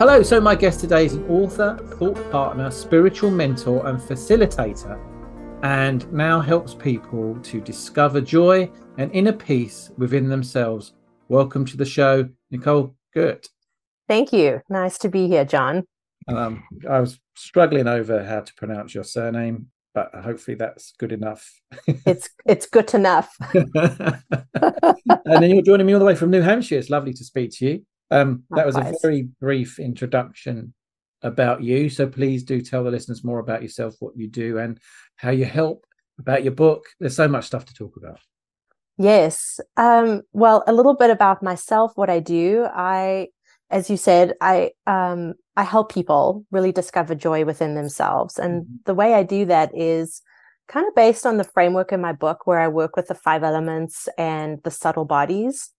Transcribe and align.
Hello, 0.00 0.22
so 0.22 0.40
my 0.40 0.54
guest 0.54 0.80
today 0.80 1.04
is 1.04 1.12
an 1.12 1.28
author, 1.28 1.76
thought 1.98 2.30
partner, 2.32 2.70
spiritual 2.70 3.30
mentor, 3.30 3.86
and 3.86 4.00
facilitator, 4.00 4.98
and 5.62 6.10
now 6.10 6.40
helps 6.40 6.72
people 6.72 7.38
to 7.42 7.60
discover 7.60 8.22
joy 8.22 8.72
and 8.96 9.12
inner 9.12 9.34
peace 9.34 9.90
within 9.98 10.26
themselves. 10.26 10.94
Welcome 11.28 11.66
to 11.66 11.76
the 11.76 11.84
show, 11.84 12.26
Nicole 12.50 12.96
Gert. 13.12 13.46
Thank 14.08 14.32
you. 14.32 14.62
Nice 14.70 14.96
to 15.00 15.10
be 15.10 15.28
here, 15.28 15.44
John. 15.44 15.84
Um, 16.28 16.64
I 16.88 16.98
was 17.00 17.20
struggling 17.36 17.86
over 17.86 18.24
how 18.24 18.40
to 18.40 18.54
pronounce 18.54 18.94
your 18.94 19.04
surname, 19.04 19.66
but 19.92 20.14
hopefully 20.14 20.54
that's 20.54 20.94
good 20.98 21.12
enough. 21.12 21.46
it's 22.06 22.30
it's 22.46 22.64
good 22.64 22.94
enough. 22.94 23.36
and 23.52 24.22
then 25.26 25.50
you're 25.50 25.60
joining 25.60 25.86
me 25.86 25.92
all 25.92 25.98
the 25.98 26.06
way 26.06 26.14
from 26.14 26.30
New 26.30 26.40
Hampshire. 26.40 26.78
It's 26.78 26.88
lovely 26.88 27.12
to 27.12 27.22
speak 27.22 27.50
to 27.58 27.66
you. 27.66 27.86
Um, 28.10 28.44
that 28.50 28.66
was 28.66 28.76
a 28.76 28.94
very 29.02 29.28
brief 29.40 29.78
introduction 29.78 30.74
about 31.22 31.62
you. 31.62 31.88
So 31.88 32.06
please 32.06 32.42
do 32.42 32.60
tell 32.60 32.84
the 32.84 32.90
listeners 32.90 33.24
more 33.24 33.38
about 33.38 33.62
yourself, 33.62 33.94
what 34.00 34.16
you 34.16 34.28
do, 34.28 34.58
and 34.58 34.78
how 35.16 35.30
you 35.30 35.44
help, 35.44 35.86
about 36.18 36.42
your 36.42 36.52
book. 36.52 36.84
There's 36.98 37.16
so 37.16 37.28
much 37.28 37.46
stuff 37.46 37.64
to 37.66 37.74
talk 37.74 37.96
about. 37.96 38.20
Yes. 38.98 39.60
Um, 39.76 40.22
well, 40.32 40.62
a 40.66 40.72
little 40.72 40.94
bit 40.94 41.10
about 41.10 41.42
myself, 41.42 41.92
what 41.94 42.10
I 42.10 42.20
do. 42.20 42.66
I, 42.70 43.28
as 43.70 43.88
you 43.88 43.96
said, 43.96 44.34
I 44.40 44.72
um, 44.86 45.34
I 45.56 45.62
help 45.62 45.92
people 45.92 46.44
really 46.50 46.72
discover 46.72 47.14
joy 47.14 47.44
within 47.44 47.74
themselves, 47.74 48.38
and 48.38 48.62
mm-hmm. 48.62 48.74
the 48.84 48.94
way 48.94 49.14
I 49.14 49.22
do 49.22 49.46
that 49.46 49.70
is 49.74 50.20
kind 50.68 50.86
of 50.86 50.94
based 50.94 51.24
on 51.24 51.38
the 51.38 51.44
framework 51.44 51.92
in 51.92 52.00
my 52.00 52.12
book, 52.12 52.46
where 52.46 52.60
I 52.60 52.68
work 52.68 52.94
with 52.94 53.08
the 53.08 53.14
five 53.14 53.42
elements 53.42 54.06
and 54.18 54.62
the 54.64 54.70
subtle 54.70 55.06
bodies 55.06 55.70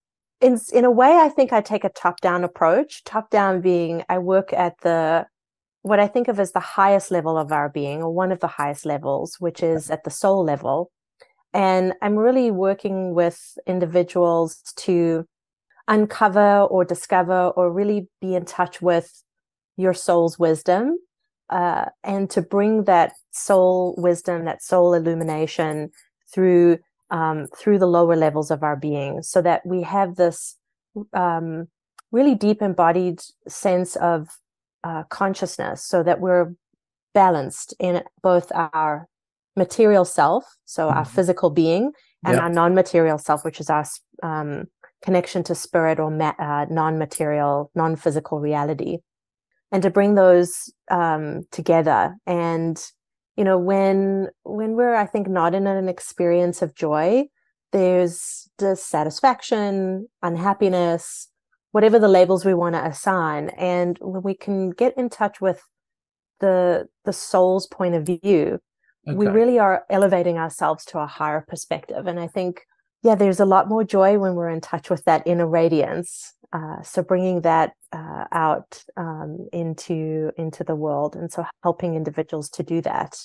in 0.42 0.60
in 0.74 0.86
a 0.86 0.92
way, 0.92 1.18
I 1.18 1.30
think 1.30 1.54
I 1.54 1.62
take 1.62 1.84
a 1.84 1.90
top 1.90 2.20
down 2.22 2.44
approach. 2.44 3.04
Top 3.04 3.30
down 3.30 3.62
being 3.62 4.04
I 4.10 4.18
work 4.18 4.54
at 4.54 4.76
the 4.82 5.26
what 5.84 6.00
I 6.00 6.08
think 6.08 6.28
of 6.28 6.40
as 6.40 6.52
the 6.52 6.60
highest 6.60 7.12
level 7.12 7.38
of 7.38 7.52
our 7.52 7.70
being, 7.70 8.04
or 8.04 8.12
one 8.14 8.32
of 8.32 8.40
the 8.40 8.48
highest 8.48 8.86
levels, 8.86 9.38
which 9.40 9.64
is 9.64 9.90
at 9.90 10.04
the 10.04 10.12
soul 10.12 10.44
level. 10.44 10.92
And 11.54 11.94
I'm 12.02 12.16
really 12.16 12.52
working 12.52 13.14
with 13.14 13.58
individuals 13.68 14.62
to 14.78 15.26
uncover 15.88 16.62
or 16.62 16.86
discover 16.86 17.50
or 17.50 17.72
really 17.72 18.08
be 18.22 18.36
in 18.36 18.46
touch 18.46 18.82
with 18.82 19.24
your 19.76 19.94
soul's 19.94 20.40
wisdom 20.40 20.98
uh, 21.50 21.86
and 22.04 22.30
to 22.30 22.42
bring 22.42 22.86
that 22.86 23.14
soul 23.32 23.96
wisdom, 23.98 24.46
that 24.46 24.64
soul 24.64 24.94
illumination 24.94 25.92
through 26.34 26.80
um, 27.12 27.48
through 27.56 27.78
the 27.78 27.88
lower 27.88 28.16
levels 28.16 28.50
of 28.50 28.64
our 28.64 28.76
being 28.76 29.22
so 29.22 29.42
that 29.42 29.66
we 29.66 29.84
have 29.84 30.16
this 30.16 30.56
um, 31.14 31.68
really 32.12 32.36
deep 32.36 32.62
embodied 32.62 33.22
sense 33.48 33.96
of 33.98 34.30
uh, 34.84 35.04
consciousness 35.04 35.86
so 35.86 36.02
that 36.02 36.20
we're 36.20 36.54
balanced 37.14 37.76
in 37.80 38.02
both 38.24 38.52
our 38.56 39.08
material 39.56 40.06
self 40.06 40.46
so 40.66 40.88
mm-hmm. 40.88 40.98
our 40.98 41.06
physical 41.06 41.50
being 41.50 41.92
and 42.26 42.40
our 42.40 42.50
non-material 42.50 43.18
self 43.18 43.44
which 43.44 43.60
is 43.60 43.70
our 43.70 43.86
um, 44.24 44.66
connection 45.02 45.44
to 45.44 45.54
spirit 45.54 46.00
or 46.00 46.10
ma- 46.10 46.34
uh, 46.40 46.66
non-material 46.70 47.70
non-physical 47.76 48.40
reality 48.40 48.98
and 49.72 49.84
to 49.84 49.90
bring 49.90 50.16
those 50.16 50.74
um, 50.90 51.44
together 51.52 52.16
and 52.26 52.92
you 53.38 53.44
know 53.44 53.58
when 53.58 54.28
when 54.44 54.74
we're 54.74 54.96
i 54.96 55.06
think 55.06 55.28
not 55.28 55.56
in 55.56 55.68
an 55.68 55.88
experience 55.88 56.62
of 56.62 56.76
joy 56.76 57.26
there's 57.72 58.50
dissatisfaction 58.58 60.08
unhappiness 60.22 61.32
whatever 61.72 62.00
the 62.00 62.08
labels 62.08 62.46
we 62.46 62.54
want 62.54 62.76
to 62.76 62.86
assign. 62.86 63.50
And 63.58 63.98
when 64.02 64.22
we 64.22 64.34
can 64.34 64.70
get 64.70 64.98
in 64.98 65.10
touch 65.10 65.42
with 65.42 65.62
the 66.40 66.88
the 67.06 67.14
soul's 67.14 67.68
point 67.68 67.96
of 67.96 68.06
view. 68.06 68.60
Okay. 69.08 69.18
we 69.18 69.26
really 69.26 69.58
are 69.58 69.84
elevating 69.90 70.38
ourselves 70.38 70.86
to 70.86 71.00
a 71.00 71.08
higher 71.08 71.44
perspective. 71.48 72.06
And 72.08 72.20
i 72.20 72.28
think 72.28 72.62
yeah 73.04 73.16
there's 73.16 73.40
a 73.40 73.46
lot 73.46 73.68
more 73.68 73.84
joy 73.84 74.20
when 74.20 74.36
we're 74.36 74.50
in 74.50 74.62
touch 74.62 74.90
with 74.90 75.04
that 75.06 75.24
inner 75.26 75.48
radiance 75.48 76.34
uh, 76.54 76.82
so 76.82 77.02
bringing 77.02 77.42
that 77.42 77.74
uh, 77.94 78.26
out 78.32 78.84
um, 78.98 79.48
into 79.54 80.32
into 80.38 80.64
the 80.64 80.76
world, 80.76 81.16
and 81.16 81.32
so 81.32 81.46
helping 81.64 81.96
individuals 81.96 82.50
to 82.50 82.64
do 82.64 82.82
that. 82.82 83.18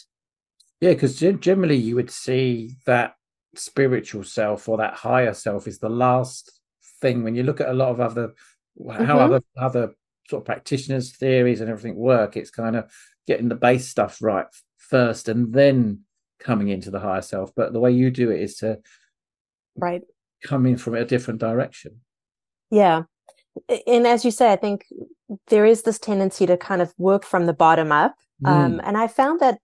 Yeah, 0.81 0.93
because 0.93 1.19
generally 1.19 1.77
you 1.77 1.95
would 1.97 2.11
see 2.11 2.77
that 2.85 3.15
spiritual 3.55 4.25
self 4.25 4.69
or 4.69 4.77
that 4.79 4.95
higher 4.95 5.33
self 5.33 5.67
is 5.67 5.79
the 5.79 5.89
last 5.89 6.61
thing 7.01 7.23
when 7.23 7.35
you 7.35 7.43
look 7.43 7.61
at 7.61 7.69
a 7.69 7.75
lot 7.75 7.89
of 7.89 8.01
other 8.01 8.35
how 8.91 8.99
mm-hmm. 8.99 9.19
other 9.19 9.41
other 9.57 9.95
sort 10.29 10.43
of 10.43 10.47
practitioners 10.47 11.17
theories 11.17 11.61
and 11.61 11.71
everything 11.71 11.97
work 11.97 12.37
it's 12.37 12.51
kind 12.51 12.77
of 12.77 12.91
getting 13.27 13.49
the 13.49 13.55
base 13.55 13.89
stuff 13.89 14.19
right 14.21 14.47
first 14.77 15.29
and 15.29 15.53
then 15.53 16.01
coming 16.39 16.69
into 16.69 16.91
the 16.91 17.01
higher 17.01 17.23
self 17.23 17.51
but 17.57 17.73
the 17.73 17.81
way 17.81 17.91
you 17.91 18.11
do 18.11 18.31
it 18.31 18.41
is 18.41 18.57
to 18.57 18.79
right 19.77 20.03
come 20.43 20.67
in 20.67 20.77
from 20.77 20.95
a 20.95 21.05
different 21.05 21.41
direction 21.41 22.01
yeah 22.71 23.03
and 23.87 24.07
as 24.07 24.25
you 24.25 24.31
say, 24.31 24.53
I 24.53 24.57
think 24.57 24.87
there 25.49 25.65
is 25.65 25.83
this 25.83 25.99
tendency 25.99 26.47
to 26.47 26.57
kind 26.57 26.83
of 26.83 26.95
work 26.99 27.25
from 27.25 27.47
the 27.47 27.53
bottom 27.53 27.93
up. 27.93 28.15
Mm. 28.45 28.49
Um, 28.49 28.81
and 28.85 28.97
I 28.97 29.09
found 29.09 29.41
that 29.41 29.59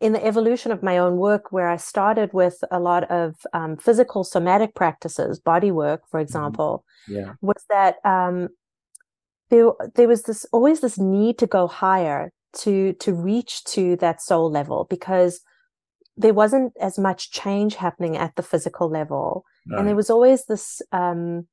in 0.00 0.12
the 0.12 0.24
evolution 0.24 0.72
of 0.72 0.82
my 0.82 0.98
own 0.98 1.16
work, 1.16 1.52
where 1.52 1.68
I 1.68 1.76
started 1.76 2.32
with 2.32 2.62
a 2.70 2.80
lot 2.80 3.10
of 3.10 3.36
um, 3.52 3.76
physical 3.76 4.24
somatic 4.24 4.74
practices, 4.74 5.38
body 5.38 5.70
work, 5.70 6.02
for 6.10 6.18
mm-hmm. 6.18 6.24
example, 6.24 6.84
mm. 7.08 7.16
yeah. 7.16 7.32
was 7.40 7.64
that 7.70 7.96
um, 8.04 8.48
there 9.50 9.70
there 9.94 10.08
was 10.08 10.22
this 10.22 10.44
always 10.52 10.80
this 10.80 10.98
need 10.98 11.38
to 11.38 11.46
go 11.46 11.66
higher 11.66 12.32
to 12.58 12.92
to 12.94 13.12
reach 13.12 13.64
to 13.64 13.96
that 13.96 14.20
soul 14.20 14.50
level 14.50 14.86
because 14.88 15.40
there 16.16 16.34
wasn't 16.34 16.72
as 16.80 16.98
much 16.98 17.32
change 17.32 17.74
happening 17.74 18.16
at 18.16 18.36
the 18.36 18.42
physical 18.42 18.88
level, 18.88 19.44
no. 19.66 19.78
and 19.78 19.88
there 19.88 19.96
was 19.96 20.10
always 20.10 20.46
this 20.46 20.80
um, 20.92 21.46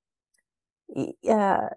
uh, 1.29 1.69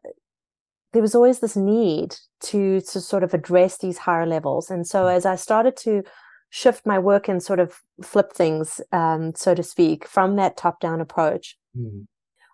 there 0.95 1.03
was 1.03 1.15
always 1.15 1.41
this 1.41 1.57
need 1.57 2.17
to 2.41 2.81
to 2.81 3.01
sort 3.01 3.23
of 3.23 3.35
address 3.35 3.79
these 3.79 3.99
higher 3.99 4.27
levels 4.27 4.71
and 4.71 4.87
so 4.87 5.05
mm. 5.05 5.15
as 5.15 5.27
i 5.27 5.37
started 5.37 5.77
to 5.77 6.03
shift 6.51 6.87
my 6.87 6.99
work 6.99 7.29
and 7.29 7.43
sort 7.43 7.59
of 7.59 7.81
flip 8.03 8.33
things 8.33 8.81
um, 8.93 9.35
so 9.35 9.55
to 9.55 9.63
speak 9.63 10.07
from 10.07 10.37
that 10.37 10.57
top 10.57 10.81
down 10.81 11.01
approach 11.01 11.59
mm. 11.77 12.07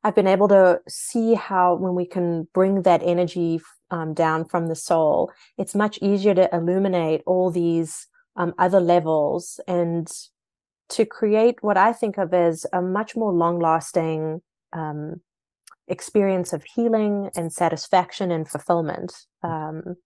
i've 0.02 0.14
been 0.14 0.26
able 0.26 0.48
to 0.48 0.80
see 0.88 1.34
how 1.34 1.74
when 1.74 1.94
we 1.94 2.06
can 2.06 2.48
bring 2.54 2.82
that 2.82 3.02
energy 3.04 3.60
um, 3.90 4.14
down 4.14 4.44
from 4.44 4.66
the 4.66 4.74
soul 4.74 5.30
it's 5.58 5.74
much 5.74 5.98
easier 6.00 6.34
to 6.34 6.48
illuminate 6.54 7.22
all 7.26 7.50
these 7.50 8.06
um, 8.36 8.54
other 8.58 8.80
levels 8.80 9.60
and 9.68 10.10
to 10.88 11.04
create 11.04 11.62
what 11.62 11.76
i 11.76 11.92
think 11.92 12.16
of 12.16 12.32
as 12.32 12.64
a 12.72 12.80
much 12.80 13.14
more 13.16 13.32
long 13.32 13.58
lasting 13.58 14.40
um, 14.72 15.20
experience 15.90 16.52
of 16.52 16.64
healing 16.64 17.30
and 17.36 17.52
satisfaction 17.52 18.30
and 18.30 18.48
fulfillment. 18.48 19.12
Um, 19.42 19.96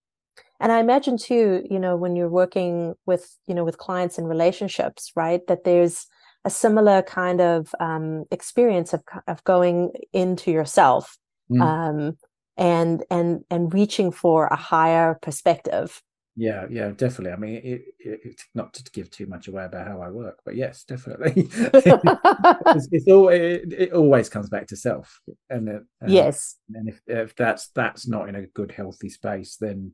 and 0.61 0.73
I 0.73 0.81
imagine 0.81 1.17
too, 1.19 1.67
you 1.71 1.79
know, 1.79 1.97
when 1.97 2.17
you're 2.17 2.29
working 2.29 2.95
with, 3.07 3.37
you 3.47 3.55
know, 3.55 3.65
with 3.65 3.79
clients 3.79 4.19
and 4.19 4.29
relationships, 4.29 5.13
right, 5.15 5.47
that 5.47 5.65
there's 5.65 6.07
a 6.45 6.51
similar 6.51 7.03
kind 7.03 7.41
of 7.41 7.75
um, 7.81 8.25
experience 8.31 8.93
of 8.93 9.03
of 9.27 9.43
going 9.45 9.93
into 10.13 10.51
yourself 10.51 11.17
mm. 11.51 11.61
um, 11.61 12.17
and 12.57 13.05
and 13.11 13.45
and 13.51 13.73
reaching 13.73 14.11
for 14.11 14.47
a 14.47 14.57
higher 14.57 15.19
perspective 15.23 16.03
yeah, 16.37 16.67
yeah, 16.69 16.91
definitely. 16.91 17.33
I 17.33 17.37
mean, 17.37 17.55
it, 17.65 17.83
it, 17.99 18.41
not 18.55 18.73
to 18.75 18.83
give 18.93 19.11
too 19.11 19.27
much 19.27 19.49
away 19.49 19.65
about 19.65 19.87
how 19.87 20.01
I 20.01 20.11
work, 20.11 20.41
but 20.45 20.57
yes, 20.57 20.85
definitely. 20.85 21.33
it's, 21.55 22.89
it's 22.91 23.09
all, 23.09 23.29
it, 23.29 23.73
it, 23.73 23.93
always 23.93 24.29
comes 24.29 24.49
back 24.49 24.67
to 24.69 24.77
self, 24.77 25.21
and 25.49 25.69
uh, 25.69 25.79
yes, 26.07 26.57
and 26.75 26.89
if, 26.89 27.01
if 27.07 27.37
that's 27.37 27.69
that's 27.69 28.09
not 28.09 28.29
in 28.29 28.35
a 28.35 28.47
good 28.47 28.73
healthy 28.73 29.09
space, 29.09 29.57
then 29.61 29.93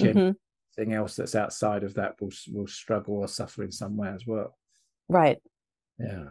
mm-hmm. 0.00 0.32
anything 0.78 0.94
else 0.94 1.16
that's 1.16 1.34
outside 1.34 1.84
of 1.84 1.94
that 1.94 2.20
will 2.20 2.32
will 2.52 2.66
struggle 2.66 3.16
or 3.16 3.28
suffer 3.28 3.62
in 3.62 3.72
some 3.72 3.96
way 3.96 4.08
as 4.08 4.26
well. 4.26 4.56
Right. 5.08 5.38
Yeah. 5.98 6.30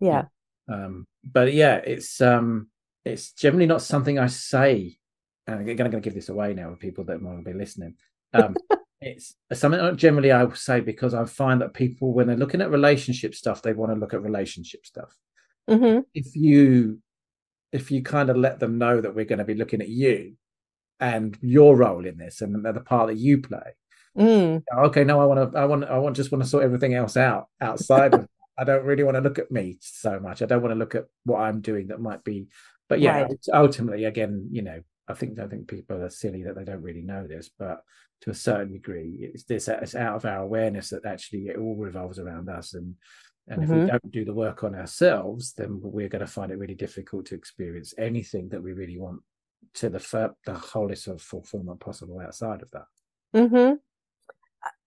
Yeah. 0.00 0.24
Um. 0.72 1.06
But 1.22 1.52
yeah, 1.52 1.76
it's 1.76 2.20
um, 2.20 2.68
it's 3.04 3.32
generally 3.32 3.66
not 3.66 3.82
something 3.82 4.18
I 4.18 4.28
say 4.28 4.98
and 5.46 5.58
I'm 5.58 5.76
going 5.76 5.90
to 5.90 6.00
give 6.00 6.14
this 6.14 6.28
away 6.28 6.54
now 6.54 6.70
with 6.70 6.78
people 6.78 7.04
that 7.04 7.20
might 7.20 7.44
be 7.44 7.52
listening. 7.52 7.94
Um, 8.32 8.56
it's 9.02 9.34
something 9.52 9.96
generally 9.96 10.32
I 10.32 10.44
would 10.44 10.56
say 10.56 10.80
because 10.80 11.14
I 11.14 11.24
find 11.24 11.60
that 11.60 11.74
people, 11.74 12.12
when 12.12 12.26
they're 12.26 12.36
looking 12.36 12.60
at 12.60 12.70
relationship 12.70 13.34
stuff, 13.34 13.62
they 13.62 13.72
want 13.72 13.92
to 13.92 13.98
look 13.98 14.14
at 14.14 14.22
relationship 14.22 14.86
stuff. 14.86 15.16
Mm-hmm. 15.68 16.00
If 16.14 16.34
you 16.36 17.00
if 17.72 17.90
you 17.90 18.02
kind 18.02 18.30
of 18.30 18.36
let 18.36 18.60
them 18.60 18.78
know 18.78 19.00
that 19.00 19.14
we're 19.14 19.24
going 19.24 19.38
to 19.38 19.44
be 19.44 19.54
looking 19.54 19.80
at 19.80 19.88
you 19.88 20.36
and 21.00 21.36
your 21.40 21.76
role 21.76 22.06
in 22.06 22.18
this 22.18 22.40
and 22.42 22.64
the 22.64 22.80
part 22.80 23.08
that 23.08 23.16
you 23.16 23.40
play. 23.40 23.74
Mm. 24.16 24.62
Okay, 24.76 25.04
no, 25.04 25.20
I 25.20 25.24
want 25.24 25.52
to, 25.52 25.58
I 25.58 25.64
want, 25.64 25.84
I 25.84 25.98
want 25.98 26.16
just 26.16 26.30
want 26.30 26.44
to 26.44 26.48
sort 26.48 26.64
everything 26.64 26.94
else 26.94 27.16
out 27.16 27.48
outside 27.60 28.14
of. 28.14 28.28
I 28.58 28.64
don't 28.64 28.84
really 28.84 29.02
want 29.02 29.16
to 29.16 29.22
look 29.22 29.38
at 29.38 29.50
me 29.50 29.78
so 29.80 30.20
much. 30.20 30.42
I 30.42 30.44
don't 30.46 30.60
want 30.60 30.72
to 30.72 30.78
look 30.78 30.94
at 30.94 31.06
what 31.24 31.40
I'm 31.40 31.62
doing 31.62 31.88
that 31.88 32.02
might 32.02 32.22
be. 32.22 32.48
But 32.86 33.00
yeah, 33.00 33.22
Right. 33.22 33.46
ultimately, 33.52 34.04
again, 34.04 34.50
you 34.52 34.60
know, 34.60 34.82
I 35.12 35.14
think 35.14 35.38
I 35.38 35.46
think 35.46 35.68
people 35.68 36.02
are 36.02 36.10
silly 36.10 36.42
that 36.42 36.56
they 36.56 36.64
don't 36.64 36.82
really 36.82 37.02
know 37.02 37.26
this, 37.26 37.50
but 37.58 37.78
to 38.22 38.30
a 38.30 38.34
certain 38.34 38.72
degree, 38.72 39.30
it's 39.34 39.44
this 39.44 39.68
it's 39.68 39.94
out 39.94 40.16
of 40.16 40.24
our 40.24 40.42
awareness 40.42 40.90
that 40.90 41.04
actually 41.04 41.48
it 41.48 41.58
all 41.58 41.76
revolves 41.76 42.18
around 42.18 42.48
us, 42.48 42.74
and 42.74 42.96
and 43.48 43.62
if 43.62 43.68
we 43.68 43.76
Mhm. 43.76 43.88
don't 43.88 44.10
do 44.12 44.24
the 44.24 44.34
work 44.34 44.64
on 44.64 44.74
ourselves, 44.74 45.52
then 45.54 45.80
we're 45.82 46.08
going 46.08 46.26
to 46.26 46.34
find 46.38 46.52
it 46.52 46.58
really 46.58 46.76
difficult 46.76 47.26
to 47.26 47.34
experience 47.34 47.92
anything 47.98 48.48
that 48.50 48.62
we 48.62 48.72
really 48.72 48.98
want 48.98 49.20
to 49.74 49.88
the 49.90 49.98
fir- 49.98 50.34
the 50.46 50.54
wholest 50.54 51.08
of 51.08 51.20
fulfillment 51.20 51.80
possible 51.80 52.20
outside 52.20 52.62
of 52.62 52.70
that. 52.70 52.86
Mm-hmm. 53.34 53.74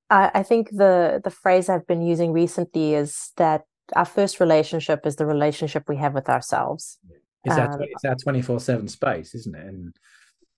I, 0.10 0.32
I 0.40 0.44
think 0.44 0.70
the 0.72 1.22
the 1.24 1.32
phrase 1.32 1.70
I've 1.70 1.88
been 1.88 2.02
using 2.02 2.32
recently 2.32 2.94
is 2.96 3.32
that 3.38 3.66
our 3.96 4.06
first 4.06 4.40
relationship 4.40 5.06
is 5.06 5.16
the 5.18 5.26
relationship 5.26 5.84
we 5.88 5.98
have 5.98 6.14
with 6.14 6.30
ourselves. 6.30 7.00
It's 7.44 7.58
our 7.58 7.74
Um, 7.74 7.82
it's 7.82 8.06
our 8.06 8.16
twenty 8.16 8.42
four 8.42 8.60
seven 8.60 8.88
space, 8.88 9.36
isn't 9.36 9.56
it? 9.56 9.68
And 9.68 9.96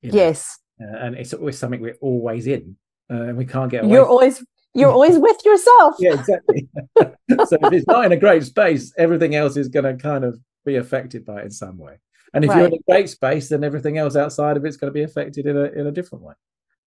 you 0.01 0.11
know, 0.11 0.17
Yes, 0.17 0.57
uh, 0.81 0.97
and 0.97 1.15
it's 1.15 1.33
always 1.33 1.57
something 1.57 1.81
we're 1.81 1.97
always 2.01 2.47
in, 2.47 2.75
uh, 3.11 3.21
and 3.23 3.37
we 3.37 3.45
can't 3.45 3.71
get 3.71 3.83
away. 3.83 3.93
you're 3.93 4.05
always 4.07 4.43
you're 4.73 4.91
always 4.91 5.17
with 5.27 5.37
yourself. 5.45 5.95
yeah, 5.99 6.13
exactly. 6.13 6.67
so 6.99 7.57
if 7.61 7.73
it's 7.73 7.87
not 7.87 8.05
in 8.05 8.11
a 8.11 8.17
great 8.17 8.43
space, 8.43 8.93
everything 8.97 9.35
else 9.35 9.57
is 9.57 9.67
going 9.69 9.85
to 9.85 9.95
kind 10.01 10.23
of 10.23 10.39
be 10.65 10.75
affected 10.75 11.25
by 11.25 11.39
it 11.41 11.45
in 11.45 11.51
some 11.51 11.77
way. 11.77 11.95
And 12.33 12.43
if 12.43 12.53
you're 12.53 12.67
in 12.67 12.73
a 12.73 12.91
great 12.91 13.09
space, 13.09 13.49
then 13.49 13.63
everything 13.63 13.97
else 13.97 14.15
outside 14.15 14.57
of 14.57 14.65
it's 14.65 14.77
going 14.77 14.91
to 14.91 14.93
be 14.93 15.03
affected 15.03 15.45
in 15.47 15.57
a 15.57 15.63
in 15.63 15.87
a 15.87 15.91
different 15.91 16.23
way. 16.25 16.33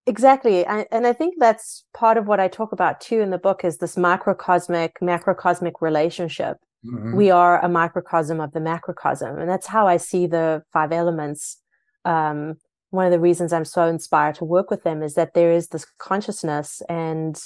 Exactly. 0.07 0.67
I, 0.67 0.87
and 0.91 1.07
I 1.07 1.13
think 1.13 1.35
that's 1.39 1.85
part 1.95 2.17
of 2.17 2.27
what 2.27 2.41
I 2.41 2.49
talk 2.49 2.73
about 2.73 3.01
too 3.01 3.21
in 3.21 3.31
the 3.31 3.39
book 3.39 3.65
is 3.65 3.79
this 3.79 3.97
microcosmic, 3.97 4.93
macrocosmic 5.03 5.75
relationship. 5.81 6.57
Mhm. 6.85 7.15
We 7.15 7.31
are 7.31 7.63
a 7.63 7.69
microcosm 7.69 8.41
of 8.41 8.53
the 8.53 8.61
macrocosm. 8.61 9.39
And 9.39 9.49
that's 9.49 9.67
how 9.67 9.87
I 9.87 9.99
see 9.99 10.27
the 10.27 10.63
five 10.73 10.93
elements. 10.93 11.59
Um, 12.05 12.57
one 12.91 13.07
of 13.07 13.13
the 13.13 13.21
reasons 13.21 13.53
I'm 13.53 13.65
so 13.65 13.87
inspired 13.87 14.35
to 14.37 14.45
work 14.45 14.71
with 14.71 14.83
them 14.83 15.03
is 15.03 15.15
that 15.15 15.35
there 15.35 15.53
is 15.53 15.69
this 15.69 15.87
consciousness 15.99 16.83
and 16.89 17.41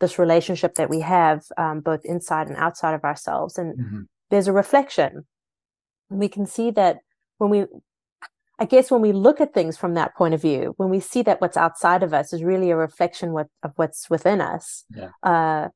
this 0.00 0.18
relationship 0.18 0.74
that 0.74 0.90
we 0.90 1.00
have 1.00 1.44
um, 1.56 1.80
both 1.80 2.04
inside 2.04 2.48
and 2.48 2.56
outside 2.56 2.94
of 2.94 3.04
ourselves. 3.04 3.58
And 3.58 3.78
Mhm. 3.78 4.08
there's 4.30 4.48
a 4.48 4.52
reflection. 4.52 5.26
We 6.10 6.28
can 6.28 6.46
see 6.46 6.70
that 6.72 6.98
when 7.38 7.50
we, 7.50 7.66
I 8.58 8.64
guess, 8.64 8.90
when 8.90 9.00
we 9.00 9.12
look 9.12 9.40
at 9.40 9.54
things 9.54 9.76
from 9.76 9.94
that 9.94 10.14
point 10.16 10.34
of 10.34 10.42
view, 10.42 10.74
when 10.78 10.88
we 10.90 11.00
see 11.00 11.22
that 11.22 11.40
what's 11.40 11.56
outside 11.56 12.02
of 12.02 12.12
us 12.12 12.32
is 12.32 12.42
really 12.42 12.70
a 12.70 12.76
reflection 12.76 13.32
what, 13.32 13.48
of 13.62 13.72
what's 13.76 14.10
within 14.10 14.40
us, 14.40 14.84
Yeah. 14.90 15.10
uh, 15.22 15.68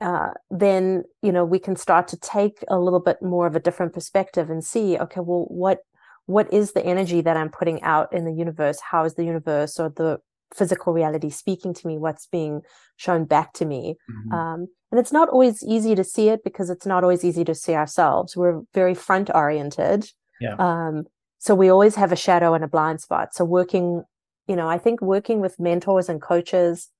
uh, 0.00 0.30
then 0.48 1.02
you 1.22 1.32
know 1.32 1.44
we 1.44 1.58
can 1.58 1.74
start 1.74 2.06
to 2.08 2.16
take 2.16 2.64
a 2.68 2.78
little 2.78 3.00
bit 3.00 3.20
more 3.20 3.48
of 3.48 3.56
a 3.56 3.60
different 3.60 3.92
perspective 3.92 4.48
and 4.50 4.62
see, 4.64 4.96
okay, 4.96 5.20
well, 5.20 5.46
what 5.48 5.80
what 6.28 6.52
is 6.52 6.72
the 6.72 6.84
energy 6.84 7.22
that 7.22 7.38
I'm 7.38 7.48
putting 7.48 7.82
out 7.82 8.12
in 8.12 8.26
the 8.26 8.32
universe? 8.32 8.78
How 8.90 9.06
is 9.06 9.14
the 9.14 9.24
universe 9.24 9.80
or 9.80 9.88
the 9.88 10.20
physical 10.54 10.92
reality 10.92 11.30
speaking 11.30 11.72
to 11.72 11.86
me? 11.86 11.96
What's 11.96 12.26
being 12.26 12.60
shown 12.96 13.24
back 13.24 13.54
to 13.54 13.64
me? 13.64 13.96
Mhm. 14.10 14.32
Um, 14.32 14.68
and 14.90 15.00
it's 15.00 15.10
not 15.10 15.30
always 15.30 15.64
easy 15.64 15.94
to 15.94 16.04
see 16.04 16.28
it 16.28 16.44
because 16.44 16.68
it's 16.68 16.84
not 16.84 17.02
always 17.02 17.24
easy 17.24 17.44
to 17.44 17.54
see 17.54 17.74
ourselves. 17.74 18.36
We're 18.36 18.60
very 18.74 18.94
front 18.94 19.30
oriented. 19.34 20.10
Yeah. 20.38 20.56
Um, 20.58 21.06
so 21.38 21.54
we 21.54 21.70
always 21.70 21.94
have 21.94 22.12
a 22.12 22.16
shadow 22.16 22.52
and 22.52 22.62
a 22.62 22.68
blind 22.68 23.00
spot. 23.00 23.34
So 23.34 23.46
working, 23.46 24.04
you 24.46 24.56
know, 24.56 24.68
I 24.68 24.76
think 24.76 25.00
working 25.00 25.40
with 25.40 25.58
mentors 25.58 26.10
and 26.10 26.20
coaches 26.20 26.90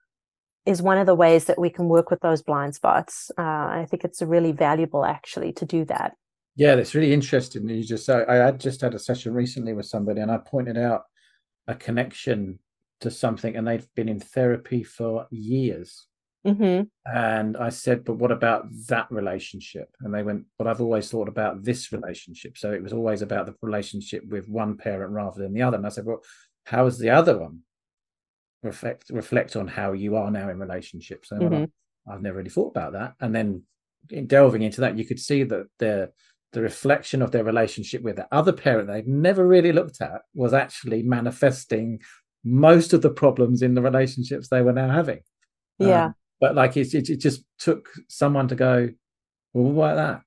is 0.65 0.81
one 0.81 0.97
of 0.97 1.07
the 1.07 1.15
ways 1.15 1.45
that 1.45 1.59
we 1.59 1.69
can 1.69 1.89
work 1.89 2.11
with 2.11 2.21
those 2.21 2.41
blind 2.43 2.75
spots. 2.75 3.31
Uh, 3.37 3.43
I 3.43 3.87
think 3.91 4.05
it's 4.05 4.23
really 4.23 4.53
valuable 4.53 5.05
actually 5.05 5.53
to 5.53 5.67
do 5.67 5.85
that. 5.85 6.17
Yeah, 6.59 6.75
that's 6.75 6.95
really 6.97 7.13
interesting. 7.13 7.69
You 7.69 7.85
just 7.85 8.11
I, 8.11 8.25
I 8.25 8.35
had 8.35 8.59
just 8.59 8.81
had 8.81 8.93
a 8.93 8.99
session 8.99 9.33
recently 9.33 9.73
with 9.75 9.87
somebody, 9.87 10.21
and 10.21 10.31
I 10.31 10.39
pointed 10.39 10.77
out 10.77 11.05
a 11.69 11.75
connection 11.77 12.59
to 13.01 13.13
something, 13.13 13.55
and 13.55 13.67
they've 13.67 13.87
been 13.95 14.09
in 14.09 14.19
therapy 14.19 14.83
for 14.83 15.29
years. 15.31 16.09
hmm 16.45 16.83
And 17.07 17.57
I 17.57 17.69
said, 17.69 18.05
but 18.05 18.15
what 18.15 18.33
about 18.33 18.67
that 18.89 19.07
relationship? 19.13 19.89
And 20.01 20.13
they 20.13 20.25
went, 20.25 20.47
but 20.59 20.67
I've 20.67 20.81
always 20.81 21.09
thought 21.09 21.29
about 21.29 21.63
this 21.63 21.93
relationship. 21.93 22.59
So 22.59 22.73
it 22.73 22.83
was 22.83 22.93
always 22.93 23.23
about 23.23 23.47
the 23.47 23.55
relationship 23.63 24.25
with 24.27 24.49
one 24.49 24.77
parent 24.77 25.13
rather 25.13 25.41
than 25.41 25.55
the 25.55 25.63
other. 25.63 25.77
And 25.77 25.87
I 25.87 25.91
said, 25.91 26.07
well, 26.07 26.23
how 26.65 26.87
is 26.87 26.99
the 26.99 27.11
other 27.11 27.39
one? 27.39 27.61
Reflect 28.65 29.11
reflect 29.11 29.55
on 29.55 29.69
how 29.69 29.93
you 29.93 30.17
are 30.17 30.31
now 30.33 30.49
in 30.49 30.59
relationships. 30.59 31.31
And 31.31 31.49
went, 31.49 31.71
"Oh, 32.09 32.13
I've 32.13 32.23
never 32.23 32.39
really 32.39 32.51
thought 32.51 32.71
about 32.71 32.95
that. 32.95 33.15
And 33.21 33.33
then 33.33 33.63
in 34.11 34.27
delving 34.27 34.63
into 34.63 34.81
that, 34.81 34.99
you 34.99 35.05
could 35.05 35.21
see 35.21 35.45
that 35.45 35.69
the 35.79 36.11
the 36.53 36.63
reflection 36.63 37.23
of 37.23 37.31
their 37.31 37.45
relationship 37.45 38.03
with 38.03 38.17
the 38.17 38.27
other 38.33 38.53
parent 38.53 38.89
they'd 38.89 39.07
never 39.07 39.47
really 39.47 39.73
looked 39.73 40.01
at 40.01 40.23
was 40.35 40.55
actually 40.55 41.03
manifesting 41.03 42.01
most 42.45 42.93
of 42.93 43.03
the 43.03 43.11
problems 43.11 43.63
in 43.63 43.75
the 43.75 43.83
relationships 43.83 44.49
they 44.49 44.63
were 44.63 44.73
now 44.73 44.91
having. 44.91 45.21
Um, 45.81 45.89
Yeah. 45.89 46.09
but 46.41 46.55
like 46.55 46.77
it, 46.77 46.95
it, 46.95 47.11
it 47.11 47.21
just 47.21 47.45
took 47.59 47.89
someone 48.09 48.49
to 48.49 48.55
go, 48.55 48.89
well, 49.53 49.73
what 49.73 49.93
about 49.93 50.23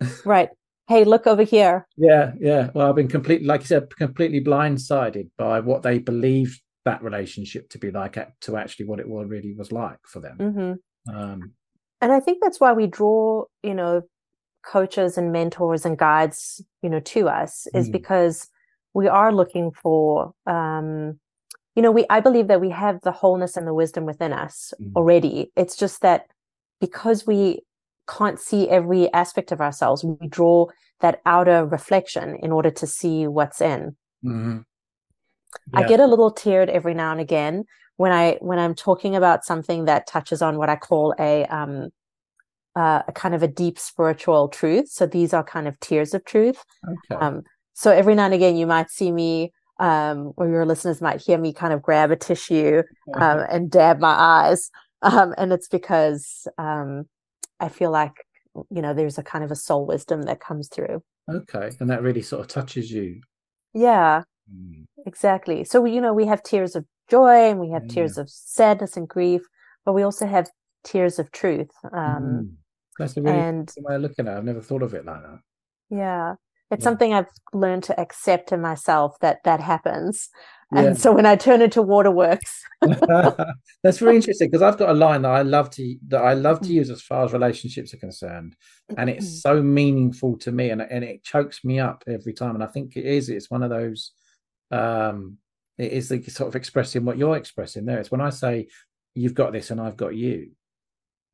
that? 0.00 0.08
Right. 0.24 0.48
Hey, 0.88 1.04
look 1.04 1.26
over 1.26 1.42
here. 1.42 1.86
Yeah, 1.98 2.32
yeah. 2.40 2.70
Well, 2.74 2.88
I've 2.88 2.96
been 2.96 3.08
completely, 3.08 3.46
like 3.46 3.60
you 3.60 3.66
said, 3.66 3.94
completely 3.94 4.40
blindsided 4.42 5.28
by 5.36 5.60
what 5.60 5.82
they 5.82 5.98
believed 5.98 6.62
that 6.86 7.02
relationship 7.02 7.68
to 7.70 7.78
be 7.78 7.90
like, 7.90 8.16
to 8.40 8.56
actually 8.56 8.86
what 8.86 8.98
it 8.98 9.08
was 9.08 9.28
really 9.28 9.52
was 9.52 9.70
like 9.70 9.98
for 10.06 10.20
them. 10.20 10.36
hmm 10.38 11.14
Um, 11.14 11.52
and 12.00 12.12
i 12.12 12.20
think 12.20 12.38
that's 12.40 12.60
why 12.60 12.72
we 12.72 12.86
draw 12.86 13.44
you 13.62 13.74
know 13.74 14.02
coaches 14.62 15.16
and 15.18 15.32
mentors 15.32 15.84
and 15.84 15.98
guides 15.98 16.62
you 16.82 16.90
know 16.90 17.00
to 17.00 17.28
us 17.28 17.66
is 17.74 17.88
Mm. 17.88 17.92
because 17.92 18.48
we 18.94 19.06
are 19.08 19.32
looking 19.32 19.70
for 19.70 20.32
um 20.46 21.18
you 21.74 21.82
know 21.82 21.90
we 21.92 22.04
i 22.10 22.20
believe 22.20 22.48
that 22.48 22.60
we 22.60 22.70
have 22.70 23.00
the 23.02 23.12
wholeness 23.12 23.56
and 23.56 23.66
the 23.66 23.74
wisdom 23.74 24.04
within 24.04 24.32
us 24.32 24.72
Mm. 24.80 24.92
already 24.96 25.52
it's 25.56 25.76
just 25.76 26.02
that 26.02 26.26
because 26.80 27.26
we 27.26 27.60
can't 28.08 28.40
see 28.40 28.68
every 28.68 29.12
aspect 29.12 29.52
of 29.52 29.60
ourselves 29.60 30.04
we 30.04 30.26
draw 30.28 30.66
that 31.00 31.20
outer 31.26 31.64
reflection 31.66 32.36
in 32.42 32.50
order 32.52 32.70
to 32.70 32.86
see 32.86 33.26
what's 33.26 33.60
in 33.60 33.96
mhm. 34.24 34.64
I 35.74 35.82
get 35.84 36.00
a 36.00 36.06
little 36.06 36.32
teared 36.32 36.68
every 36.68 36.94
now 36.94 37.12
and 37.12 37.20
again 37.20 37.64
when 37.96 38.12
I 38.12 38.38
when 38.40 38.58
I'm 38.58 38.74
talking 38.74 39.14
about 39.16 39.44
something 39.44 39.84
that 39.86 40.06
touches 40.06 40.42
on 40.42 40.58
what 40.58 40.68
I 40.68 40.76
call 40.76 41.14
a 41.18 41.44
um 41.46 41.88
uh, 42.78 43.02
a 43.08 43.12
kind 43.12 43.34
of 43.34 43.42
a 43.42 43.48
deep 43.62 43.78
spiritual 43.78 44.48
truth. 44.48 44.88
So 44.88 45.06
these 45.06 45.32
are 45.36 45.44
kind 45.54 45.66
of 45.68 45.74
tears 45.80 46.14
of 46.14 46.22
truth. 46.24 46.60
Okay. 46.86 47.20
Um, 47.20 47.42
so 47.74 47.90
every 47.90 48.14
now 48.14 48.26
and 48.26 48.34
again, 48.34 48.56
you 48.56 48.66
might 48.66 48.90
see 48.90 49.10
me, 49.12 49.52
um, 49.80 50.32
or 50.36 50.48
your 50.48 50.64
listeners 50.66 51.00
might 51.00 51.20
hear 51.26 51.38
me 51.38 51.52
kind 51.52 51.72
of 51.72 51.80
grab 51.82 52.10
a 52.10 52.16
tissue 52.16 52.82
um, 53.14 53.38
and 53.50 53.70
dab 53.70 54.00
my 54.00 54.14
eyes, 54.34 54.70
um, 55.02 55.34
and 55.38 55.52
it's 55.52 55.68
because 55.68 56.46
um, 56.58 57.06
I 57.60 57.68
feel 57.68 57.90
like 57.90 58.16
you 58.76 58.82
know 58.82 58.94
there's 58.94 59.18
a 59.18 59.22
kind 59.22 59.44
of 59.44 59.50
a 59.50 59.56
soul 59.56 59.86
wisdom 59.86 60.22
that 60.22 60.40
comes 60.40 60.68
through. 60.68 61.02
okay. 61.28 61.70
And 61.80 61.88
that 61.90 62.02
really 62.02 62.22
sort 62.22 62.42
of 62.42 62.48
touches 62.48 62.90
you. 62.90 63.20
Yeah, 63.74 64.22
Mm. 64.52 64.86
exactly. 65.06 65.64
So 65.64 65.84
you 65.84 66.00
know 66.00 66.14
we 66.14 66.26
have 66.26 66.42
tears 66.42 66.74
of 66.74 66.84
joy 67.08 67.50
and 67.50 67.60
we 67.60 67.70
have 67.70 67.82
Yeah. 67.84 67.94
tears 67.94 68.18
of 68.18 68.28
sadness 68.30 68.96
and 68.96 69.06
grief, 69.08 69.42
but 69.84 69.92
we 69.92 70.02
also 70.02 70.26
have 70.26 70.48
tears 70.84 71.18
of 71.18 71.30
truth. 71.30 71.70
Um, 71.92 72.22
Mm. 72.22 72.57
That's 72.98 73.16
a 73.16 73.22
really 73.22 73.38
and 73.38 73.72
way 73.78 73.94
of 73.96 74.02
looking 74.02 74.26
at 74.28 74.34
it. 74.34 74.38
I've 74.38 74.44
never 74.44 74.60
thought 74.60 74.82
of 74.82 74.94
it 74.94 75.04
like 75.04 75.22
that. 75.22 75.38
yeah, 75.90 76.34
it's 76.70 76.80
Yeah. 76.80 76.84
something 76.84 77.14
I've 77.14 77.26
learned 77.52 77.84
to 77.84 77.98
accept 78.00 78.52
in 78.52 78.60
myself 78.60 79.18
that 79.20 79.38
that 79.44 79.60
happens. 79.60 80.28
Yeah. 80.72 80.80
And 80.82 80.98
so 80.98 81.12
when 81.14 81.24
I 81.24 81.34
turn 81.36 81.62
into 81.62 81.80
waterworks, 81.80 82.62
That's 83.82 83.98
very 83.98 84.16
interesting 84.16 84.48
because 84.50 84.60
I've 84.62 84.76
got 84.78 84.90
a 84.90 84.94
line 84.94 85.22
that 85.22 85.30
I 85.30 85.42
love 85.42 85.70
to 85.70 85.96
that 86.08 86.22
I 86.22 86.34
love 86.34 86.60
to 86.60 86.68
Mm. 86.68 86.72
use 86.72 86.90
as 86.90 87.00
far 87.02 87.24
as 87.24 87.32
relationships 87.32 87.94
are 87.94 87.98
concerned, 87.98 88.54
and 88.96 89.08
it's 89.08 89.40
so 89.40 89.62
meaningful 89.62 90.36
to 90.38 90.52
me, 90.52 90.70
and 90.70 90.82
and 90.82 91.02
it 91.04 91.22
chokes 91.24 91.64
me 91.64 91.78
up 91.80 92.04
every 92.06 92.32
time. 92.34 92.54
And 92.54 92.62
I 92.62 92.66
think 92.68 92.96
it 92.96 93.04
is. 93.06 93.28
It's 93.30 93.50
one 93.50 93.62
of 93.62 93.70
those. 93.70 94.12
Um, 94.70 95.38
it 95.78 95.92
is 95.92 96.08
the 96.10 96.22
sort 96.24 96.48
of 96.48 96.56
expressing 96.56 97.04
what 97.04 97.16
you're 97.18 97.36
expressing 97.36 97.84
there. 97.86 97.98
It's 97.98 98.10
when 98.10 98.20
I 98.20 98.30
say 98.30 98.68
you've 99.14 99.34
got 99.34 99.52
this 99.52 99.70
and 99.70 99.80
I've 99.80 99.96
got 99.96 100.14
you. 100.14 100.50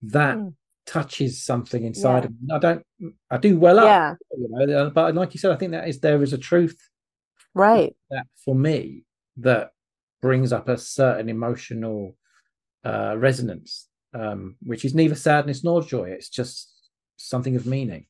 That 0.02 0.36
Mm. 0.36 0.54
Touches 0.86 1.42
something 1.44 1.84
inside 1.84 2.24
Yeah. 2.24 2.26
of 2.26 2.30
me. 2.30 2.48
I 2.52 2.58
don't. 2.58 2.86
I 3.30 3.36
do 3.38 3.58
well 3.58 3.78
up, 3.78 3.86
yeah, 3.86 4.14
you 4.36 4.66
know. 4.66 4.90
But 4.90 5.14
like 5.14 5.34
you 5.34 5.40
said, 5.40 5.52
I 5.52 5.56
think 5.56 5.72
that 5.72 5.88
is 5.88 6.00
there 6.00 6.22
is 6.22 6.32
a 6.32 6.38
truth 6.38 6.78
right. 7.54 7.94
that 8.10 8.26
for 8.44 8.54
me 8.54 9.04
that 9.38 9.72
brings 10.20 10.52
up 10.52 10.68
a 10.68 10.78
certain 10.78 11.28
emotional 11.28 12.16
uh, 12.84 13.14
resonance, 13.18 13.88
um, 14.14 14.56
which 14.62 14.84
is 14.84 14.94
neither 14.94 15.14
sadness 15.14 15.64
nor 15.64 15.82
joy. 15.82 16.10
It's 16.10 16.28
just 16.28 16.72
something 17.16 17.56
of 17.56 17.66
meaning. 17.66 18.06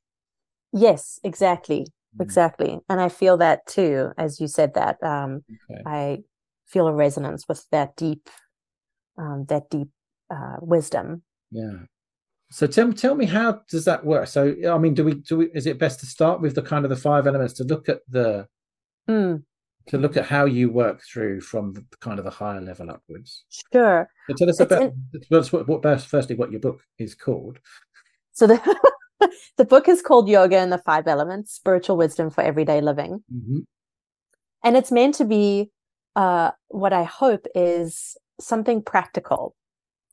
Yes, 0.73 1.21
exactly. 1.23 1.87
Mm. 2.17 2.23
Exactly. 2.23 2.81
And 2.89 3.01
I 3.01 3.09
feel 3.09 3.37
that 3.39 3.67
too, 3.67 4.11
as 4.19 4.41
you 4.41 4.49
said 4.49 4.75
that. 4.75 5.03
Um, 5.03 5.45
okay. 5.71 5.83
I 5.87 6.19
feel 6.67 6.89
a 6.89 6.93
resonance 6.93 7.47
with 7.49 7.65
that 7.71 7.97
deep, 7.97 8.29
um, 9.17 9.47
that 9.49 9.71
deep 9.71 9.89
uh, 10.31 10.57
wisdom. 10.61 11.23
Yeah. 11.51 11.87
So 12.55 12.69
tell, 12.69 12.93
tell 12.93 13.17
me 13.17 13.27
how 13.27 13.63
does 13.69 13.85
that 13.87 14.05
work? 14.05 14.29
So 14.29 14.55
I 14.69 14.79
mean, 14.79 14.95
do 14.95 15.03
we 15.03 15.15
do 15.15 15.39
we, 15.39 15.47
is 15.47 15.67
it 15.67 15.77
best 15.77 15.99
to 16.01 16.07
start 16.07 16.41
with 16.41 16.55
the 16.55 16.63
kind 16.63 16.85
of 16.85 16.89
the 16.89 16.95
five 16.95 17.27
elements 17.27 17.53
to 17.55 17.65
look 17.65 17.89
at 17.89 18.03
the 18.09 18.47
mm. 19.11 19.43
to 19.89 19.99
look 19.99 20.17
at 20.17 20.27
how 20.27 20.45
you 20.45 20.71
work 20.71 21.03
through 21.03 21.41
from 21.41 21.73
the 21.73 21.85
kind 22.01 22.21
of 22.21 22.25
the 22.25 22.31
higher 22.31 22.61
level 22.61 22.91
upwards? 22.91 23.45
Sure. 23.73 24.09
So 24.29 24.37
tell 24.37 24.49
us 24.49 24.61
it's 24.61 24.73
about 24.73 24.83
in... 24.83 25.65
what, 25.67 25.85
what, 25.85 26.01
firstly 26.03 26.37
what 26.37 26.53
your 26.53 26.61
book 26.61 26.85
is 26.97 27.17
called. 27.17 27.59
So 28.35 28.47
the 28.47 28.61
the 29.57 29.65
book 29.65 29.89
is 29.89 30.01
called 30.01 30.29
Yoga 30.29 30.59
and 30.59 30.71
the 30.71 30.79
Five 30.79 31.09
Elements: 31.09 31.53
Spiritual 31.53 31.97
Wisdom 31.97 32.31
for 32.31 32.43
Everyday 32.43 32.81
Living, 32.81 33.25
mm-hmm. 33.35 33.59
and 34.63 34.77
it's 34.77 34.93
meant 34.93 35.17
to 35.17 35.25
be 35.25 35.73
uh, 36.15 36.53
what 36.69 36.93
I 36.93 37.03
hope 37.03 37.49
is 37.57 38.17
something 38.39 38.81
practical. 38.81 39.57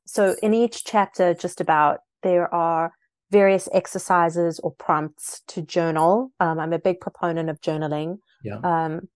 So 0.07 0.35
in 0.41 0.55
each 0.55 0.85
chapter, 0.85 1.35
just 1.35 1.61
about 1.61 1.99
there 2.23 2.53
are 2.53 2.93
various 3.31 3.69
exercises 3.73 4.59
or 4.59 4.71
prompts 4.71 5.41
to 5.47 5.61
journal. 5.61 6.31
Um, 6.39 6.59
I'm 6.59 6.73
a 6.73 6.79
big 6.79 6.99
proponent 6.99 7.49
of 7.49 7.61
journaling. 7.61 8.19
Yeah. 8.43 8.59
Um, 8.63 9.07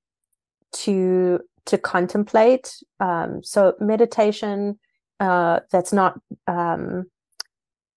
to 0.84 1.40
to 1.66 1.78
contemplate. 1.78 2.76
Um, 3.00 3.44
so 3.44 3.74
meditation 3.80 4.80
uh, 5.20 5.62
that's 5.72 5.94
not 5.94 6.20
um, 6.48 7.06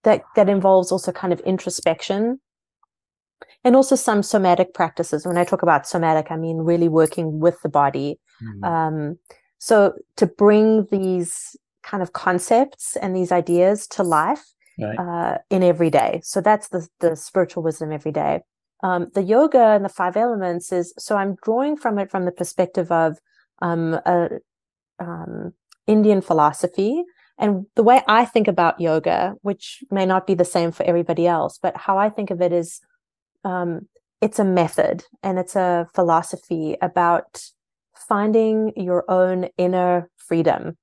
that 0.05 0.23
that 0.37 0.49
involves 0.49 0.93
also 0.93 1.13
kind 1.13 1.33
of 1.33 1.41
introspection 1.41 2.41
and 3.65 3.77
also 3.77 3.97
some 3.97 4.23
somatic 4.23 4.73
practices 4.75 5.27
when 5.27 5.37
i 5.37 5.45
talk 5.45 5.63
about 5.63 5.87
somatic 5.87 6.31
i 6.31 6.37
mean 6.37 6.59
really 6.59 6.89
working 6.89 7.41
with 7.41 7.61
the 7.63 7.69
body 7.69 8.19
mm-hmm. 8.43 8.65
um, 8.65 9.19
so 9.59 9.95
to 10.17 10.27
bring 10.27 10.87
these 10.91 11.57
kind 11.83 12.03
of 12.03 12.13
concepts 12.13 12.97
and 12.97 13.15
these 13.17 13.33
ideas 13.33 13.87
to 13.87 14.03
life 14.03 14.45
right. 14.79 14.99
uh, 14.99 15.39
in 15.51 15.63
every 15.63 15.91
day 15.91 16.21
so 16.23 16.41
that's 16.41 16.69
the 16.69 16.87
the 17.01 17.17
spiritual 17.17 17.63
wisdom 17.63 17.93
every 17.93 18.13
day 18.13 18.41
um, 18.83 19.09
the 19.15 19.23
yoga 19.23 19.59
and 19.59 19.85
the 19.85 19.89
five 19.89 20.17
elements 20.17 20.73
is 20.73 20.95
so 20.99 21.17
i'm 21.17 21.37
drawing 21.43 21.77
from 21.77 21.99
it 21.99 22.11
from 22.11 22.25
the 22.25 22.33
perspective 22.33 22.91
of 22.93 23.19
um, 23.61 23.95
a, 24.07 24.29
um, 24.99 25.53
indian 25.87 26.21
philosophy 26.21 27.05
and 27.39 27.67
the 27.77 27.85
way 27.85 28.03
I 28.09 28.25
think 28.25 28.49
about 28.49 28.81
yoga, 28.81 29.35
which 29.43 29.85
may 29.93 30.05
not 30.05 30.27
be 30.27 30.35
the 30.35 30.45
same 30.45 30.73
for 30.73 30.83
everybody 30.83 31.27
else, 31.27 31.59
but 31.63 31.77
how 31.77 31.97
I 31.97 32.11
think 32.11 32.31
of 32.31 32.43
it 32.43 32.53
is 32.53 32.81
um, 33.45 33.87
it's 34.21 34.41
a 34.41 34.45
method 34.45 35.05
and 35.23 35.39
it's 35.39 35.55
a 35.55 35.87
philosophy 35.95 36.77
about 36.83 37.41
finding 38.09 38.73
your 38.77 39.09
own 39.09 39.49
inner 39.57 40.11
freedom. 40.17 40.77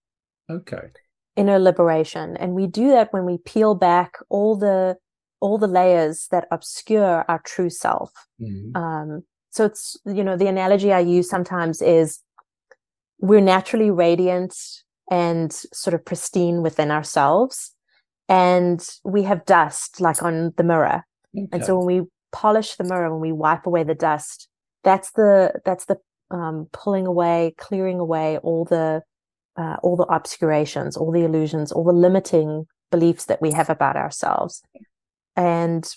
Okay. 0.50 0.92
Inner 1.36 1.60
liberation. 1.60 2.38
And 2.38 2.54
we 2.54 2.68
do 2.68 2.90
that 2.90 3.12
when 3.12 3.26
we 3.26 3.38
peel 3.40 3.76
back 3.76 4.14
all 4.30 4.56
the 4.58 4.98
all 5.42 5.58
the 5.58 5.68
layers 5.68 6.28
that 6.32 6.48
obscure 6.52 7.26
our 7.28 7.40
true 7.46 7.70
self. 7.70 8.12
Mm-hmm. 8.42 8.76
Um, 8.76 9.24
so 9.52 9.66
it's, 9.66 9.98
you 10.06 10.24
know, 10.24 10.38
the 10.38 10.48
analogy 10.48 10.92
I 10.92 11.00
use 11.00 11.30
sometimes 11.30 11.82
is 11.82 12.20
we're 13.20 13.42
naturally 13.42 13.92
radiant 13.92 14.56
and 15.12 15.54
sort 15.54 15.94
of 15.94 16.04
pristine 16.04 16.62
within 16.62 16.90
ourselves. 16.90 17.74
And 18.28 18.86
we 19.04 19.24
have 19.24 19.46
dust 19.46 20.02
like 20.02 20.24
on 20.24 20.54
the 20.58 20.64
mirror. 20.64 21.06
Okay. 21.38 21.48
And 21.52 21.66
so 21.66 21.78
when 21.78 21.86
we 21.86 22.08
polish 22.32 22.76
the 22.76 22.84
mirror, 22.86 23.12
when 23.12 23.22
we 23.22 23.32
wipe 23.32 23.66
away 23.66 23.84
the 23.84 23.94
dust, 23.94 24.48
that's 24.84 25.12
the 25.12 25.54
that's 25.64 25.86
the 25.86 25.98
um, 26.32 26.68
pulling 26.74 27.06
away, 27.06 27.54
clearing 27.58 28.00
away 28.00 28.40
all 28.40 28.66
the 28.66 29.04
uh, 29.58 29.78
all 29.84 29.96
the 29.96 30.04
obscurations, 30.04 30.98
all 30.98 31.12
the 31.12 31.24
illusions, 31.24 31.72
all 31.72 31.84
the 31.84 31.94
limiting 31.94 32.66
beliefs 32.92 33.26
that 33.26 33.42
we 33.42 33.52
have 33.52 33.70
about 33.70 33.96
ourselves. 33.96 34.62
And 35.36 35.88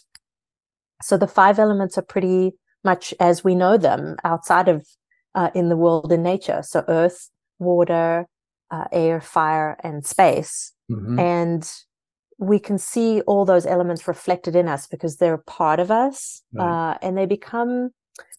so 1.03 1.17
the 1.17 1.27
five 1.27 1.59
elements 1.59 1.97
are 1.99 2.03
pretty 2.03 2.53
much 2.85 3.15
as 3.21 3.45
we 3.45 3.55
know 3.55 3.77
them 3.77 4.17
outside 4.25 4.69
of 4.69 4.87
uh, 5.35 5.51
in 5.55 5.69
the 5.69 5.77
world 5.77 6.13
in 6.13 6.23
nature. 6.23 6.63
So 6.63 6.85
earth, 6.89 7.31
water, 7.59 8.27
uh, 8.71 8.85
air, 8.93 9.21
fire, 9.21 9.79
and 9.83 10.05
space. 10.05 10.73
Mm-hmm. 10.91 11.19
And 11.19 11.73
we 12.39 12.59
can 12.59 12.79
see 12.79 13.21
all 13.23 13.45
those 13.45 13.67
elements 13.67 14.09
reflected 14.09 14.55
in 14.55 14.69
us 14.69 14.87
because 14.87 15.17
they're 15.17 15.35
a 15.35 15.39
part 15.39 15.81
of 15.81 15.91
us. 15.91 16.43
Right. 16.53 16.93
Uh, 16.93 16.99
and 17.03 17.17
they 17.17 17.27
become, 17.27 17.91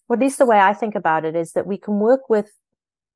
or 0.08 0.16
at 0.16 0.20
least 0.20 0.38
the 0.38 0.46
way 0.46 0.58
I 0.58 0.72
think 0.72 0.94
about 0.94 1.24
it 1.24 1.36
is 1.36 1.52
that 1.52 1.66
we 1.66 1.78
can 1.78 1.98
work 1.98 2.28
with, 2.28 2.50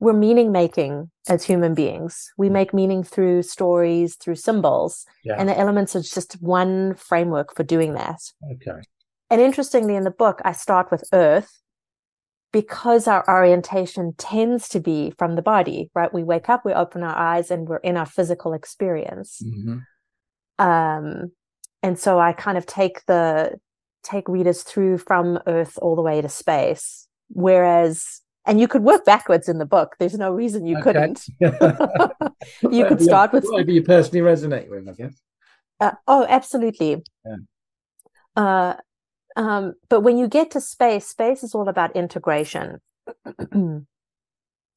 we're 0.05 0.13
meaning 0.13 0.53
making 0.53 1.11
as 1.29 1.43
human 1.43 1.75
beings. 1.75 2.31
We 2.37 2.47
mm-hmm. 2.47 2.53
make 2.53 2.75
meaning 2.75 3.03
through 3.03 3.43
stories, 3.43 4.17
through 4.17 4.35
symbols. 4.35 5.07
Yeah. 5.25 5.37
And 5.39 5.49
the 5.49 5.59
elements 5.59 5.97
are 5.97 6.03
just 6.03 6.35
one 6.43 6.95
framework 6.95 7.57
for 7.57 7.63
doing 7.63 7.95
that. 7.95 8.21
Okay. 8.53 8.83
And 9.31 9.41
interestingly, 9.41 9.97
in 9.97 10.05
the 10.05 10.11
book, 10.11 10.43
I 10.45 10.53
start 10.53 10.91
with 10.91 11.05
Earth 11.15 11.59
because 12.53 13.09
our 13.09 13.25
orientation 13.27 14.13
tends 14.19 14.69
to 14.69 14.79
be 14.79 15.15
from 15.19 15.37
the 15.37 15.43
body, 15.43 15.91
right? 15.95 16.13
We 16.13 16.23
wake 16.23 16.51
up, 16.51 16.67
we 16.67 16.75
open 16.75 17.03
our 17.03 17.17
eyes, 17.17 17.51
and 17.51 17.67
we're 17.67 17.79
in 17.79 17.97
our 17.97 18.07
physical 18.07 18.53
experience. 18.53 19.41
Mm-hmm. 19.43 20.65
Um, 20.65 21.33
and 21.83 21.99
so 21.99 22.21
I 22.21 22.33
kind 22.35 22.59
of 22.59 22.67
take 22.67 23.07
the 23.07 23.59
take 24.03 24.29
readers 24.29 24.63
through 24.65 24.99
from 24.99 25.39
Earth 25.47 25.79
all 25.81 25.97
the 25.97 26.03
way 26.03 26.21
to 26.21 26.29
space, 26.29 27.09
whereas 27.29 28.21
and 28.47 28.61
you 28.61 28.69
could 28.69 28.83
work 28.83 29.05
backwards 29.05 29.49
in 29.49 29.59
the 29.59 29.67
book. 29.67 29.97
There's 29.99 30.19
no 30.19 30.31
reason 30.31 30.67
you 30.67 30.77
okay. 30.79 30.93
couldn't. 30.93 31.27
you 32.71 32.87
could 32.87 33.01
start 33.01 33.33
with 33.33 33.45
whatever 33.45 33.71
you 33.71 33.83
personally 33.83 34.21
resonate 34.21 34.69
with, 34.69 34.89
I 34.89 34.93
guess. 34.93 35.21
Uh, 35.81 35.93
oh, 36.07 36.27
absolutely. 36.29 37.03
Yeah. 37.25 37.37
Uh, 38.37 38.75
um, 39.37 39.75
but 39.89 40.01
when 40.01 40.19
you 40.19 40.29
get 40.29 40.51
to 40.53 40.61
space, 40.61 41.07
space 41.07 41.43
is 41.43 41.55
all 41.55 41.69
about 41.69 41.97
integration. 41.97 42.81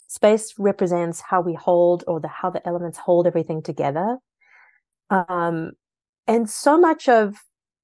space 0.08 0.54
represents 0.58 1.22
how 1.22 1.42
we 1.42 1.54
hold 1.54 2.04
or 2.08 2.20
the 2.20 2.28
how 2.28 2.50
the 2.50 2.66
elements 2.68 2.98
hold 2.98 3.28
everything 3.28 3.62
together. 3.62 4.18
Um, 5.10 5.72
and 6.26 6.50
so 6.50 6.78
much 6.78 7.08
of 7.08 7.36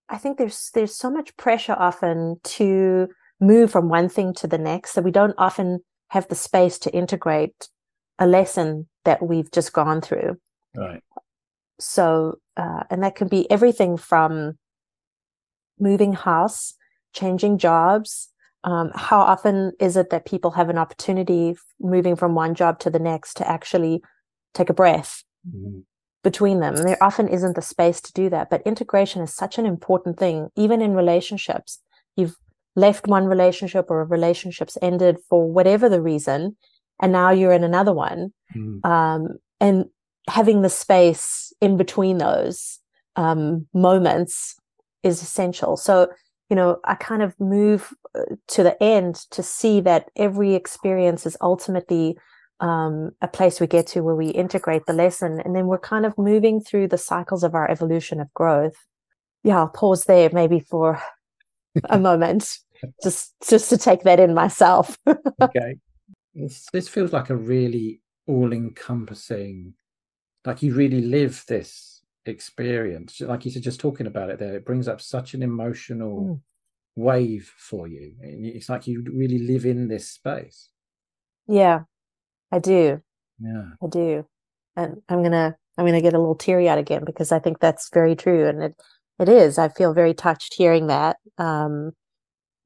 I 0.09 0.17
think 0.17 0.37
there's 0.37 0.71
there's 0.73 0.95
so 0.95 1.09
much 1.09 1.35
pressure 1.37 1.75
often 1.77 2.39
to 2.43 3.09
move 3.43 3.71
from 3.71 3.89
one 3.89 4.09
thing 4.09 4.33
to 4.33 4.47
the 4.47 4.57
next 4.57 4.93
So 4.93 5.01
we 5.01 5.11
don't 5.11 5.35
often 5.37 5.81
have 6.09 6.27
the 6.27 6.35
space 6.35 6.79
to 6.79 6.91
integrate 6.91 7.69
a 8.19 8.27
lesson 8.27 8.87
that 9.05 9.21
we've 9.21 9.51
just 9.51 9.73
gone 9.73 10.01
through. 10.01 10.37
Right. 10.75 11.01
So, 11.79 12.39
uh, 12.55 12.83
and 12.89 13.03
that 13.03 13.15
can 13.15 13.27
be 13.27 13.49
everything 13.51 13.97
from 13.97 14.57
moving 15.79 16.13
house, 16.13 16.73
changing 17.13 17.57
jobs? 17.57 18.29
Um, 18.63 18.91
how 18.95 19.19
often 19.19 19.73
is 19.79 19.97
it 19.97 20.09
that 20.11 20.25
people 20.25 20.51
have 20.51 20.69
an 20.69 20.77
opportunity 20.77 21.55
moving 21.79 22.15
from 22.15 22.33
one 22.33 22.55
job 22.55 22.79
to 22.79 22.89
the 22.89 22.99
next 22.99 23.35
to 23.37 23.47
actually 23.47 24.01
take 24.53 24.69
a 24.69 24.73
breath 24.73 25.23
mm-hmm. 25.47 25.79
between 26.23 26.61
them? 26.61 26.75
And 26.75 26.87
there 26.87 27.03
often 27.03 27.27
isn't 27.27 27.55
the 27.55 27.61
space 27.61 27.99
to 28.01 28.13
do 28.13 28.29
that. 28.29 28.49
But 28.49 28.61
integration 28.65 29.21
is 29.21 29.33
such 29.33 29.57
an 29.57 29.65
important 29.65 30.17
thing, 30.17 30.49
even 30.55 30.81
in 30.81 30.93
relationships. 30.93 31.79
You've 32.15 32.37
left 32.75 33.07
one 33.07 33.25
relationship 33.25 33.85
or 33.89 34.01
a 34.01 34.05
relationship's 34.05 34.77
ended 34.81 35.17
for 35.29 35.51
whatever 35.51 35.89
the 35.89 36.01
reason, 36.01 36.55
and 37.01 37.11
now 37.11 37.31
you're 37.31 37.53
in 37.53 37.63
another 37.63 37.93
one. 37.93 38.33
Mm-hmm. 38.55 38.89
Um, 38.89 39.37
and 39.59 39.85
having 40.29 40.61
the 40.61 40.69
space 40.69 41.53
in 41.61 41.77
between 41.77 42.17
those 42.17 42.79
um, 43.15 43.67
moments 43.73 44.55
is 45.03 45.21
essential. 45.21 45.77
So, 45.77 46.07
you 46.49 46.55
know, 46.55 46.79
I 46.85 46.95
kind 46.95 47.21
of 47.21 47.39
move 47.39 47.93
uh, 48.17 48.35
to 48.49 48.63
the 48.63 48.81
end 48.81 49.15
to 49.31 49.43
see 49.43 49.81
that 49.81 50.09
every 50.15 50.55
experience 50.55 51.25
is 51.25 51.37
ultimately 51.41 52.17
um, 52.59 53.11
a 53.21 53.27
place 53.27 53.59
we 53.59 53.67
get 53.67 53.87
to 53.87 54.01
where 54.01 54.15
we 54.15 54.29
integrate 54.29 54.85
the 54.85 54.93
lesson. 54.93 55.41
And 55.43 55.55
then 55.55 55.67
we're 55.67 55.79
kind 55.79 56.05
of 56.05 56.17
moving 56.17 56.61
through 56.61 56.87
the 56.87 56.97
cycles 56.97 57.43
of 57.43 57.53
our 57.53 57.69
evolution 57.69 58.21
of 58.21 58.33
growth. 58.33 58.75
Yeah, 59.43 59.57
I'll 59.57 59.67
pause 59.67 60.05
there 60.05 60.29
maybe 60.31 60.61
for 60.61 61.01
a 61.89 61.99
moment, 61.99 62.59
just 63.03 63.33
just 63.47 63.69
to 63.69 63.77
take 63.77 64.03
that 64.03 64.19
in 64.19 64.33
myself. 64.33 64.97
okay. 65.41 65.75
This, 66.33 66.67
this 66.73 66.89
feels 66.89 67.13
like 67.13 67.29
a 67.29 67.35
really 67.35 68.01
all 68.25 68.51
encompassing, 68.53 69.73
like 70.45 70.63
you 70.63 70.73
really 70.73 71.01
live 71.01 71.43
this 71.47 72.01
experience 72.25 73.19
like 73.19 73.43
you 73.43 73.51
said 73.51 73.61
just 73.61 73.81
talking 73.81 74.07
about 74.07 74.29
it 74.29 74.39
there 74.39 74.55
it 74.55 74.63
brings 74.63 74.87
up 74.87 75.01
such 75.01 75.33
an 75.33 75.43
emotional 75.43 76.23
mm. 76.23 76.39
wave 76.95 77.51
for 77.57 77.85
you 77.85 78.13
it's 78.21 78.69
like 78.69 78.87
you 78.87 79.03
really 79.13 79.39
live 79.39 79.65
in 79.65 79.89
this 79.89 80.07
space 80.07 80.69
yeah 81.49 81.81
I 82.53 82.59
do. 82.59 83.01
Yeah. 83.39 83.63
I 83.81 83.87
do. 83.87 84.25
And 84.75 85.01
I'm 85.09 85.23
gonna 85.23 85.55
I'm 85.77 85.85
gonna 85.85 86.01
get 86.01 86.13
a 86.13 86.19
little 86.19 86.35
teary 86.35 86.69
eyed 86.69 86.77
again 86.77 87.03
because 87.03 87.31
I 87.31 87.39
think 87.39 87.59
that's 87.59 87.89
very 87.91 88.15
true. 88.15 88.47
And 88.47 88.61
it 88.61 88.75
it 89.19 89.27
is. 89.27 89.57
I 89.57 89.69
feel 89.69 89.93
very 89.93 90.13
touched 90.13 90.53
hearing 90.53 90.87
that. 90.87 91.17
Um 91.39 91.93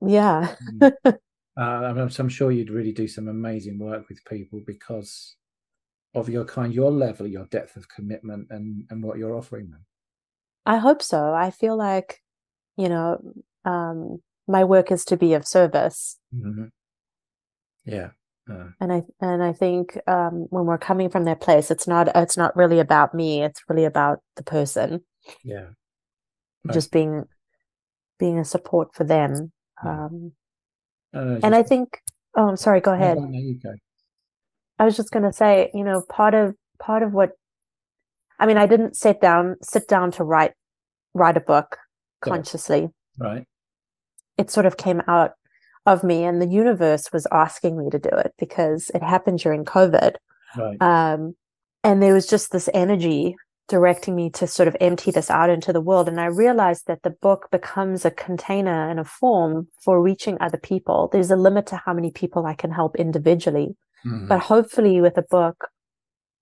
yeah. 0.06 0.56
Mm. 0.74 0.94
uh, 1.06 1.16
I'm, 1.60 1.98
I'm 1.98 2.30
sure 2.30 2.52
you'd 2.52 2.70
really 2.70 2.92
do 2.92 3.08
some 3.08 3.28
amazing 3.28 3.80
work 3.80 4.10
with 4.10 4.24
people 4.26 4.62
because 4.66 5.36
of 6.16 6.30
your 6.30 6.46
kind, 6.46 6.74
your 6.74 6.92
level, 6.92 7.28
your 7.28 7.46
depth 7.46 7.76
of 7.76 7.90
commitment, 7.90 8.48
and 8.50 8.86
and 8.90 9.04
what 9.04 9.18
you're 9.18 9.36
offering 9.36 9.70
them. 9.70 9.86
I 10.66 10.78
hope 10.78 11.02
so. 11.02 11.34
I 11.34 11.50
feel 11.50 11.78
like, 11.78 12.22
you 12.76 12.90
know, 12.90 13.22
um, 13.64 14.22
my 14.48 14.66
work 14.66 14.92
is 14.92 15.06
to 15.06 15.18
be 15.18 15.34
of 15.34 15.48
service. 15.48 16.18
Mm-hmm. 16.36 16.66
Yeah. 17.86 18.10
Uh, 18.50 18.68
and 18.80 18.94
I 18.94 19.04
and 19.20 19.44
I 19.44 19.54
think 19.54 19.98
um, 20.08 20.48
when 20.50 20.66
we're 20.66 20.78
coming 20.78 21.10
from 21.10 21.26
that 21.26 21.42
place, 21.42 21.70
it's 21.72 21.88
not 21.88 22.10
it's 22.16 22.38
not 22.38 22.56
really 22.56 22.80
about 22.80 23.14
me. 23.14 23.44
It's 23.44 23.62
really 23.68 23.86
about 23.86 24.20
the 24.36 24.44
person. 24.44 25.04
Yeah. 25.44 25.68
Just 26.72 26.92
being 26.92 27.26
being 28.20 28.40
a 28.40 28.46
support 28.46 28.94
for 28.94 29.04
them. 29.04 29.52
Um, 29.86 30.32
uh, 31.14 31.40
and 31.44 31.56
I 31.56 31.64
think. 31.64 32.00
Oh, 32.36 32.48
I'm 32.48 32.58
sorry. 32.58 32.82
Go 32.82 32.94
ahead. 32.94 33.18
No, 33.18 33.28
you 33.32 33.60
go. 33.60 33.74
I 34.80 34.86
was 34.86 34.96
just 34.96 35.12
going 35.12 35.24
to 35.24 35.34
say, 35.34 35.72
you 35.74 35.84
know, 35.84 36.04
part 36.08 36.34
of 36.36 36.56
part 36.80 37.02
of 37.04 37.14
what 37.14 37.32
I 38.40 38.46
mean, 38.46 38.58
I 38.58 38.68
didn't 38.68 38.96
sit 38.96 39.20
down 39.22 39.56
sit 39.62 39.88
down 39.88 40.12
to 40.12 40.24
write 40.24 40.54
write 41.14 41.38
a 41.38 41.42
book 41.42 41.78
consciously. 42.22 42.90
Right. 43.18 43.46
It 44.38 44.52
sort 44.52 44.68
of 44.68 44.78
came 44.78 45.02
out 45.08 45.32
of 45.86 46.04
me, 46.04 46.24
and 46.24 46.42
the 46.42 46.48
universe 46.48 47.12
was 47.12 47.26
asking 47.32 47.78
me 47.78 47.90
to 47.90 47.98
do 47.98 48.10
it 48.10 48.34
because 48.38 48.92
it 48.94 49.02
happened 49.02 49.40
during 49.40 49.66
COVID. 49.66 50.16
Right. 50.56 50.82
Um, 50.82 51.36
and 51.84 52.02
there 52.02 52.14
was 52.14 52.28
just 52.28 52.52
this 52.52 52.70
energy 52.74 53.36
directing 53.68 54.16
me 54.16 54.30
to 54.30 54.48
sort 54.48 54.68
of 54.68 54.78
empty 54.80 55.12
this 55.12 55.30
out 55.30 55.50
into 55.50 55.74
the 55.74 55.82
world. 55.82 56.08
And 56.08 56.20
I 56.20 56.26
realized 56.26 56.88
that 56.88 57.04
the 57.04 57.10
book 57.10 57.50
becomes 57.52 58.06
a 58.06 58.12
container 58.12 58.90
and 58.90 59.00
a 59.00 59.04
form 59.04 59.68
for 59.84 60.02
reaching 60.02 60.38
other 60.40 60.58
people. 60.58 61.10
There's 61.12 61.32
a 61.32 61.36
limit 61.36 61.68
to 61.68 61.78
how 61.78 61.94
many 61.94 62.12
people 62.12 62.46
I 62.46 62.54
can 62.54 62.72
help 62.72 62.96
individually. 62.96 63.76
Mm-hmm. 64.06 64.28
But 64.28 64.40
hopefully, 64.40 65.02
with 65.02 65.18
a 65.18 65.26
book 65.30 65.70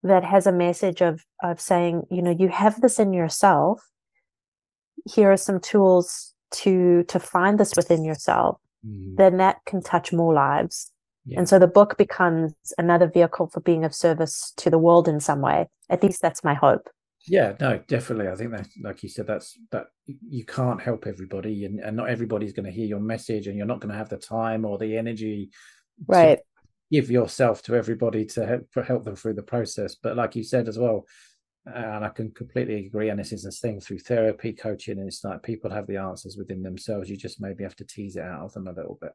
that 0.04 0.24
has 0.24 0.46
a 0.46 0.52
message 0.52 1.02
of 1.02 1.26
of 1.44 1.60
saying, 1.60 2.04
you 2.12 2.22
know, 2.22 2.36
you 2.38 2.50
have 2.50 2.82
this 2.82 3.00
in 3.00 3.14
yourself. 3.14 3.82
Here 5.10 5.32
are 5.32 5.38
some 5.38 5.60
tools 5.60 6.34
to 6.52 7.04
to 7.04 7.20
find 7.20 7.60
this 7.60 7.74
within 7.76 8.04
yourself. 8.04 8.60
Mm-hmm. 8.86 9.16
Then 9.16 9.38
that 9.38 9.58
can 9.66 9.82
touch 9.82 10.14
more 10.14 10.34
lives. 10.34 10.92
Yeah. 11.26 11.40
And 11.40 11.50
so 11.50 11.58
the 11.58 11.68
book 11.68 11.98
becomes 11.98 12.54
another 12.78 13.08
vehicle 13.08 13.48
for 13.48 13.60
being 13.62 13.84
of 13.84 13.96
service 13.96 14.54
to 14.58 14.70
the 14.70 14.78
world 14.78 15.08
in 15.08 15.20
some 15.20 15.42
way. 15.42 15.68
At 15.90 16.04
least 16.04 16.22
that's 16.22 16.44
my 16.44 16.54
hope. 16.54 16.88
Yeah, 17.28 17.56
no, 17.60 17.80
definitely. 17.88 18.28
I 18.28 18.36
think 18.36 18.52
that, 18.52 18.68
like 18.84 19.02
you 19.04 19.10
said, 19.10 19.28
that's 19.28 19.58
that 19.72 19.88
you 20.06 20.46
can't 20.46 20.82
help 20.82 21.08
everybody, 21.08 21.66
and, 21.66 21.80
and 21.80 21.98
not 21.98 22.10
everybody's 22.10 22.54
going 22.54 22.66
to 22.66 22.72
hear 22.72 22.86
your 22.86 23.00
message, 23.00 23.48
and 23.48 23.58
you're 23.58 23.66
not 23.66 23.80
going 23.80 23.92
to 23.92 23.98
have 23.98 24.10
the 24.10 24.18
time 24.18 24.66
or 24.66 24.78
the 24.78 24.98
energy, 24.98 25.50
right? 26.08 26.40
give 26.92 27.10
yourself 27.10 27.62
to 27.64 27.76
everybody 27.76 28.26
to 28.26 28.46
help 28.46 28.88
help 28.88 29.04
them 29.04 29.16
through 29.16 29.34
the 29.34 29.42
process. 29.42 29.96
But 29.96 30.16
like 30.16 30.36
you 30.36 30.44
said 30.44 30.68
as 30.68 30.78
well, 30.78 31.06
and 31.66 32.06
I 32.06 32.10
can 32.10 32.32
completely 32.32 32.86
agree. 32.86 33.10
And 33.10 33.20
this 33.20 33.32
is 33.32 33.44
this 33.44 33.60
thing 33.60 33.80
through 33.80 34.00
therapy, 34.00 34.54
coaching, 34.54 35.00
and 35.00 35.08
it's 35.08 35.24
like 35.24 35.42
people 35.44 35.72
have 35.72 35.88
the 35.88 35.98
answers 35.98 36.38
within 36.38 36.62
themselves. 36.62 37.10
You 37.10 37.18
just 37.18 37.42
maybe 37.42 37.64
have 37.64 37.76
to 37.78 37.86
tease 37.86 38.16
it 38.16 38.24
out 38.24 38.44
of 38.44 38.54
them 38.54 38.68
a 38.68 38.74
little 38.74 38.98
bit. 39.02 39.14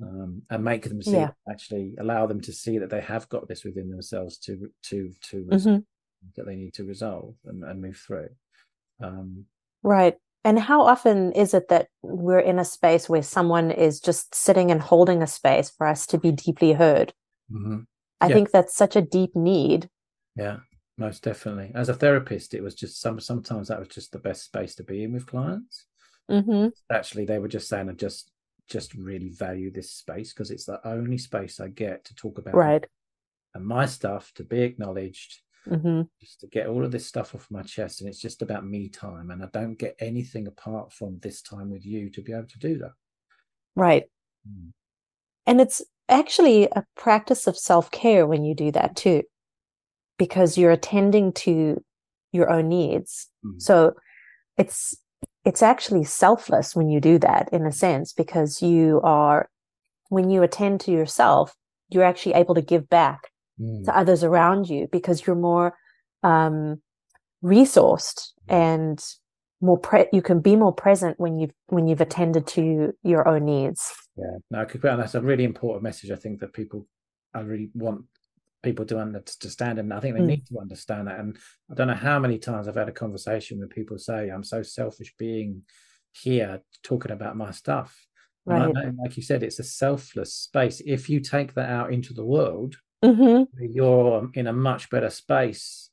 Um, 0.00 0.42
and 0.48 0.62
make 0.62 0.84
them 0.84 1.02
see 1.02 1.10
yeah. 1.10 1.30
actually 1.50 1.96
allow 1.98 2.26
them 2.26 2.40
to 2.42 2.52
see 2.52 2.78
that 2.78 2.88
they 2.88 3.00
have 3.00 3.28
got 3.28 3.48
this 3.48 3.64
within 3.64 3.90
themselves 3.90 4.38
to 4.38 4.70
to 4.84 5.10
to 5.30 5.36
mm-hmm. 5.50 5.78
That 6.36 6.46
they 6.46 6.56
need 6.56 6.74
to 6.74 6.84
resolve 6.84 7.34
and, 7.44 7.64
and 7.64 7.80
move 7.80 7.96
through. 7.96 8.28
Um, 9.02 9.44
right. 9.82 10.16
And 10.44 10.58
how 10.58 10.82
often 10.82 11.32
is 11.32 11.52
it 11.52 11.68
that 11.68 11.88
we're 12.02 12.38
in 12.38 12.58
a 12.58 12.64
space 12.64 13.08
where 13.08 13.22
someone 13.22 13.70
is 13.70 14.00
just 14.00 14.34
sitting 14.34 14.70
and 14.70 14.80
holding 14.80 15.22
a 15.22 15.26
space 15.26 15.70
for 15.70 15.86
us 15.86 16.06
to 16.08 16.18
be 16.18 16.32
deeply 16.32 16.72
heard? 16.72 17.12
Mm-hmm. 17.50 17.78
i 18.20 18.28
yeah. 18.28 18.34
think 18.34 18.50
that's 18.50 18.74
such 18.76 18.94
a 18.94 19.02
deep 19.02 19.34
need. 19.34 19.88
Yeah 20.36 20.58
most 20.98 21.22
definitely. 21.22 21.70
As 21.74 21.88
a 21.88 21.94
therapist 21.94 22.54
it 22.54 22.62
was 22.62 22.74
just 22.74 23.00
some 23.00 23.20
sometimes 23.20 23.68
that 23.68 23.78
was 23.78 23.88
just 23.88 24.12
the 24.12 24.18
best 24.18 24.44
space 24.44 24.74
to 24.74 24.84
be 24.84 25.04
in 25.04 25.12
with 25.12 25.26
clients. 25.26 25.86
Mm-hmm. 26.30 26.68
actually 26.92 27.24
they 27.24 27.38
were 27.38 27.48
just 27.48 27.70
saying 27.70 27.88
i 27.88 27.92
just 27.92 28.30
just 28.68 28.94
really 28.94 29.30
value 29.30 29.70
this 29.70 29.90
space 29.90 30.32
because 30.32 30.50
it's 30.50 30.66
the 30.66 30.86
only 30.86 31.18
space 31.18 31.58
I 31.58 31.68
get 31.68 32.04
to 32.04 32.14
talk 32.14 32.38
about 32.38 32.54
right. 32.54 32.86
and 33.54 33.66
my 33.66 33.86
stuff 33.86 34.30
to 34.34 34.44
be 34.44 34.60
acknowledged, 34.60 35.40
mm-hmm. 35.66 36.02
just 36.20 36.40
to 36.40 36.46
get 36.46 36.66
all 36.66 36.84
of 36.84 36.90
this 36.90 37.06
stuff 37.06 37.34
off 37.34 37.46
my 37.50 37.62
chest. 37.62 38.00
And 38.00 38.08
it's 38.08 38.20
just 38.20 38.42
about 38.42 38.66
me 38.66 38.88
time, 38.88 39.30
and 39.30 39.42
I 39.42 39.48
don't 39.52 39.78
get 39.78 39.96
anything 40.00 40.46
apart 40.46 40.92
from 40.92 41.18
this 41.20 41.42
time 41.42 41.70
with 41.70 41.84
you 41.84 42.10
to 42.10 42.22
be 42.22 42.32
able 42.32 42.46
to 42.46 42.58
do 42.58 42.78
that. 42.78 42.92
Right, 43.74 44.04
mm. 44.48 44.72
and 45.46 45.60
it's 45.60 45.82
actually 46.08 46.64
a 46.64 46.84
practice 46.96 47.46
of 47.46 47.56
self 47.56 47.90
care 47.90 48.26
when 48.26 48.44
you 48.44 48.54
do 48.54 48.72
that 48.72 48.96
too, 48.96 49.22
because 50.18 50.58
you're 50.58 50.70
attending 50.70 51.32
to 51.32 51.82
your 52.32 52.50
own 52.50 52.68
needs. 52.68 53.28
Mm. 53.44 53.60
So 53.60 53.94
it's 54.56 54.96
it's 55.44 55.62
actually 55.62 56.04
selfless 56.04 56.76
when 56.76 56.88
you 56.88 57.00
do 57.00 57.18
that 57.18 57.48
in 57.52 57.64
a 57.64 57.72
sense 57.72 58.12
because 58.12 58.60
you 58.60 59.00
are 59.02 59.48
when 60.10 60.28
you 60.28 60.42
attend 60.42 60.80
to 60.80 60.90
yourself 60.90 61.54
you're 61.88 62.04
actually 62.04 62.34
able 62.34 62.54
to 62.54 62.60
give 62.60 62.88
back 62.88 63.30
mm. 63.60 63.84
to 63.84 63.96
others 63.96 64.24
around 64.24 64.68
you 64.68 64.88
because 64.90 65.26
you're 65.26 65.36
more 65.36 65.74
um, 66.22 66.80
resourced 67.42 68.30
and 68.48 69.02
more 69.60 69.78
pre- 69.78 70.08
you 70.12 70.22
can 70.22 70.40
be 70.40 70.56
more 70.56 70.72
present 70.72 71.18
when 71.18 71.38
you've 71.38 71.52
when 71.66 71.86
you've 71.86 72.00
attended 72.00 72.46
to 72.46 72.92
your 73.02 73.26
own 73.26 73.44
needs. 73.44 73.92
Yeah. 74.16 74.38
No 74.50 74.60
and 74.60 75.00
that's 75.00 75.14
a 75.14 75.20
really 75.20 75.44
important 75.44 75.82
message 75.84 76.10
i 76.10 76.16
think 76.16 76.40
that 76.40 76.52
people 76.52 76.88
i 77.34 77.40
really 77.40 77.70
want 77.74 78.02
people 78.64 78.84
to 78.84 78.98
understand 78.98 79.78
and 79.78 79.94
i 79.94 80.00
think 80.00 80.16
they 80.16 80.22
mm. 80.22 80.26
need 80.26 80.46
to 80.46 80.58
understand 80.58 81.06
that 81.06 81.20
and 81.20 81.38
i 81.70 81.74
don't 81.74 81.86
know 81.86 81.94
how 81.94 82.18
many 82.18 82.36
times 82.36 82.66
i've 82.66 82.74
had 82.74 82.88
a 82.88 82.92
conversation 82.92 83.58
where 83.58 83.68
people 83.68 83.96
say 83.96 84.28
i'm 84.28 84.42
so 84.42 84.60
selfish 84.60 85.14
being 85.18 85.62
here 86.10 86.60
talking 86.82 87.12
about 87.12 87.36
my 87.36 87.52
stuff 87.52 88.08
right. 88.48 88.74
know, 88.74 88.92
like 89.02 89.16
you 89.16 89.22
said 89.22 89.42
it's 89.42 89.58
a 89.58 89.64
selfless 89.64 90.34
space. 90.34 90.80
If 90.84 91.08
you 91.08 91.20
take 91.20 91.54
that 91.54 91.68
out 91.68 91.92
into 91.92 92.14
the 92.14 92.24
world 92.24 92.76
mm-hmm. 93.04 93.44
you're 93.58 94.30
in 94.34 94.46
a 94.46 94.52
much 94.52 94.90
better 94.90 95.10
space 95.10 95.90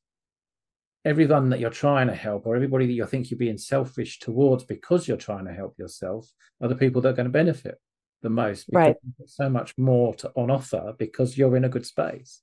everyone 1.05 1.49
that 1.49 1.59
you're 1.59 1.69
trying 1.69 2.07
to 2.07 2.15
help 2.15 2.47
or 2.47 2.55
everybody 2.55 2.87
that 2.87 2.93
you 2.93 3.05
think 3.05 3.29
you're 3.29 3.37
being 3.37 3.57
selfish 3.57 4.19
towards 4.19 4.63
because 4.63 5.07
you're 5.07 5.15
trying 5.15 5.45
to 5.45 5.53
help 5.53 5.77
yourself 5.77 6.31
are 6.61 6.67
the 6.67 6.75
people 6.75 7.01
that 7.01 7.09
are 7.09 7.13
going 7.13 7.27
to 7.27 7.31
benefit 7.31 7.79
the 8.23 8.29
most 8.29 8.65
right 8.71 8.95
so 9.27 9.47
much 9.47 9.77
more 9.77 10.15
to, 10.15 10.31
on 10.35 10.49
offer 10.49 10.93
because 10.97 11.37
you're 11.37 11.55
in 11.55 11.65
a 11.65 11.69
good 11.69 11.85
space 11.85 12.41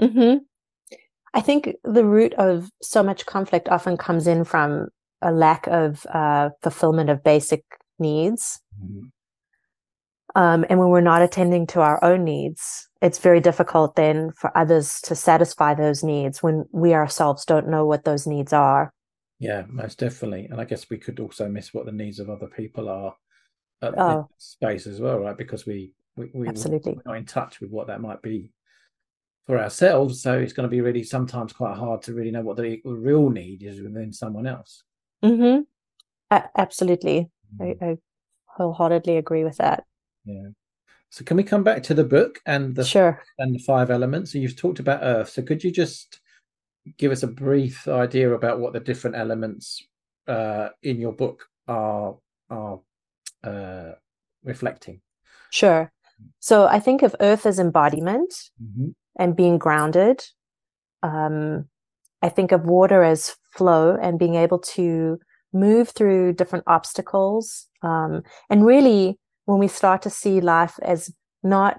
mm-hmm. 0.00 0.38
i 1.34 1.40
think 1.40 1.76
the 1.84 2.04
root 2.04 2.34
of 2.34 2.68
so 2.82 3.02
much 3.02 3.26
conflict 3.26 3.68
often 3.68 3.96
comes 3.96 4.26
in 4.26 4.44
from 4.44 4.88
a 5.22 5.30
lack 5.30 5.66
of 5.68 6.04
uh, 6.06 6.48
fulfillment 6.62 7.10
of 7.10 7.22
basic 7.22 7.62
needs 8.00 8.60
mm-hmm. 8.82 9.06
Um, 10.34 10.64
and 10.68 10.78
when 10.78 10.88
we're 10.88 11.00
not 11.00 11.22
attending 11.22 11.66
to 11.68 11.80
our 11.80 12.02
own 12.04 12.24
needs 12.24 12.88
it's 13.02 13.18
very 13.18 13.40
difficult 13.40 13.96
then 13.96 14.30
for 14.36 14.56
others 14.56 15.00
to 15.02 15.14
satisfy 15.14 15.74
those 15.74 16.02
needs 16.02 16.42
when 16.42 16.64
we 16.72 16.92
ourselves 16.92 17.44
don't 17.44 17.68
know 17.68 17.86
what 17.86 18.04
those 18.04 18.26
needs 18.26 18.52
are. 18.52 18.92
Yeah 19.38 19.64
most 19.68 19.98
definitely. 19.98 20.46
And 20.46 20.60
i 20.60 20.64
guess 20.64 20.90
we 20.90 20.98
could 20.98 21.20
also 21.20 21.48
miss 21.48 21.72
what 21.72 21.86
the 21.86 21.92
needs 21.92 22.18
of 22.18 22.28
other 22.28 22.48
people 22.48 22.88
are 22.88 23.14
at 23.82 23.98
oh. 23.98 24.28
space 24.36 24.86
as 24.86 25.00
well 25.00 25.18
right? 25.18 25.36
Because 25.36 25.66
we 25.66 25.92
we, 26.16 26.30
we 26.34 26.48
absolutely. 26.48 26.92
we're 26.92 27.12
not 27.12 27.18
in 27.18 27.24
touch 27.24 27.60
with 27.60 27.70
what 27.70 27.86
that 27.86 28.00
might 28.00 28.20
be 28.20 28.52
for 29.46 29.58
ourselves. 29.58 30.22
So 30.22 30.38
it's 30.38 30.52
going 30.52 30.68
to 30.68 30.70
be 30.70 30.80
really 30.80 31.02
sometimes 31.02 31.52
quite 31.52 31.76
hard 31.76 32.02
to 32.02 32.14
really 32.14 32.30
know 32.30 32.42
what 32.42 32.56
the 32.56 32.80
real 32.84 33.30
need 33.30 33.62
is 33.62 33.80
within 33.80 34.12
someone 34.12 34.46
else. 34.46 34.82
Mm-hmm. 35.24 35.62
A- 36.30 36.50
absolutely. 36.58 37.30
Mm-hmm. 37.58 37.84
I, 37.84 37.88
I 37.90 37.96
wholeheartedly 38.56 39.16
agree 39.16 39.44
with 39.44 39.56
that 39.56 39.84
yeah 40.24 40.48
so 41.10 41.24
can 41.24 41.36
we 41.36 41.42
come 41.42 41.64
back 41.64 41.82
to 41.84 41.94
the 41.94 42.04
book 42.04 42.40
and 42.46 42.74
the 42.74 42.84
sure 42.84 43.20
and 43.38 43.54
the 43.54 43.58
five 43.58 43.90
elements? 43.90 44.32
So 44.32 44.38
you've 44.38 44.56
talked 44.56 44.78
about 44.78 45.00
Earth. 45.02 45.30
So 45.30 45.42
could 45.42 45.62
you 45.62 45.72
just 45.72 46.20
give 46.96 47.10
us 47.12 47.24
a 47.24 47.26
brief 47.26 47.86
idea 47.88 48.32
about 48.32 48.60
what 48.60 48.72
the 48.72 48.80
different 48.80 49.16
elements 49.16 49.84
uh, 50.28 50.68
in 50.82 51.00
your 51.00 51.12
book 51.12 51.46
are 51.66 52.16
are 52.48 52.80
uh, 53.42 53.92
reflecting? 54.44 55.00
Sure. 55.50 55.92
So 56.38 56.66
I 56.66 56.78
think 56.78 57.02
of 57.02 57.16
Earth 57.18 57.44
as 57.44 57.58
embodiment 57.58 58.32
mm-hmm. 58.62 58.90
and 59.18 59.36
being 59.36 59.58
grounded. 59.58 60.22
Um, 61.02 61.68
I 62.22 62.28
think 62.28 62.52
of 62.52 62.66
water 62.66 63.02
as 63.02 63.34
flow 63.50 63.96
and 64.00 64.18
being 64.18 64.36
able 64.36 64.60
to 64.60 65.18
move 65.52 65.88
through 65.88 66.34
different 66.34 66.64
obstacles 66.68 67.66
um, 67.82 68.22
and 68.48 68.64
really 68.64 69.18
when 69.50 69.58
we 69.58 69.68
start 69.68 70.00
to 70.02 70.10
see 70.10 70.40
life 70.40 70.78
as 70.82 71.12
not 71.42 71.78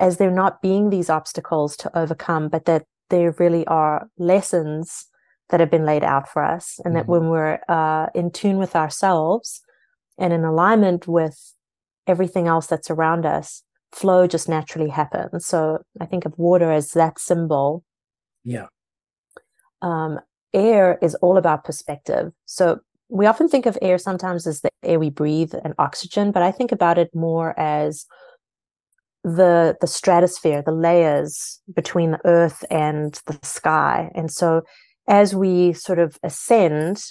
as 0.00 0.16
there 0.16 0.30
not 0.30 0.62
being 0.62 0.90
these 0.90 1.10
obstacles 1.10 1.76
to 1.76 1.98
overcome, 1.98 2.48
but 2.48 2.64
that 2.64 2.86
there 3.10 3.34
really 3.38 3.66
are 3.66 4.08
lessons 4.18 5.06
that 5.50 5.60
have 5.60 5.70
been 5.70 5.84
laid 5.84 6.02
out 6.02 6.28
for 6.28 6.42
us, 6.42 6.80
and 6.84 6.94
mm-hmm. 6.94 6.98
that 7.00 7.08
when 7.08 7.28
we're 7.28 7.58
uh, 7.68 8.06
in 8.14 8.30
tune 8.30 8.56
with 8.56 8.74
ourselves 8.74 9.62
and 10.18 10.32
in 10.32 10.44
alignment 10.44 11.06
with 11.06 11.54
everything 12.06 12.46
else 12.46 12.66
that's 12.66 12.90
around 12.90 13.26
us, 13.26 13.62
flow 13.92 14.26
just 14.26 14.48
naturally 14.48 14.88
happens. 14.88 15.46
So 15.46 15.82
I 16.00 16.06
think 16.06 16.24
of 16.24 16.32
water 16.38 16.70
as 16.72 16.92
that 16.92 17.18
symbol. 17.18 17.84
Yeah. 18.42 18.66
Um, 19.82 20.20
air 20.52 20.98
is 21.02 21.14
all 21.16 21.36
about 21.36 21.64
perspective. 21.64 22.32
So 22.46 22.80
we 23.08 23.26
often 23.26 23.48
think 23.48 23.66
of 23.66 23.78
air 23.82 23.98
sometimes 23.98 24.46
as 24.46 24.60
the 24.60 24.70
air 24.82 24.98
we 24.98 25.10
breathe 25.10 25.54
and 25.64 25.74
oxygen, 25.78 26.32
but 26.32 26.42
I 26.42 26.50
think 26.50 26.72
about 26.72 26.98
it 26.98 27.14
more 27.14 27.58
as 27.58 28.06
the 29.22 29.76
the 29.80 29.86
stratosphere, 29.86 30.62
the 30.62 30.72
layers 30.72 31.60
between 31.74 32.12
the 32.12 32.20
earth 32.26 32.64
and 32.70 33.18
the 33.26 33.38
sky. 33.42 34.10
And 34.14 34.30
so 34.30 34.62
as 35.08 35.34
we 35.34 35.72
sort 35.72 35.98
of 35.98 36.18
ascend, 36.22 37.02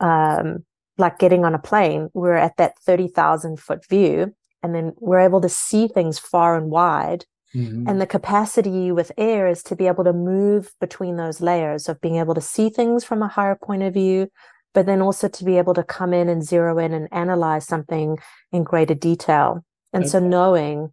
um, 0.00 0.64
like 0.98 1.18
getting 1.18 1.44
on 1.44 1.54
a 1.54 1.58
plane, 1.58 2.10
we're 2.14 2.36
at 2.36 2.56
that 2.56 2.78
30,000 2.86 3.58
foot 3.58 3.86
view, 3.88 4.34
and 4.62 4.74
then 4.74 4.92
we're 4.98 5.20
able 5.20 5.40
to 5.40 5.48
see 5.48 5.88
things 5.88 6.18
far 6.18 6.56
and 6.56 6.70
wide. 6.70 7.24
Mm-hmm. 7.54 7.88
And 7.88 8.00
the 8.00 8.06
capacity 8.06 8.90
with 8.90 9.12
air 9.16 9.46
is 9.46 9.62
to 9.64 9.76
be 9.76 9.86
able 9.86 10.04
to 10.04 10.12
move 10.12 10.72
between 10.80 11.16
those 11.16 11.40
layers 11.40 11.88
of 11.88 12.00
being 12.00 12.16
able 12.16 12.34
to 12.34 12.40
see 12.40 12.68
things 12.68 13.04
from 13.04 13.22
a 13.22 13.28
higher 13.28 13.54
point 13.54 13.82
of 13.82 13.94
view, 13.94 14.28
but 14.74 14.86
then 14.86 15.00
also 15.00 15.28
to 15.28 15.44
be 15.44 15.56
able 15.56 15.72
to 15.74 15.82
come 15.82 16.12
in 16.12 16.28
and 16.28 16.42
zero 16.42 16.78
in 16.78 16.92
and 16.92 17.08
analyze 17.12 17.66
something 17.66 18.18
in 18.52 18.64
greater 18.64 18.94
detail. 18.94 19.64
And 19.92 20.02
okay. 20.02 20.10
so 20.10 20.18
knowing 20.18 20.92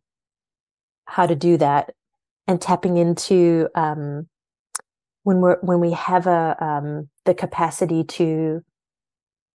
how 1.05 1.25
to 1.25 1.35
do 1.35 1.57
that 1.57 1.93
and 2.47 2.61
tapping 2.61 2.97
into 2.97 3.67
um, 3.75 4.29
when 5.23 5.41
we're 5.41 5.59
when 5.61 5.79
we 5.79 5.91
have 5.91 6.27
a 6.27 6.55
um, 6.63 7.09
the 7.25 7.33
capacity 7.33 8.03
to 8.03 8.63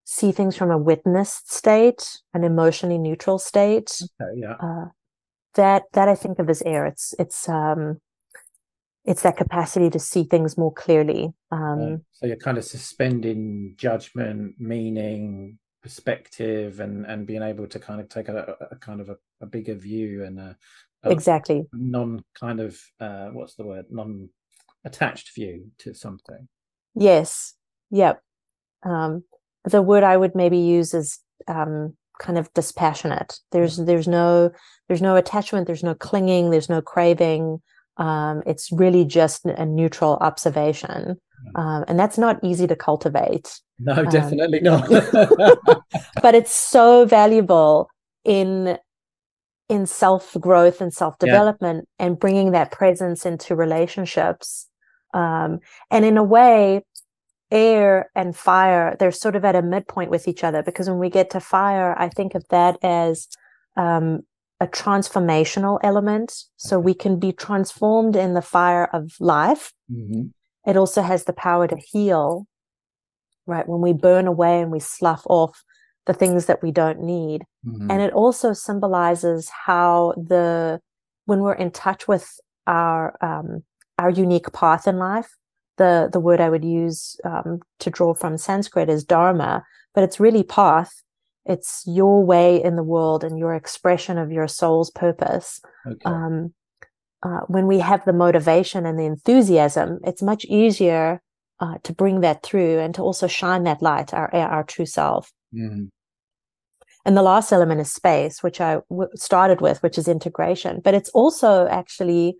see 0.05 0.33
things 0.33 0.57
from 0.57 0.71
a 0.71 0.79
witnessed 0.79 1.53
state, 1.53 2.19
an 2.35 2.45
emotionally 2.45 2.99
neutral 2.99 3.39
state. 3.39 4.01
Okay, 4.21 4.41
yeah. 4.41 4.55
Uh, 4.61 4.87
that 5.55 5.85
that 5.93 6.09
I 6.09 6.15
think 6.15 6.39
of 6.39 6.51
as 6.51 6.62
air. 6.62 6.85
It's 6.87 7.15
it's 7.19 7.49
um 7.49 8.01
it's 9.07 9.23
that 9.23 9.37
capacity 9.37 9.88
to 9.90 9.99
see 9.99 10.25
things 10.25 10.59
more 10.59 10.73
clearly. 10.73 11.33
Um, 11.53 12.03
so 12.12 12.27
you're 12.27 12.37
kind 12.37 12.59
of 12.59 12.64
suspending 12.64 13.75
judgment, 13.77 14.57
meaning, 14.59 15.59
perspective, 15.83 16.81
and 16.81 17.07
and 17.07 17.27
being 17.27 17.42
able 17.42 17.69
to 17.69 17.79
kind 17.79 18.01
of 18.01 18.09
take 18.09 18.29
a, 18.29 18.57
a 18.71 18.77
kind 18.77 19.01
of 19.01 19.09
a, 19.09 19.16
a, 19.40 19.47
bigger 19.47 19.75
view 19.75 20.25
and 20.25 20.40
a, 20.40 20.57
a 21.05 21.11
exactly 21.11 21.64
non 21.73 22.25
kind 22.38 22.61
of 22.61 22.79
uh, 23.01 23.29
what's 23.29 23.55
the 23.55 23.64
word 23.64 23.87
non 23.90 24.29
attached 24.85 25.35
view 25.35 25.71
to 25.79 25.95
something. 25.95 26.49
Yes. 26.95 27.55
Yep. 27.90 28.21
Um, 28.85 29.23
the 29.64 29.83
word 29.83 30.03
I 30.03 30.16
would 30.16 30.35
maybe 30.35 30.59
use 30.59 30.95
is 30.95 31.21
um, 31.47 31.97
kind 32.19 32.38
of 32.38 32.53
dispassionate. 32.55 33.38
There's 33.53 33.77
there's 33.77 34.09
no 34.09 34.51
there's 34.88 35.03
no 35.03 35.14
attachment. 35.14 35.69
There's 35.69 35.85
no 35.85 35.95
clinging. 35.95 36.51
There's 36.51 36.69
no 36.69 36.83
craving. 36.83 37.61
Um, 37.98 38.42
it's 38.46 38.70
really 38.70 39.04
just 39.04 39.44
a 39.44 39.64
neutral 39.64 40.16
observation. 40.16 41.18
Um, 41.54 41.85
and 41.88 41.98
that's 41.98 42.18
not 42.18 42.42
easy 42.42 42.66
to 42.66 42.76
cultivate. 42.76 43.61
No, 43.78 43.94
um, 43.94 44.09
definitely 44.09 44.61
not. 44.61 44.88
but 46.22 46.35
it's 46.35 46.52
so 46.52 47.04
valuable 47.06 47.88
in 48.24 48.78
in 49.68 49.87
self 49.87 50.37
growth 50.40 50.80
and 50.80 50.92
self 50.92 51.18
development 51.18 51.88
yeah. 51.98 52.06
and 52.06 52.18
bringing 52.18 52.52
that 52.52 52.72
presence 52.72 53.26
into 53.26 53.54
relationships. 53.54 54.68
Um, 55.14 55.61
and 55.90 56.04
in 56.04 56.16
a 56.18 56.24
way, 56.24 56.82
air 57.50 58.11
and 58.14 58.37
fire, 58.37 58.96
they're 58.98 59.12
sort 59.12 59.37
of 59.37 59.44
at 59.44 59.56
a 59.56 59.62
midpoint 59.62 60.11
with 60.11 60.28
each 60.28 60.44
other 60.44 60.62
because 60.62 60.88
when 60.88 60.98
we 60.98 61.11
get 61.11 61.30
to 61.30 61.40
fire, 61.40 61.98
I 61.98 62.09
think 62.09 62.35
of 62.35 62.44
that 62.50 62.76
as 62.82 63.28
um, 63.76 64.22
a 64.61 64.66
transformational 64.66 65.79
element. 65.83 66.45
So 66.57 66.79
we 66.79 66.95
can 66.95 67.19
be 67.19 67.33
transformed 67.33 68.16
in 68.16 68.35
the 68.35 68.42
fire 68.42 68.87
of 68.92 69.14
life. 69.21 69.73
Mm-hmm. 69.90 70.29
It 70.69 70.77
also 70.77 71.03
has 71.03 71.25
the 71.25 71.33
power 71.33 71.69
to 71.69 71.77
heal, 71.77 72.47
right? 73.47 73.69
When 73.69 73.81
we 73.81 73.92
burn 73.92 74.27
away 74.27 74.61
and 74.61 74.73
we 74.73 74.81
slough 74.81 75.23
off 75.27 75.62
the 76.07 76.14
things 76.14 76.47
that 76.47 76.62
we 76.62 76.71
don't 76.71 77.01
need. 77.01 77.45
Mm-hmm. 77.66 77.90
And 77.90 78.01
it 78.01 78.12
also 78.12 78.53
symbolizes 78.53 79.51
how 79.66 80.14
the, 80.16 80.81
when 81.27 81.40
we're 81.40 81.55
in 81.55 81.71
touch 81.71 82.09
with 82.09 82.38
our, 82.66 83.16
um, 83.21 83.64
our 83.99 84.11
unique 84.11 84.53
path 84.53 84.87
in 84.87 84.99
life, 84.99 85.37
the, 85.77 86.09
the 86.12 86.21
word 86.21 86.40
I 86.40 86.49
would 86.49 86.64
use 86.64 87.16
um, 87.25 87.61
to 87.81 87.90
draw 87.90 88.14
from 88.14 88.38
Sanskrit 88.38 88.88
is 88.88 89.05
dharma, 89.05 89.64
but 89.95 90.05
it's 90.05 90.19
really 90.19 90.42
path 90.42 91.03
it's 91.46 91.85
your 91.87 92.24
way 92.24 92.62
in 92.62 92.76
the 92.76 92.82
world 92.82 93.24
and 93.24 93.38
your 93.38 93.54
expression 93.54 94.18
of 94.18 94.32
your 94.32 94.48
soul's 94.48 94.90
purpose 94.90 95.61
okay. 95.87 95.98
um, 96.04 96.52
uh, 97.22 97.40
when 97.46 97.66
we 97.66 97.78
have 97.78 98.04
the 98.04 98.12
motivation 98.12 98.85
and 98.85 98.98
the 98.98 99.04
enthusiasm 99.04 99.98
it's 100.04 100.22
much 100.22 100.44
easier 100.46 101.20
uh, 101.61 101.78
to 101.82 101.92
bring 101.92 102.20
that 102.20 102.42
through 102.42 102.78
and 102.78 102.94
to 102.94 103.02
also 103.02 103.26
shine 103.26 103.64
that 103.64 103.80
light 103.82 104.12
our 104.12 104.35
our 104.35 104.64
true 104.64 104.87
self 104.87 105.32
mm-hmm. 105.54 105.85
and 107.04 107.16
the 107.16 107.22
last 107.22 107.52
element 107.52 107.80
is 107.80 107.92
space 107.92 108.42
which 108.42 108.61
I 108.61 108.78
w- 108.90 109.11
started 109.14 109.61
with 109.61 109.82
which 109.82 109.98
is 109.98 110.09
integration 110.09 110.80
but 110.85 110.94
it's 110.94 111.11
also 111.11 111.66
actually 111.68 112.37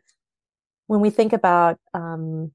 when 0.89 1.01
we 1.01 1.11
think 1.11 1.33
about 1.33 1.79
um, 1.95 2.53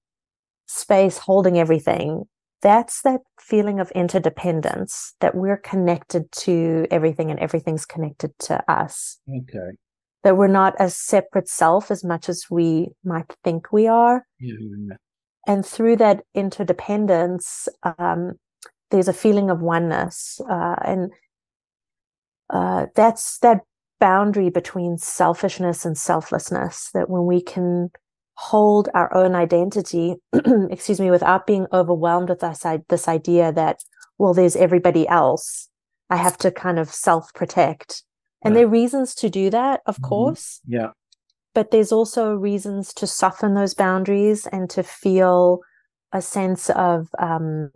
space 0.67 1.17
holding 1.17 1.57
everything 1.57 2.25
that's 2.61 3.01
that 3.01 3.21
feeling 3.39 3.79
of 3.79 3.91
interdependence 3.91 5.15
that 5.19 5.35
we're 5.35 5.57
connected 5.57 6.31
to 6.31 6.87
everything 6.91 7.31
and 7.31 7.39
everything's 7.39 7.85
connected 7.85 8.31
to 8.39 8.63
us. 8.71 9.19
Okay. 9.29 9.77
That 10.23 10.37
we're 10.37 10.47
not 10.47 10.75
a 10.79 10.89
separate 10.89 11.49
self 11.49 11.89
as 11.89 12.03
much 12.03 12.29
as 12.29 12.45
we 12.49 12.89
might 13.03 13.33
think 13.43 13.71
we 13.71 13.87
are. 13.87 14.25
Yeah. 14.39 14.95
And 15.47 15.65
through 15.65 15.95
that 15.97 16.21
interdependence, 16.35 17.67
um, 17.97 18.33
there's 18.91 19.07
a 19.07 19.13
feeling 19.13 19.49
of 19.49 19.61
oneness. 19.61 20.39
Uh, 20.47 20.75
and 20.85 21.11
uh, 22.51 22.85
that's 22.95 23.39
that 23.39 23.61
boundary 23.99 24.49
between 24.49 24.97
selfishness 24.97 25.85
and 25.85 25.97
selflessness 25.97 26.89
that 26.93 27.09
when 27.09 27.25
we 27.25 27.41
can 27.41 27.89
hold 28.41 28.89
our 28.95 29.13
own 29.13 29.35
identity, 29.35 30.15
excuse 30.71 30.99
me, 30.99 31.11
without 31.11 31.45
being 31.45 31.67
overwhelmed 31.71 32.27
with 32.27 32.39
this, 32.39 32.65
this 32.89 33.07
idea 33.07 33.51
that, 33.51 33.83
well, 34.17 34.33
there's 34.33 34.55
everybody 34.55 35.07
else. 35.07 35.69
I 36.09 36.15
have 36.15 36.39
to 36.39 36.49
kind 36.49 36.79
of 36.79 36.89
self 36.89 37.31
protect. 37.35 38.03
And 38.43 38.55
there 38.55 38.65
are 38.65 38.69
reasons 38.69 39.13
to 39.15 39.29
do 39.29 39.51
that, 39.51 39.81
of 39.85 39.97
mm-hmm. 39.97 40.05
course. 40.05 40.59
Yeah. 40.67 40.87
But 41.53 41.69
there's 41.69 41.91
also 41.91 42.33
reasons 42.33 42.95
to 42.95 43.05
soften 43.05 43.53
those 43.53 43.75
boundaries 43.75 44.47
and 44.47 44.67
to 44.71 44.81
feel 44.81 45.59
a 46.11 46.21
sense 46.21 46.71
of 46.71 47.09
um, 47.19 47.71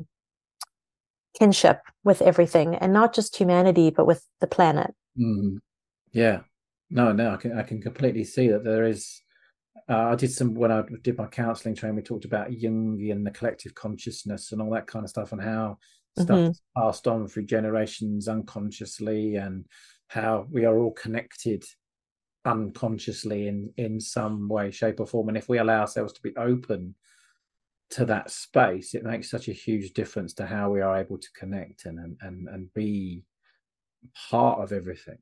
kinship 1.38 1.82
with 2.04 2.24
everything 2.24 2.74
and 2.74 2.92
not 2.92 3.14
just 3.14 3.38
humanity, 3.38 3.92
but 3.92 4.08
with 4.08 4.26
the 4.42 4.48
planet. 4.48 4.96
Mm. 5.16 5.58
Yeah. 6.12 6.40
No, 6.90 7.12
no, 7.12 7.34
I 7.34 7.38
can 7.38 7.58
I 7.58 7.64
can 7.64 7.82
completely 7.82 8.24
see 8.24 8.48
that 8.48 8.64
there 8.64 8.86
is 8.86 9.22
uh, 9.88 10.10
I 10.10 10.16
did 10.16 10.32
some 10.32 10.56
when 10.56 10.72
I 10.72 10.84
did 11.04 11.18
my 11.18 11.28
counselling 11.28 11.76
training. 11.76 11.96
We 11.96 12.02
talked 12.02 12.26
about 12.26 12.52
Jung 12.52 13.00
and 13.12 13.26
the 13.26 13.32
collective 13.32 13.76
consciousness 13.76 14.52
and 14.52 14.62
all 14.62 14.72
that 14.72 14.88
kind 14.88 15.06
of 15.06 15.10
stuff, 15.10 15.32
and 15.32 15.42
how 15.42 15.78
stuff 16.18 16.38
mm-hmm. 16.38 16.52
is 16.52 16.62
passed 16.76 17.08
on 17.08 17.28
through 17.28 17.46
generations 17.46 18.28
unconsciously, 18.28 19.36
and 19.36 19.66
how 20.08 20.48
we 20.52 20.66
are 20.66 20.78
all 20.80 20.92
connected 20.92 21.64
unconsciously 22.46 23.48
in 23.48 23.72
in 23.78 24.00
some 24.00 24.48
way, 24.48 24.72
shape, 24.72 25.00
or 25.00 25.06
form. 25.06 25.30
And 25.30 25.38
if 25.38 25.50
we 25.50 25.60
allow 25.60 25.82
ourselves 25.82 26.14
to 26.14 26.22
be 26.22 26.36
open 26.36 26.96
to 27.92 28.06
that 28.06 28.32
space, 28.32 28.96
it 28.96 29.04
makes 29.04 29.30
such 29.30 29.50
a 29.50 29.54
huge 29.54 29.94
difference 29.94 30.34
to 30.36 30.48
how 30.48 30.72
we 30.72 30.82
are 30.82 30.98
able 30.98 31.20
to 31.20 31.32
connect 31.38 31.86
and 31.86 32.18
and 32.22 32.48
and 32.50 32.74
be 32.74 33.24
part 34.32 34.60
of 34.62 34.72
everything. 34.72 35.20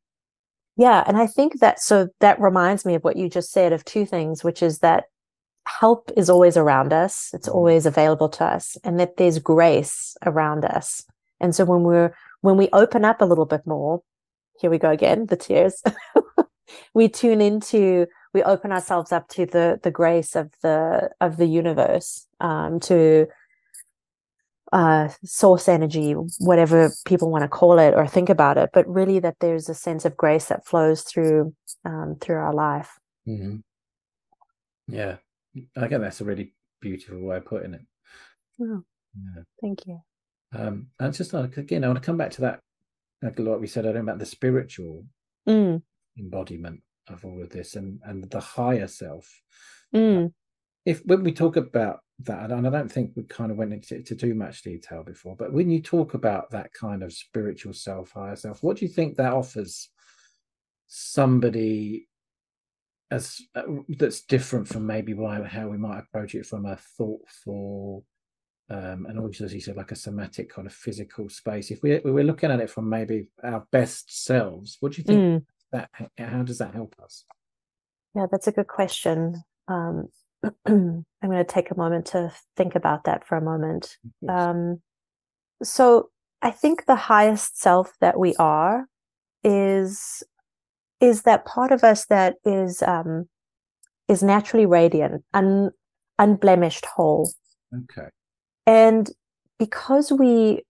Yeah. 0.76 1.04
And 1.06 1.18
I 1.18 1.28
think 1.28 1.60
that, 1.60 1.80
so 1.80 2.10
that 2.20 2.40
reminds 2.40 2.86
me 2.86 2.96
of 2.96 3.04
what 3.04 3.16
you 3.16 3.30
just 3.30 3.52
said 3.52 3.74
of 3.74 3.86
two 3.86 4.06
things, 4.06 4.44
which 4.44 4.64
is 4.64 4.80
that 4.80 5.06
help 5.68 6.12
is 6.18 6.30
always 6.30 6.58
around 6.58 6.94
us. 6.94 7.30
It's 7.34 7.48
mm-hmm. 7.48 7.58
always 7.58 7.86
available 7.86 8.30
to 8.30 8.46
us 8.46 8.78
and 8.84 9.00
that 9.00 9.18
there's 9.18 9.40
grace 9.40 10.16
around 10.26 10.66
us. 10.66 11.04
And 11.40 11.56
so 11.56 11.66
when 11.66 11.84
we're, 11.84 12.16
when 12.42 12.58
we 12.58 12.70
open 12.74 13.06
up 13.06 13.22
a 13.22 13.26
little 13.26 13.46
bit 13.46 13.66
more, 13.66 14.02
here 14.60 14.70
we 14.70 14.78
go 14.78 14.90
again, 14.90 15.28
the 15.28 15.36
tears. 15.36 15.82
we 16.94 17.08
tune 17.08 17.42
into, 17.42 18.08
we 18.34 18.44
open 18.44 18.72
ourselves 18.72 19.12
up 19.12 19.28
to 19.30 19.46
the, 19.46 19.80
the 19.84 19.92
grace 19.92 20.36
of 20.36 20.52
the, 20.62 21.10
of 21.22 21.38
the 21.38 21.48
universe, 21.48 22.28
um, 22.40 22.80
to, 22.82 23.28
uh, 24.74 25.08
source 25.24 25.70
energy, 25.70 26.14
whatever 26.40 26.92
people 27.06 27.30
want 27.30 27.44
to 27.44 27.48
call 27.48 27.78
it 27.78 27.94
or 27.94 28.08
think 28.08 28.28
about 28.28 28.58
it, 28.58 28.72
but 28.74 28.88
really 28.88 29.20
that 29.20 29.36
there's 29.40 29.70
a 29.70 29.76
sense 29.76 30.04
of 30.04 30.18
grace 30.18 30.46
that 30.46 30.66
flows 30.66 31.04
through 31.04 31.54
um, 31.86 32.18
through 32.20 32.38
our 32.38 32.54
life. 32.54 32.90
Mm-hmm. 33.28 33.58
Yeah, 34.88 35.18
I 35.78 35.88
get 35.88 36.02
that's 36.02 36.22
a 36.22 36.26
really 36.26 36.54
beautiful 36.82 37.22
way 37.22 37.38
of 37.38 37.46
putting 37.46 37.76
it. 37.76 37.82
Oh, 38.60 38.84
yeah. 39.16 39.44
Thank 39.62 39.86
you. 39.86 40.00
Um, 40.56 40.88
and 41.00 41.14
just 41.14 41.34
like 41.34 41.56
again, 41.58 41.84
I 41.84 41.88
want 41.88 42.02
to 42.02 42.06
come 42.06 42.18
back 42.18 42.32
to 42.32 42.42
that, 42.42 42.60
like 43.22 43.38
what 43.38 43.62
we 43.62 43.68
said 43.68 43.86
earlier 43.86 44.02
about 44.02 44.18
the 44.18 44.26
spiritual 44.26 45.06
mm. 45.48 45.82
embodiment 46.18 46.82
of 47.10 47.24
all 47.24 47.44
of 47.44 47.52
this 47.52 47.76
and 47.76 48.00
and 48.06 48.24
the 48.24 48.40
higher 48.40 48.88
self. 48.88 49.30
Mm. 49.94 50.34
If 50.84 51.06
when 51.06 51.24
we 51.24 51.32
talk 51.32 51.58
about 51.58 52.00
that, 52.20 52.52
and 52.52 52.68
I 52.68 52.70
don't 52.70 52.92
think 52.92 53.12
we 53.16 53.24
kind 53.24 53.52
of 53.52 53.58
went 53.58 53.74
into 53.74 54.02
to 54.02 54.16
too 54.16 54.34
much 54.34 54.62
detail 54.62 55.04
before, 55.04 55.36
but 55.36 55.54
when 55.54 55.70
you 55.70 55.82
talk 55.82 56.14
about 56.14 56.52
that 56.52 56.74
kind 56.74 57.04
of 57.04 57.14
spiritual 57.14 57.74
self, 57.74 58.12
higher 58.12 58.36
self, 58.36 58.62
what 58.62 58.78
do 58.78 58.86
you 58.86 58.92
think 58.92 59.18
that 59.18 59.34
offers 59.34 59.90
somebody 60.88 62.08
as 63.14 63.42
uh, 63.56 63.64
that's 63.90 64.22
different 64.22 64.68
from 64.68 64.86
maybe 64.86 65.14
why 65.14 65.42
how 65.44 65.68
we 65.68 65.78
might 65.78 66.00
approach 66.00 66.36
it 66.36 66.46
from 66.46 66.66
a 66.66 66.76
thoughtful 66.76 68.04
um, 68.70 69.06
and 69.08 69.20
also 69.20 69.46
as 69.46 69.54
you 69.54 69.62
said 69.62 69.76
like 69.76 69.92
a 69.92 69.96
somatic 69.96 70.54
kind 70.54 70.68
of 70.68 70.74
physical 70.74 71.30
space? 71.30 71.70
If 71.70 71.84
we, 71.84 72.00
we're 72.04 72.24
looking 72.24 72.52
at 72.52 72.60
it 72.60 72.70
from 72.70 72.90
maybe 72.90 73.28
our 73.44 73.66
best 73.72 74.26
selves 74.26 74.78
what 74.80 74.94
do 74.94 74.98
you 75.00 75.04
think 75.04 75.20
mm. 75.20 75.46
that 75.72 75.90
how 76.18 76.44
does 76.44 76.58
that 76.58 76.74
help 76.74 76.96
us? 77.04 77.26
Yeah 78.16 78.26
that's 78.32 78.48
a 78.48 78.52
good 78.52 78.68
question. 78.68 79.44
Um, 79.68 80.10
i'm 80.66 81.06
going 81.22 81.38
to 81.38 81.44
take 81.44 81.72
a 81.72 81.78
moment 81.78 82.06
to 82.06 82.32
think 82.56 82.76
about 82.76 83.06
that 83.06 83.26
for 83.26 83.38
a 83.38 83.42
moment 83.42 83.98
um, 84.30 84.82
so 85.62 86.10
i 86.42 86.52
think 86.52 86.86
the 86.86 86.96
highest 86.96 87.60
self 87.60 87.94
that 88.02 88.20
we 88.20 88.36
are 88.36 88.88
is 89.44 90.24
is 91.04 91.24
that 91.24 91.46
part 91.46 91.72
of 91.72 91.84
us 91.84 92.06
that 92.06 92.36
is 92.46 92.82
um, 92.82 93.28
is 94.08 94.24
naturally 94.24 94.66
radiant, 94.66 95.24
un, 95.34 95.72
unblemished, 96.20 96.86
whole. 96.86 97.32
Okay. 97.74 98.08
And 98.66 99.12
because 99.60 100.12
we 100.12 100.64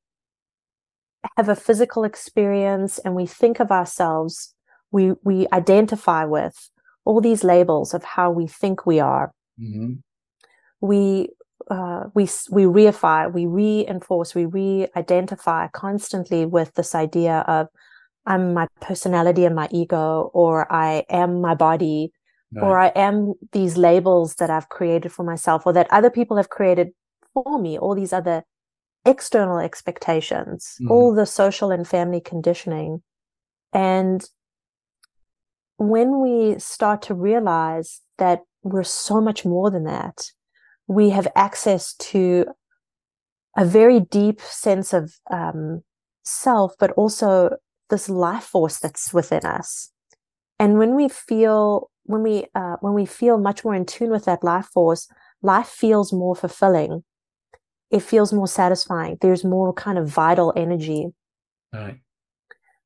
have 1.38 1.50
a 1.50 1.56
physical 1.56 2.04
experience 2.04 3.00
and 3.00 3.16
we 3.16 3.26
think 3.26 3.60
of 3.60 3.72
ourselves, 3.72 4.54
we 4.92 5.14
we 5.24 5.48
identify 5.54 6.26
with 6.26 6.70
all 7.06 7.22
these 7.22 7.44
labels 7.44 7.94
of 7.94 8.04
how 8.04 8.32
we 8.32 8.48
think 8.48 8.86
we 8.86 9.00
are. 9.00 9.32
Mm-hmm. 9.60 9.94
We 10.82 11.30
uh, 11.70 12.06
we 12.14 12.24
we 12.52 12.64
reify, 12.64 13.32
we 13.32 13.46
reinforce, 13.46 14.36
we 14.36 14.46
re-identify 14.46 15.68
constantly 15.70 16.46
with 16.46 16.74
this 16.74 16.94
idea 16.94 17.46
of 17.48 17.68
I'm 18.26 18.54
my 18.54 18.68
personality 18.82 19.46
and 19.46 19.56
my 19.56 19.68
ego, 19.72 20.32
or 20.34 20.72
I 20.72 21.06
am 21.10 21.42
my 21.42 21.56
body, 21.56 22.12
right. 22.54 22.64
or 22.64 22.80
I 22.80 22.88
am 22.88 23.34
these 23.52 23.78
labels 23.78 24.36
that 24.36 24.50
I've 24.50 24.70
created 24.70 25.12
for 25.12 25.24
myself, 25.24 25.66
or 25.66 25.74
that 25.74 25.92
other 25.92 26.10
people 26.10 26.38
have 26.38 26.50
created 26.50 26.90
for 27.34 27.60
me, 27.60 27.78
all 27.78 27.96
these 27.96 28.14
other 28.14 28.44
external 29.06 29.60
expectations, 29.60 30.78
mm. 30.82 30.90
all 30.90 31.14
the 31.14 31.26
social 31.26 31.72
and 31.72 31.88
family 31.88 32.22
conditioning. 32.22 33.04
And 33.74 34.24
when 35.78 36.22
we 36.22 36.60
start 36.60 37.02
to 37.04 37.14
realize 37.14 38.02
that 38.18 38.42
we're 38.64 38.84
so 38.84 39.22
much 39.22 39.46
more 39.46 39.70
than 39.70 39.84
that, 39.84 40.32
we 40.88 41.10
have 41.10 41.28
access 41.36 41.94
to 41.96 42.46
a 43.56 43.66
very 43.66 44.00
deep 44.00 44.42
sense 44.42 44.94
of 44.94 45.14
um, 45.32 45.84
self, 46.24 46.74
but 46.80 46.92
also 46.92 47.58
this 47.90 48.10
life 48.10 48.44
force 48.44 48.80
that's 48.80 49.14
within 49.14 49.46
us. 49.46 49.92
And 50.60 50.78
when 50.78 50.96
we 50.96 51.10
feel 51.10 51.90
when 52.06 52.22
we 52.22 52.46
uh, 52.56 52.78
when 52.82 52.94
we 52.94 53.06
feel 53.06 53.38
much 53.38 53.64
more 53.64 53.76
in 53.76 53.86
tune 53.86 54.10
with 54.10 54.26
that 54.26 54.44
life 54.44 54.68
force 54.74 55.08
life 55.42 55.68
feels 55.68 56.14
more 56.14 56.36
fulfilling. 56.36 57.04
It 57.92 58.02
feels 58.02 58.34
more 58.34 58.48
satisfying. 58.48 59.18
There's 59.22 59.44
more 59.44 59.72
kind 59.74 59.98
of 59.98 60.08
vital 60.08 60.52
energy. 60.56 61.08
Right. 61.72 62.00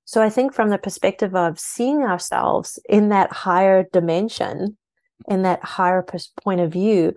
So 0.05 0.21
i 0.21 0.29
think 0.29 0.53
from 0.53 0.69
the 0.69 0.77
perspective 0.77 1.35
of 1.35 1.59
seeing 1.59 2.03
ourselves 2.03 2.79
in 2.87 3.09
that 3.09 3.31
higher 3.31 3.85
dimension 3.91 4.77
in 5.27 5.41
that 5.43 5.63
higher 5.63 6.05
point 6.43 6.61
of 6.61 6.71
view 6.71 7.13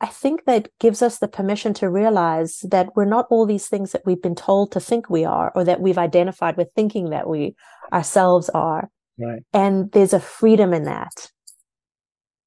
I 0.00 0.06
think 0.06 0.46
that 0.46 0.70
gives 0.78 1.02
us 1.02 1.18
the 1.18 1.28
permission 1.28 1.74
to 1.74 1.90
realize 1.90 2.60
that 2.60 2.96
we're 2.96 3.04
not 3.04 3.26
all 3.28 3.44
these 3.44 3.68
things 3.68 3.92
that 3.92 4.06
we've 4.06 4.22
been 4.22 4.34
told 4.34 4.72
to 4.72 4.80
think 4.80 5.10
we 5.10 5.26
are, 5.26 5.52
or 5.54 5.62
that 5.64 5.82
we've 5.82 5.98
identified 5.98 6.56
with 6.56 6.72
thinking 6.72 7.10
that 7.10 7.28
we 7.28 7.54
ourselves 7.92 8.48
are. 8.50 8.88
Right. 9.18 9.42
And 9.52 9.92
there's 9.92 10.14
a 10.14 10.20
freedom 10.20 10.72
in 10.72 10.84
that. 10.84 11.30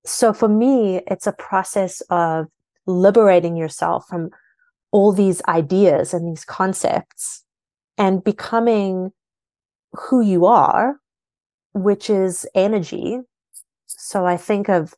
So 0.03 0.33
for 0.33 0.49
me, 0.49 1.01
it's 1.05 1.27
a 1.27 1.31
process 1.33 2.01
of 2.09 2.47
liberating 2.87 3.55
yourself 3.55 4.05
from 4.09 4.31
all 4.91 5.11
these 5.11 5.41
ideas 5.47 6.13
and 6.13 6.27
these 6.27 6.45
concepts 6.45 7.43
and 7.99 8.23
becoming 8.23 9.11
who 9.91 10.21
you 10.21 10.47
are, 10.47 10.95
which 11.73 12.09
is 12.09 12.47
energy. 12.55 13.19
So 13.97 14.25
I 14.25 14.37
think 14.37 14.69
of 14.69 14.93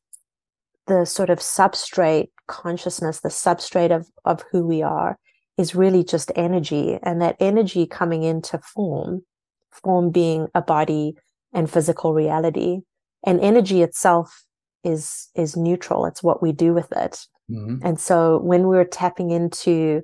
the 0.87 1.05
sort 1.05 1.29
of 1.29 1.39
substrate 1.39 2.29
consciousness, 2.47 3.21
the 3.21 3.29
substrate 3.29 3.95
of, 3.95 4.07
of 4.23 4.43
who 4.51 4.65
we 4.65 4.81
are, 4.81 5.17
is 5.57 5.75
really 5.75 6.03
just 6.03 6.31
energy. 6.35 6.99
And 7.01 7.21
that 7.21 7.37
energy 7.39 7.87
coming 7.87 8.23
into 8.23 8.59
form, 8.59 9.23
form 9.71 10.11
being 10.11 10.47
a 10.53 10.61
body 10.61 11.15
and 11.53 11.69
physical 11.69 12.13
reality. 12.13 12.81
And 13.25 13.39
energy 13.41 13.81
itself 13.81 14.43
is 14.83 15.29
is 15.33 15.57
neutral. 15.57 16.05
It's 16.05 16.21
what 16.21 16.43
we 16.43 16.51
do 16.51 16.73
with 16.73 16.91
it. 16.91 17.25
Mm-hmm. 17.49 17.85
And 17.85 17.99
so 17.99 18.39
when 18.39 18.67
we're 18.67 18.85
tapping 18.85 19.31
into 19.31 20.03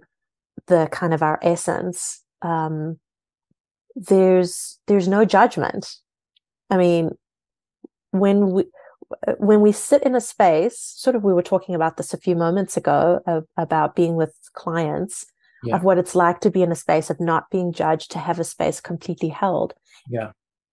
the 0.68 0.88
kind 0.92 1.14
of 1.14 1.22
our 1.22 1.40
essence, 1.44 2.24
um, 2.42 3.00
there's 3.96 4.80
there's 4.88 5.08
no 5.08 5.26
judgment. 5.26 5.96
I 6.70 6.78
mean, 6.78 7.12
when 8.12 8.52
we 8.52 8.66
when 9.38 9.62
we 9.62 9.72
sit 9.72 10.04
in 10.04 10.16
a 10.16 10.22
space, 10.22 10.78
sort 10.78 11.16
of, 11.16 11.24
we 11.24 11.34
were 11.34 11.42
talking 11.42 11.76
about 11.76 11.98
this 11.98 12.14
a 12.14 12.18
few 12.18 12.36
moments 12.36 12.78
ago 12.78 13.22
about 13.58 13.96
being 13.96 14.16
with 14.16 14.34
clients, 14.54 15.26
yeah. 15.64 15.76
of 15.76 15.84
what 15.84 15.98
it's 15.98 16.16
like 16.16 16.40
to 16.42 16.50
be 16.50 16.62
in 16.62 16.72
a 16.72 16.76
space 16.76 17.10
of 17.10 17.20
not 17.20 17.50
being 17.50 17.72
judged, 17.74 18.12
to 18.12 18.20
have 18.20 18.40
a 18.40 18.44
space 18.44 18.82
completely 18.82 19.30
held. 19.30 19.74
Yeah. 20.10 20.32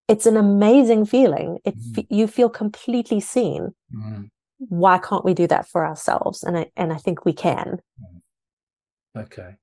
It's 0.08 0.26
an 0.26 0.36
amazing 0.36 1.04
feeling. 1.04 1.58
It 1.64 1.78
mm. 1.78 2.06
you 2.08 2.26
feel 2.26 2.48
completely 2.48 3.20
seen. 3.20 3.74
Mm. 3.94 4.30
Why 4.56 4.98
can't 4.98 5.24
we 5.24 5.34
do 5.34 5.46
that 5.48 5.68
for 5.68 5.84
ourselves? 5.84 6.42
And 6.42 6.56
I 6.56 6.70
and 6.76 6.92
I 6.92 6.96
think 6.96 7.26
we 7.26 7.34
can. 7.34 7.80
Mm. 8.00 9.22
Okay. 9.24 9.56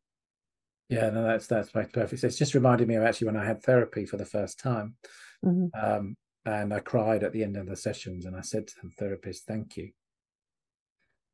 Yeah, 0.87 1.09
no, 1.09 1.23
that's 1.23 1.47
that's 1.47 1.71
perfect. 1.71 2.19
So 2.19 2.27
it's 2.27 2.37
just 2.37 2.53
reminded 2.53 2.87
me 2.87 2.93
of 2.93 3.03
actually 3.03 3.25
when 3.25 3.37
I 3.37 3.45
had 3.45 3.63
therapy 3.63 4.05
for 4.05 4.17
the 4.17 4.25
first 4.25 4.59
time. 4.59 4.95
Mm-hmm. 5.43 5.67
Um, 5.83 6.15
and 6.45 6.73
I 6.73 6.79
cried 6.79 7.23
at 7.23 7.33
the 7.33 7.43
end 7.43 7.57
of 7.57 7.67
the 7.67 7.75
sessions 7.75 8.25
and 8.25 8.35
I 8.35 8.41
said 8.41 8.67
to 8.67 8.73
the 8.83 8.89
therapist, 8.99 9.45
thank 9.47 9.77
you. 9.77 9.91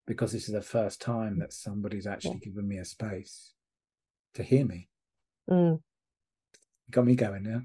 Because 0.07 0.31
this 0.31 0.47
is 0.47 0.53
the 0.53 0.61
first 0.61 1.01
time 1.01 1.39
that 1.39 1.53
somebody's 1.53 2.07
actually 2.07 2.39
given 2.39 2.67
me 2.67 2.77
a 2.77 2.85
space 2.85 3.53
to 4.35 4.43
hear 4.43 4.65
me. 4.65 4.87
Mm. 5.49 5.81
Got 6.89 7.05
me 7.05 7.15
going 7.15 7.43
now. 7.43 7.61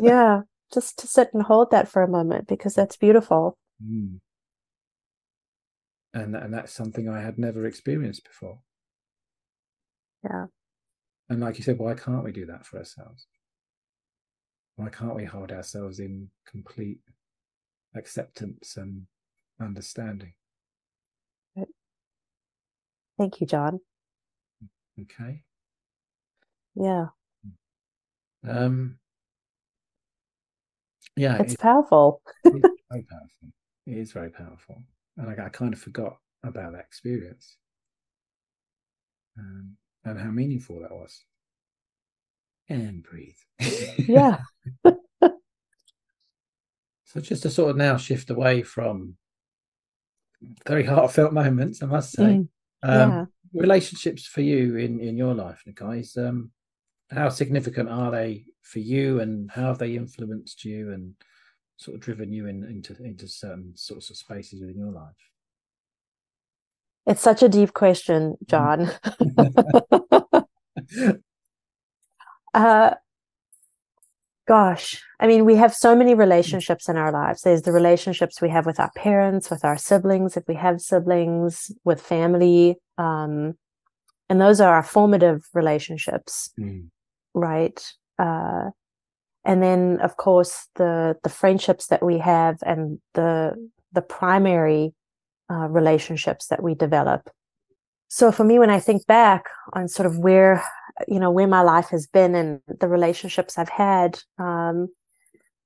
yeah, 0.00 0.42
just 0.74 0.98
to 0.98 1.06
sit 1.06 1.30
and 1.32 1.42
hold 1.42 1.70
that 1.70 1.88
for 1.88 2.02
a 2.02 2.08
moment 2.08 2.46
because 2.46 2.74
that's 2.74 2.96
beautiful. 2.96 3.56
Mm. 3.82 4.20
And 6.12 6.36
and 6.36 6.54
that's 6.54 6.72
something 6.72 7.08
I 7.08 7.22
had 7.22 7.38
never 7.38 7.66
experienced 7.66 8.24
before. 8.24 8.60
Yeah. 10.22 10.46
And 11.28 11.40
like 11.40 11.58
you 11.58 11.64
said, 11.64 11.78
why 11.78 11.94
can't 11.94 12.24
we 12.24 12.32
do 12.32 12.46
that 12.46 12.64
for 12.66 12.78
ourselves? 12.78 13.26
Why 14.76 14.88
can't 14.88 15.14
we 15.14 15.24
hold 15.24 15.52
ourselves 15.52 16.00
in 16.00 16.28
complete 16.46 16.98
acceptance 17.94 18.76
and 18.76 19.06
understanding? 19.60 20.34
Thank 23.18 23.40
you, 23.40 23.46
John. 23.46 23.80
Okay. 25.00 25.42
Yeah. 26.74 27.06
Um. 28.48 28.98
Yeah, 31.16 31.36
it's, 31.38 31.52
it's 31.52 31.62
powerful. 31.62 32.20
it's 32.44 32.54
very 32.90 33.04
powerful. 33.04 33.48
It 33.86 33.98
is 33.98 34.12
very 34.12 34.30
powerful, 34.30 34.82
and 35.16 35.28
I, 35.40 35.46
I 35.46 35.48
kind 35.50 35.72
of 35.72 35.80
forgot 35.80 36.16
about 36.42 36.72
that 36.72 36.80
experience 36.80 37.56
um, 39.38 39.76
and 40.04 40.18
how 40.18 40.30
meaningful 40.30 40.80
that 40.80 40.90
was 40.92 41.24
and 42.68 43.02
breathe. 43.02 43.34
yeah. 44.08 44.38
so 47.04 47.20
just 47.20 47.42
to 47.42 47.50
sort 47.50 47.70
of 47.70 47.76
now 47.76 47.96
shift 47.96 48.30
away 48.30 48.62
from 48.62 49.16
very 50.66 50.84
heartfelt 50.84 51.32
moments, 51.32 51.82
I 51.82 51.86
must 51.86 52.12
say. 52.12 52.22
Mm, 52.22 52.48
um, 52.82 53.10
yeah. 53.10 53.24
Relationships 53.52 54.26
for 54.26 54.40
you 54.40 54.76
in 54.76 55.00
in 55.00 55.16
your 55.16 55.34
life, 55.34 55.62
guys. 55.74 56.16
Um, 56.16 56.50
how 57.10 57.28
significant 57.28 57.88
are 57.88 58.10
they 58.10 58.46
for 58.62 58.80
you, 58.80 59.20
and 59.20 59.50
how 59.50 59.68
have 59.68 59.78
they 59.78 59.94
influenced 59.94 60.64
you, 60.64 60.92
and 60.92 61.14
sort 61.76 61.94
of 61.94 62.00
driven 62.00 62.32
you 62.32 62.46
in, 62.46 62.64
into 62.64 63.00
into 63.02 63.28
certain 63.28 63.76
sorts 63.76 64.10
of 64.10 64.16
spaces 64.16 64.60
within 64.60 64.78
your 64.78 64.90
life? 64.90 65.30
It's 67.06 67.22
such 67.22 67.42
a 67.42 67.48
deep 67.48 67.74
question, 67.74 68.36
John. 68.48 68.90
uh, 72.54 72.94
gosh, 74.46 75.02
I 75.20 75.26
mean, 75.26 75.44
we 75.44 75.56
have 75.56 75.74
so 75.74 75.94
many 75.94 76.14
relationships 76.14 76.88
in 76.88 76.96
our 76.96 77.12
lives. 77.12 77.42
There's 77.42 77.62
the 77.62 77.72
relationships 77.72 78.40
we 78.40 78.50
have 78.50 78.66
with 78.66 78.78
our 78.78 78.90
parents, 78.96 79.50
with 79.50 79.64
our 79.64 79.76
siblings, 79.76 80.36
if 80.36 80.44
we 80.46 80.54
have 80.54 80.80
siblings, 80.80 81.70
with 81.84 82.00
family. 82.00 82.76
Um, 82.98 83.54
and 84.28 84.40
those 84.40 84.60
are 84.60 84.74
our 84.74 84.82
formative 84.82 85.46
relationships, 85.54 86.50
mm. 86.58 86.88
right? 87.34 87.80
Uh, 88.18 88.70
and 89.44 89.62
then, 89.62 89.98
of 90.00 90.16
course, 90.16 90.68
the 90.76 91.16
the 91.22 91.28
friendships 91.28 91.88
that 91.88 92.02
we 92.02 92.18
have 92.18 92.56
and 92.64 92.98
the 93.12 93.54
the 93.92 94.02
primary 94.02 94.94
uh, 95.50 95.68
relationships 95.68 96.46
that 96.46 96.62
we 96.62 96.74
develop. 96.74 97.28
So 98.08 98.32
for 98.32 98.44
me, 98.44 98.58
when 98.58 98.70
I 98.70 98.80
think 98.80 99.06
back 99.06 99.44
on 99.72 99.88
sort 99.88 100.06
of 100.06 100.18
where 100.18 100.64
you 101.08 101.18
know 101.18 101.30
where 101.30 101.46
my 101.46 101.62
life 101.62 101.88
has 101.88 102.06
been 102.06 102.34
and 102.34 102.60
the 102.80 102.88
relationships 102.88 103.58
I've 103.58 103.68
had, 103.68 104.20
um, 104.38 104.88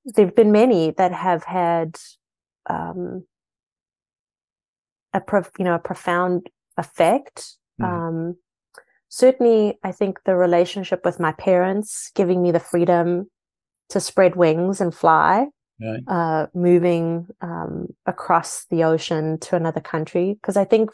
there've 0.05 0.35
been 0.35 0.53
many 0.53 0.93
that 0.93 1.13
have 1.13 1.45
had 1.45 1.97
um, 2.69 3.25
a 5.13 5.21
prof- 5.21 5.53
you 5.59 5.65
know 5.65 5.75
a 5.75 5.79
profound 5.79 6.49
effect. 6.77 7.57
Mm. 7.81 7.85
Um, 7.85 8.37
certainly, 9.09 9.79
I 9.83 9.93
think 9.93 10.21
the 10.25 10.37
relationship 10.37 11.05
with 11.05 11.21
my 11.21 11.33
parents, 11.33 12.11
giving 12.15 12.43
me 12.43 12.51
the 12.51 12.61
freedom 12.61 13.31
to 13.91 14.01
spread 14.01 14.37
wings 14.37 14.81
and 14.81 14.95
fly, 14.95 15.47
right. 15.81 16.03
uh, 16.07 16.47
moving 16.55 17.27
um, 17.41 17.89
across 18.07 18.67
the 18.71 18.85
ocean 18.85 19.39
to 19.41 19.57
another 19.57 19.81
country. 19.81 20.35
Because 20.35 20.57
I 20.57 20.65
think 20.65 20.91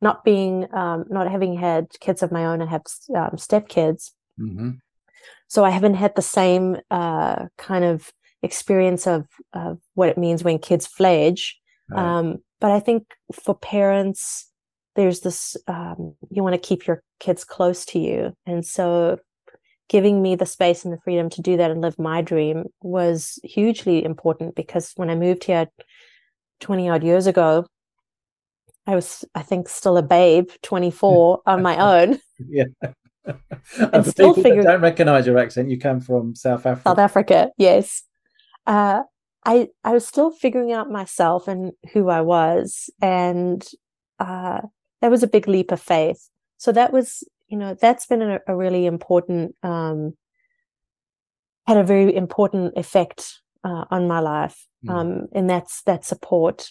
not 0.00 0.24
being, 0.24 0.72
um, 0.74 1.04
not 1.08 1.30
having 1.30 1.56
had 1.56 1.88
kids 2.00 2.22
of 2.22 2.32
my 2.32 2.44
own, 2.44 2.62
I 2.62 2.66
have 2.66 2.82
um, 3.14 3.36
stepkids. 3.36 4.10
Mm-hmm. 4.38 4.70
So 5.48 5.64
I 5.64 5.70
haven't 5.70 5.94
had 5.94 6.14
the 6.14 6.22
same 6.22 6.76
uh, 6.90 7.46
kind 7.56 7.84
of 7.84 8.12
experience 8.42 9.06
of, 9.06 9.26
of 9.52 9.78
what 9.94 10.08
it 10.08 10.18
means 10.18 10.44
when 10.44 10.58
kids 10.58 10.86
fledge. 10.86 11.58
Right. 11.88 12.18
Um, 12.18 12.38
but 12.60 12.70
I 12.72 12.80
think 12.80 13.06
for 13.32 13.54
parents, 13.54 14.50
there's 14.96 15.20
this 15.20 15.56
um, 15.68 16.14
you 16.30 16.42
want 16.42 16.54
to 16.54 16.68
keep 16.68 16.86
your 16.86 17.02
kids 17.20 17.44
close 17.44 17.84
to 17.84 17.98
you 17.98 18.32
and 18.46 18.66
so 18.66 19.18
giving 19.88 20.20
me 20.20 20.34
the 20.34 20.46
space 20.46 20.84
and 20.84 20.92
the 20.92 21.00
freedom 21.04 21.30
to 21.30 21.42
do 21.42 21.56
that 21.56 21.70
and 21.70 21.80
live 21.80 21.98
my 21.98 22.20
dream 22.20 22.64
was 22.82 23.38
hugely 23.44 24.04
important 24.04 24.56
because 24.56 24.92
when 24.96 25.10
I 25.10 25.14
moved 25.14 25.44
here 25.44 25.68
20 26.60 26.88
odd 26.88 27.04
years 27.04 27.26
ago, 27.26 27.66
I 28.86 28.94
was, 28.94 29.24
I 29.34 29.42
think, 29.42 29.68
still 29.68 29.96
a 29.96 30.02
babe, 30.02 30.50
24 30.62 31.42
on 31.46 31.62
my 31.62 31.76
own. 31.76 32.20
Yeah. 32.50 32.64
and, 33.78 34.06
still 34.06 34.34
figuring, 34.34 34.62
don't 34.62 34.82
recognize 34.82 35.26
your 35.26 35.38
accent. 35.38 35.70
You 35.70 35.78
come 35.78 36.00
from 36.00 36.34
South 36.34 36.66
Africa. 36.66 36.90
South 36.90 36.98
Africa, 36.98 37.50
yes. 37.56 38.02
Uh, 38.66 39.04
I 39.46 39.68
I 39.82 39.92
was 39.92 40.06
still 40.06 40.30
figuring 40.30 40.70
out 40.70 40.90
myself 40.90 41.48
and 41.48 41.72
who 41.94 42.10
I 42.10 42.20
was, 42.20 42.90
and 43.00 43.66
uh, 44.20 44.60
that 45.00 45.10
was 45.10 45.22
a 45.22 45.28
big 45.28 45.48
leap 45.48 45.72
of 45.72 45.80
faith. 45.80 46.28
So 46.58 46.72
that 46.72 46.92
was 46.92 47.24
you 47.48 47.56
know 47.56 47.74
that's 47.80 48.06
been 48.06 48.22
a, 48.22 48.40
a 48.46 48.56
really 48.56 48.86
important 48.86 49.54
um, 49.62 50.14
had 51.66 51.76
a 51.76 51.84
very 51.84 52.14
important 52.14 52.76
effect 52.76 53.40
uh, 53.64 53.84
on 53.90 54.06
my 54.06 54.20
life 54.20 54.66
mm. 54.84 54.90
um, 54.90 55.26
and 55.32 55.48
that's 55.48 55.82
that 55.82 56.04
support 56.04 56.70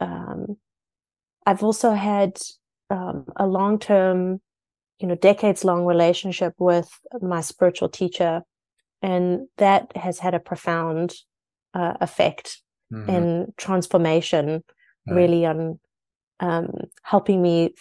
um, 0.00 0.56
i've 1.46 1.62
also 1.62 1.92
had 1.92 2.38
um, 2.90 3.24
a 3.36 3.46
long-term 3.46 4.40
you 4.98 5.06
know 5.06 5.14
decades 5.14 5.64
long 5.64 5.84
relationship 5.84 6.54
with 6.58 6.90
my 7.20 7.40
spiritual 7.40 7.88
teacher 7.88 8.42
and 9.02 9.48
that 9.56 9.96
has 9.96 10.18
had 10.18 10.34
a 10.34 10.40
profound 10.40 11.14
uh, 11.74 11.94
effect 12.00 12.60
mm-hmm. 12.92 13.08
and 13.08 13.56
transformation 13.56 14.62
right. 15.06 15.16
really 15.16 15.46
on 15.46 15.78
um, 16.40 16.70
helping 17.02 17.40
me 17.40 17.74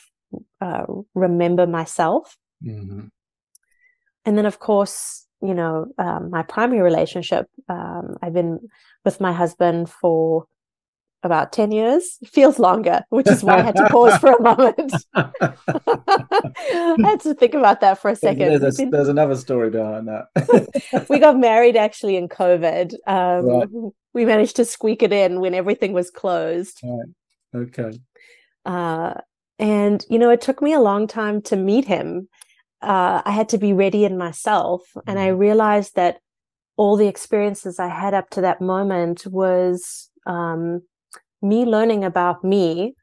uh, 0.62 0.86
remember 1.16 1.66
myself. 1.66 2.38
Mm-hmm. 2.64 3.08
And 4.26 4.38
then, 4.38 4.46
of 4.46 4.60
course, 4.60 5.26
you 5.42 5.54
know, 5.54 5.88
um, 5.98 6.30
my 6.30 6.44
primary 6.44 6.82
relationship, 6.82 7.48
um, 7.70 8.18
I've 8.22 8.34
been 8.34 8.60
with 9.06 9.22
my 9.22 9.32
husband 9.32 9.90
for 9.90 10.46
about 11.24 11.52
10 11.52 11.72
years 11.72 12.18
feels 12.26 12.60
longer 12.60 13.02
which 13.10 13.28
is 13.28 13.44
why 13.44 13.58
i 13.58 13.62
had 13.62 13.76
to 13.76 13.88
pause 13.90 14.18
for 14.20 14.32
a 14.32 14.42
moment 14.58 14.94
i 15.16 16.96
had 17.04 17.20
to 17.20 17.34
think 17.34 17.54
about 17.54 17.82
that 17.82 18.00
for 18.00 18.10
a 18.10 18.16
second 18.16 18.62
there's, 18.62 18.80
a, 18.80 18.86
there's 18.86 19.10
another 19.10 19.36
story 19.36 19.70
behind 19.70 20.08
that 20.08 21.06
we 21.10 21.20
got 21.20 21.38
married 21.38 21.76
actually 21.76 22.16
in 22.16 22.30
covid 22.30 22.94
um, 23.08 23.46
right. 23.46 23.70
we 24.14 24.26
managed 24.26 24.56
to 24.56 24.64
squeak 24.64 25.04
it 25.04 25.12
in 25.12 25.42
when 25.42 25.54
everything 25.54 25.94
was 25.94 26.10
closed 26.10 26.80
right. 26.84 27.10
okay 27.56 28.00
uh, 28.66 29.14
and, 29.60 30.06
you 30.10 30.18
know, 30.18 30.30
it 30.30 30.42
took 30.42 30.62
me 30.62 30.74
a 30.74 30.80
long 30.80 31.06
time 31.06 31.42
to 31.44 31.58
meet 31.58 31.86
him. 31.86 32.30
Uh, 32.82 33.22
I 33.26 33.32
had 33.32 33.50
to 33.50 33.58
be 33.58 33.74
ready 33.74 34.06
in 34.06 34.18
myself. 34.18 34.84
And 35.06 35.20
I 35.20 35.28
mm-hmm. 35.28 35.40
realized 35.40 35.96
that 35.96 36.20
all 36.78 36.96
the 36.96 37.08
experiences 37.08 37.78
I 37.78 37.90
had 37.90 38.14
up 38.14 38.30
to 38.32 38.42
that 38.42 38.62
moment 38.62 39.28
was 39.28 40.10
um, 40.26 40.82
me 41.42 41.66
learning 41.66 42.04
about 42.04 42.44
me 42.44 42.94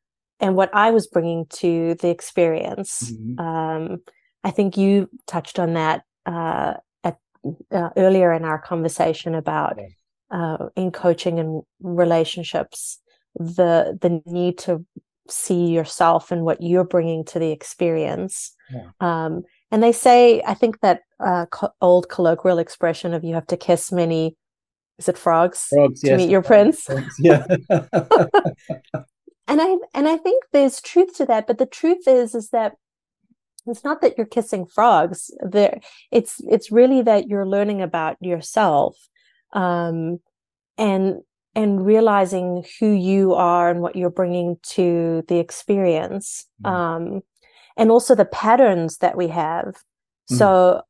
and 0.41 0.57
what 0.57 0.71
I 0.75 0.91
was 0.91 1.07
bringing 1.07 1.47
to 1.47 1.95
the 1.95 2.09
experience. 2.09 3.11
Mm-hmm. 3.11 3.41
Um, 3.41 3.99
I 4.45 4.51
think 4.51 4.77
you 4.77 5.09
touched 5.27 5.59
on 5.59 5.75
that 5.75 6.03
uh, 6.27 6.75
at, 7.03 7.17
uh, 7.73 7.91
earlier 7.97 8.33
in 8.33 8.45
our 8.45 8.59
conversation 8.59 9.35
about 9.35 9.79
uh, 10.31 10.69
in 10.77 10.91
coaching 10.91 11.39
and 11.39 11.63
relationships 11.81 13.01
the 13.35 13.99
the 14.01 14.23
need 14.27 14.59
to 14.59 14.85
see 15.29 15.67
yourself 15.67 16.31
and 16.31 16.43
what 16.43 16.63
you're 16.63 16.85
bringing 16.85 17.25
to 17.25 17.39
the 17.39 17.51
experience. 17.51 18.55
Yeah. 18.73 18.91
Um, 19.01 19.43
and 19.71 19.83
they 19.83 19.93
say, 19.93 20.43
I 20.47 20.55
think 20.55 20.81
that 20.81 21.01
uh, 21.19 21.47
co- 21.51 21.73
old 21.81 22.09
colloquial 22.09 22.59
expression 22.59 23.13
of 23.13 23.25
you 23.25 23.35
have 23.35 23.47
to 23.49 23.57
kiss 23.57 23.91
many, 23.91 24.37
is 24.99 25.09
it 25.09 25.19
frogs, 25.19 25.67
frogs 25.71 26.01
to 26.01 26.09
yes. 26.09 26.19
meet 26.19 26.31
your 26.31 26.43
prince? 26.43 26.89
Yeah. 27.19 27.47
and 27.71 29.61
I 29.61 29.77
and 29.95 30.09
I 30.09 30.17
think 30.17 30.45
there's 30.53 30.81
truth 30.81 31.17
to 31.17 31.27
that, 31.27 31.47
but 31.47 31.59
the 31.59 31.67
truth 31.67 32.07
is 32.07 32.35
is 32.35 32.51
that 32.51 32.75
it's 33.67 33.85
not 33.85 34.01
that 34.01 34.17
you're 34.17 34.27
kissing 34.27 34.67
frogs. 34.67 35.31
There, 35.41 35.81
it's 36.11 36.41
it's 36.49 36.71
really 36.71 37.03
that 37.03 37.29
you're 37.29 37.47
learning 37.47 37.83
about 37.83 38.17
yourself, 38.21 38.97
um, 39.53 40.21
and 40.79 41.23
and 41.57 41.87
realizing 41.87 42.65
who 42.79 42.93
you 42.93 43.35
are 43.35 43.71
and 43.71 43.81
what 43.81 43.97
you're 43.97 44.11
bringing 44.11 44.59
to 44.63 45.25
the 45.27 45.39
experience 45.39 46.47
mm. 46.63 46.71
um, 46.71 47.23
and 47.77 47.91
also 47.91 48.15
the 48.15 48.27
patterns 48.27 48.99
that 48.99 49.17
we 49.17 49.29
have 49.29 49.75
mm. 50.31 50.37
so 50.37 50.83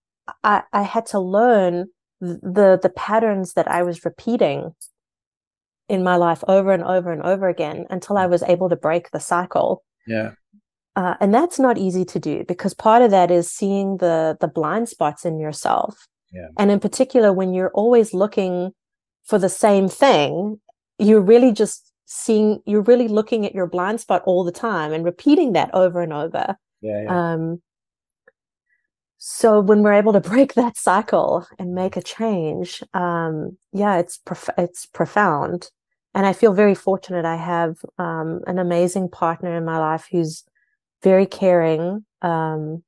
I, 0.42 0.64
I 0.72 0.82
had 0.82 1.06
to 1.06 1.20
learn 1.20 1.86
the 2.20 2.78
the 2.82 2.92
patterns 2.96 3.54
that 3.54 3.68
i 3.68 3.82
was 3.82 4.04
repeating 4.04 4.74
in 5.88 6.02
my 6.02 6.16
life 6.16 6.42
over 6.48 6.72
and 6.72 6.82
over 6.82 7.12
and 7.12 7.22
over 7.22 7.48
again 7.48 7.86
until 7.90 8.16
i 8.16 8.26
mm. 8.26 8.30
was 8.30 8.42
able 8.44 8.68
to 8.68 8.76
break 8.76 9.10
the 9.10 9.20
cycle 9.20 9.82
yeah 10.06 10.32
uh, 10.96 11.14
and 11.20 11.34
that's 11.34 11.58
not 11.58 11.76
easy 11.76 12.06
to 12.06 12.18
do 12.18 12.42
because 12.48 12.72
part 12.72 13.02
of 13.02 13.10
that 13.10 13.30
is 13.30 13.50
seeing 13.50 13.98
the 13.98 14.36
the 14.40 14.48
blind 14.48 14.88
spots 14.88 15.26
in 15.26 15.38
yourself 15.38 16.08
yeah. 16.32 16.48
and 16.58 16.70
in 16.70 16.80
particular 16.80 17.32
when 17.32 17.52
you're 17.52 17.72
always 17.74 18.14
looking 18.14 18.72
for 19.26 19.38
the 19.38 19.48
same 19.48 19.88
thing, 19.88 20.60
you're 20.98 21.20
really 21.20 21.52
just 21.52 21.92
seeing, 22.06 22.62
you're 22.64 22.82
really 22.82 23.08
looking 23.08 23.44
at 23.44 23.54
your 23.54 23.66
blind 23.66 24.00
spot 24.00 24.22
all 24.24 24.44
the 24.44 24.52
time 24.52 24.92
and 24.92 25.04
repeating 25.04 25.52
that 25.52 25.68
over 25.74 26.00
and 26.00 26.12
over. 26.12 26.56
Yeah. 26.80 27.02
yeah. 27.02 27.32
Um, 27.32 27.60
so 29.28 29.58
when 29.58 29.82
we're 29.82 29.92
able 29.92 30.12
to 30.12 30.20
break 30.20 30.54
that 30.54 30.76
cycle 30.76 31.44
and 31.58 31.74
make 31.74 31.96
a 31.96 32.00
change, 32.00 32.80
um, 32.94 33.58
yeah, 33.72 33.98
it's 33.98 34.18
prof- 34.18 34.56
it's 34.56 34.86
profound. 34.86 35.68
And 36.14 36.24
I 36.24 36.32
feel 36.32 36.52
very 36.52 36.76
fortunate. 36.76 37.24
I 37.24 37.34
have 37.34 37.78
um, 37.98 38.42
an 38.46 38.60
amazing 38.60 39.08
partner 39.08 39.56
in 39.56 39.64
my 39.64 39.78
life 39.78 40.06
who's 40.12 40.44
very 41.02 41.26
caring 41.26 42.04
um, 42.22 42.84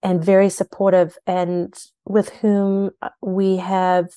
and 0.00 0.24
very 0.24 0.48
supportive, 0.48 1.18
and 1.26 1.74
with 2.04 2.28
whom 2.34 2.90
uh, 3.02 3.08
we 3.20 3.56
have 3.56 4.10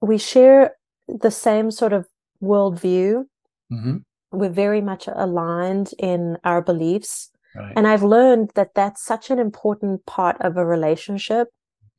we 0.00 0.18
share 0.18 0.72
the 1.06 1.30
same 1.30 1.70
sort 1.70 1.92
of 1.92 2.08
worldview. 2.42 3.26
Mm-hmm. 3.72 3.98
We're 4.32 4.50
very 4.50 4.80
much 4.80 5.06
aligned 5.06 5.92
in 6.00 6.36
our 6.42 6.62
beliefs. 6.62 7.30
Right. 7.54 7.72
And 7.76 7.86
I've 7.86 8.02
learned 8.02 8.50
that 8.54 8.74
that's 8.74 9.04
such 9.04 9.30
an 9.30 9.38
important 9.38 10.06
part 10.06 10.36
of 10.40 10.56
a 10.56 10.66
relationship 10.66 11.48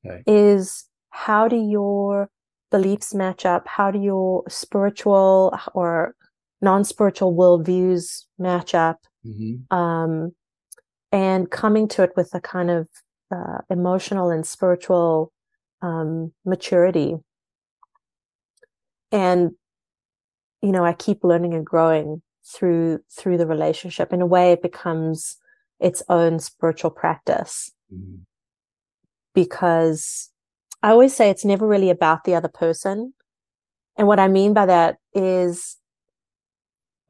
okay. 0.06 0.22
is 0.28 0.86
how 1.10 1.48
do 1.48 1.56
your 1.56 2.30
beliefs 2.72 3.14
match 3.14 3.46
up? 3.46 3.68
How 3.68 3.92
do 3.92 4.00
your 4.00 4.44
spiritual 4.50 5.58
or 5.74 6.16
non-spiritual 6.62 7.34
worldviews 7.34 8.26
match 8.38 8.76
up? 8.76 9.00
Mm-hmm. 9.26 9.76
Um, 9.76 10.32
and 11.12 11.50
coming 11.50 11.88
to 11.90 12.04
it 12.04 12.12
with 12.18 12.34
a 12.34 12.42
kind 12.42 12.70
of 12.70 12.88
uh, 13.34 13.60
emotional 13.70 14.30
and 14.30 14.46
spiritual 14.46 15.32
um, 15.82 16.34
maturity. 16.46 17.16
And 19.12 19.52
you 20.62 20.72
know, 20.72 20.84
I 20.84 20.94
keep 20.94 21.24
learning 21.24 21.54
and 21.54 21.66
growing 21.66 22.22
through 22.44 23.00
through 23.16 23.38
the 23.38 23.48
relationship. 23.48 24.12
In 24.12 24.22
a 24.22 24.26
way, 24.26 24.52
it 24.52 24.62
becomes 24.62 25.38
its 25.80 26.02
own 26.10 26.40
spiritual 26.40 26.92
practice 26.92 27.72
Mm-hmm. 27.94 28.24
because 29.34 30.32
I 30.82 30.90
always 30.90 31.16
say 31.16 31.30
it's 31.30 31.46
never 31.46 31.68
really 31.68 31.90
about 31.90 32.24
the 32.24 32.36
other 32.36 32.48
person. 32.48 33.14
And 33.98 34.08
what 34.08 34.20
I 34.20 34.28
mean 34.28 34.54
by 34.54 34.66
that 34.66 34.98
is 35.14 35.78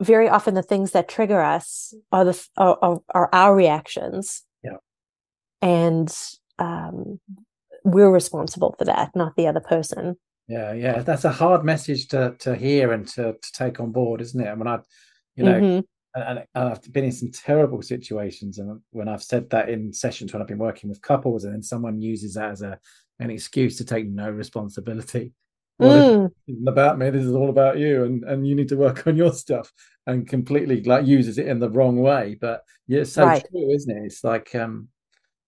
very 0.02 0.28
often 0.28 0.54
the 0.54 0.62
things 0.62 0.92
that 0.92 1.08
trigger 1.08 1.40
us 1.42 1.94
are 2.12 2.26
the 2.26 2.48
are, 2.58 2.78
are, 2.82 3.00
are 3.14 3.30
our 3.32 3.56
reactions. 3.56 4.44
Yeah. 4.64 4.78
And 5.62 6.14
um, 6.60 7.20
we're 7.84 8.12
responsible 8.12 8.76
for 8.78 8.86
that, 8.86 9.16
not 9.16 9.36
the 9.36 9.48
other 9.48 9.62
person. 9.62 10.18
Yeah, 10.48 10.74
yeah, 10.74 11.00
that's 11.00 11.26
a 11.26 11.32
hard 11.32 11.64
message 11.64 12.08
to 12.10 12.36
to 12.40 12.56
hear 12.56 12.92
and 12.92 13.08
to 13.10 13.34
to 13.42 13.52
take 13.54 13.80
on 13.80 13.92
board, 13.92 14.22
isn't 14.22 14.40
it? 14.40 14.48
I 14.48 14.56
mean, 14.56 14.68
I, 14.68 14.80
you 15.36 15.44
know, 15.44 15.60
Mhm. 15.60 15.84
And, 16.16 16.40
and 16.56 16.70
I've 16.70 16.94
been 16.94 17.06
in 17.06 17.12
some 17.12 17.32
terrible 17.32 17.82
situations, 17.82 18.58
and 18.60 18.82
when 18.92 19.08
I've 19.08 19.24
said 19.24 19.50
that 19.52 19.70
in 19.70 19.94
sessions 19.94 20.34
when 20.34 20.42
I've 20.42 20.48
been 20.48 20.58
working 20.58 20.90
with 20.90 21.02
couples, 21.02 21.44
and 21.44 21.54
then 21.54 21.64
someone 21.64 22.02
uses 22.02 22.36
that 22.36 22.52
as 22.52 22.62
a 22.62 22.80
an 23.20 23.32
excuse 23.32 23.78
to 23.78 23.86
take 23.86 24.08
no 24.08 24.30
responsibility. 24.30 25.34
Well, 25.80 25.94
Mm, 25.94 26.32
this 26.48 26.56
isn't 26.56 26.68
about 26.68 26.98
me. 27.00 27.10
This 27.10 27.24
is 27.26 27.34
all 27.36 27.50
about 27.50 27.78
you, 27.80 28.04
and 28.06 28.24
and 28.24 28.48
you 28.48 28.56
need 28.56 28.70
to 28.70 28.78
work 28.78 29.08
on 29.08 29.16
your 29.18 29.34
stuff. 29.34 29.72
And 30.08 30.28
completely 30.28 30.84
like 30.84 31.06
uses 31.08 31.38
it 31.40 31.48
in 31.48 31.60
the 31.60 31.70
wrong 31.70 31.98
way. 32.00 32.38
But 32.40 32.64
yeah, 32.88 33.02
it's 33.02 33.14
so 33.14 33.26
Right. 33.26 33.44
true, 33.50 33.72
isn't 33.72 33.98
it? 33.98 34.06
It's 34.06 34.24
like 34.24 34.54
um, 34.56 34.90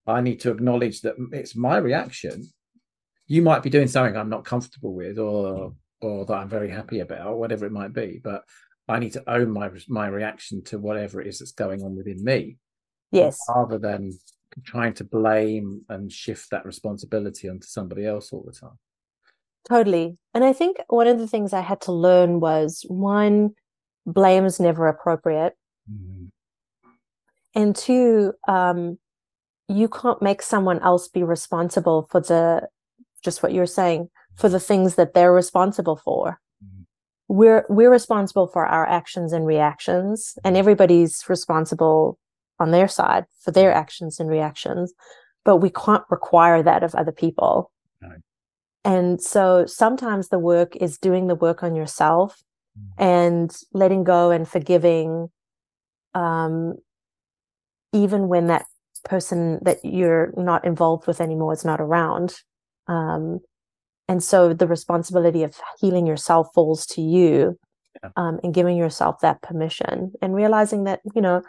I 0.08 0.22
need 0.22 0.40
to 0.42 0.52
acknowledge 0.52 1.02
that 1.02 1.16
it's 1.34 1.56
my 1.56 1.78
reaction. 1.78 2.48
You 3.28 3.42
might 3.42 3.64
be 3.64 3.70
doing 3.70 3.88
something 3.88 4.16
I'm 4.18 4.30
not 4.30 4.46
comfortable 4.46 4.94
with, 4.96 5.20
or 5.20 5.74
or 6.02 6.26
that 6.26 6.34
I'm 6.34 6.50
very 6.50 6.70
happy 6.70 7.00
about, 7.02 7.28
or 7.28 7.38
whatever 7.40 7.66
it 7.66 7.72
might 7.72 7.94
be. 7.94 8.20
But 8.24 8.44
I 8.88 9.00
need 9.00 9.14
to 9.14 9.24
own 9.30 9.52
my 9.52 9.70
my 9.88 10.08
reaction 10.08 10.64
to 10.66 10.80
whatever 10.80 11.22
it 11.22 11.28
is 11.28 11.40
that's 11.40 11.52
going 11.52 11.84
on 11.84 11.96
within 11.96 12.24
me, 12.24 12.58
yes. 13.12 13.38
rather 13.50 13.78
than 13.78 14.18
trying 14.64 14.94
to 14.94 15.04
blame 15.04 15.82
and 15.90 16.12
shift 16.12 16.50
that 16.52 16.66
responsibility 16.66 17.50
onto 17.50 17.68
somebody 17.68 18.06
else 18.06 18.32
all 18.32 18.44
the 18.44 18.54
time. 18.54 18.78
Totally. 19.68 20.18
And 20.34 20.44
I 20.44 20.54
think 20.54 20.78
one 20.88 21.08
of 21.08 21.20
the 21.20 21.28
things 21.28 21.52
I 21.52 21.62
had 21.62 21.82
to 21.82 21.92
learn 21.92 22.40
was 22.40 22.86
one, 22.88 23.56
blame 24.06 24.46
is 24.46 24.60
never 24.60 24.88
appropriate. 24.88 25.56
And 27.54 27.76
two, 27.76 28.34
um, 28.48 28.98
you 29.68 29.90
can't 29.90 30.22
make 30.22 30.42
someone 30.42 30.80
else 30.80 31.10
be 31.10 31.24
responsible 31.24 32.08
for 32.10 32.22
the, 32.22 32.70
just 33.24 33.44
what 33.44 33.52
you're 33.52 33.66
saying, 33.66 34.10
for 34.36 34.48
the 34.48 34.60
things 34.60 34.96
that 34.96 35.14
they're 35.14 35.34
responsible 35.34 35.98
for. 35.98 36.40
We're, 37.28 37.66
we're 37.70 37.92
responsible 37.92 38.48
for 38.48 38.66
our 38.66 38.88
actions 38.88 39.34
and 39.34 39.46
reactions, 39.46 40.38
and 40.44 40.56
everybody's 40.56 41.24
responsible 41.28 42.18
on 42.60 42.72
their 42.72 42.88
side 42.88 43.26
for 43.42 43.52
their 43.52 43.74
actions 43.74 44.20
and 44.20 44.30
reactions, 44.30 44.94
but 45.44 45.58
we 45.58 45.70
can't 45.70 46.04
require 46.10 46.64
that 46.64 46.84
of 46.84 46.96
other 46.96 47.12
people. 47.12 47.72
No. 48.02 48.14
And 48.84 49.22
so 49.22 49.66
sometimes 49.66 50.30
the 50.30 50.40
work 50.40 50.76
is 50.78 50.98
doing 50.98 51.28
the 51.28 51.36
work 51.36 51.64
on 51.64 51.76
yourself 51.76 52.42
and 52.98 53.56
letting 53.74 54.04
go 54.04 54.32
and 54.32 54.48
forgiving 54.48 55.30
um, 56.14 56.76
even 57.94 58.28
when 58.28 58.48
that 58.48 58.66
person 59.04 59.60
that 59.64 59.78
you're 59.84 60.34
not 60.36 60.66
involved 60.66 61.08
with 61.08 61.22
anymore 61.22 61.54
is 61.54 61.66
not 61.66 61.80
around 61.80 62.36
um, 62.88 63.40
and 64.08 64.24
so 64.24 64.54
the 64.54 64.68
responsibility 64.68 65.44
of 65.44 65.56
healing 65.80 66.08
yourself 66.08 66.48
falls 66.54 66.86
to 66.88 67.02
you 67.02 67.58
Yeah. 68.04 68.10
um, 68.16 68.40
and 68.44 68.54
giving 68.54 68.78
yourself 68.78 69.20
that 69.22 69.42
permission 69.42 70.14
and 70.22 70.36
realizing 70.36 70.84
that 70.86 71.02
you 71.16 71.22
know 71.22 71.42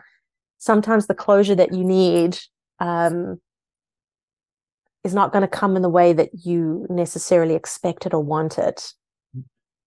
sometimes 0.59 1.07
the 1.07 1.15
closure 1.15 1.55
that 1.55 1.73
you 1.73 1.85
need 1.85 2.39
um, 2.81 3.41
is 5.05 5.15
not 5.15 5.33
going 5.33 5.43
to 5.43 5.49
come 5.49 5.77
in 5.77 5.83
the 5.83 5.89
way 5.89 6.13
that 6.13 6.31
you 6.45 6.87
necessarily 6.91 7.55
expected 7.55 8.13
or 8.15 8.23
wanted 8.23 8.83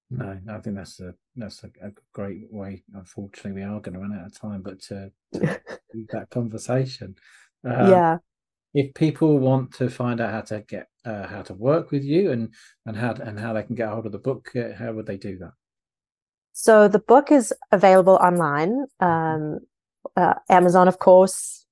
No, 0.10 0.38
I 0.50 0.60
think 0.60 0.76
that's 0.76 1.00
a 1.00 1.14
that's 1.36 1.64
a, 1.64 1.68
a 1.88 1.92
great 2.14 2.52
way. 2.52 2.84
Unfortunately, 2.94 3.54
we 3.54 3.64
are 3.64 3.80
going 3.80 3.94
to 3.94 4.00
run 4.00 4.18
out 4.18 4.26
of 4.26 4.38
time, 4.40 4.62
but 4.62 4.82
to, 4.84 5.12
to 5.34 5.40
leave 5.94 6.08
that 6.10 6.30
conversation. 6.30 7.16
Um, 7.64 7.90
yeah 7.90 8.18
If 8.74 8.94
people 8.94 9.40
want 9.40 9.74
to 9.76 9.90
find 9.90 10.22
out 10.22 10.32
how 10.32 10.42
to 10.42 10.62
get 10.62 10.88
uh, 11.04 11.28
how 11.28 11.42
to 11.44 11.54
work 11.54 11.92
with 11.92 12.04
you 12.04 12.32
and 12.32 12.54
and 12.86 12.96
how 12.96 13.14
and 13.14 13.40
how 13.40 13.54
they 13.54 13.64
can 13.64 13.76
get 13.76 13.90
a 13.90 13.92
hold 13.92 14.06
of 14.06 14.12
the 14.12 14.20
book, 14.20 14.50
uh, 14.56 14.74
how 14.78 14.94
would 14.94 15.06
they 15.06 15.18
do 15.18 15.38
that? 15.40 15.52
So 16.54 16.88
the 16.88 17.00
book 17.00 17.32
is 17.32 17.54
available 17.72 18.16
online, 18.16 18.86
um, 19.00 19.60
uh, 20.16 20.36
Amazon, 20.50 20.88
of 20.88 21.00
course, 21.00 21.66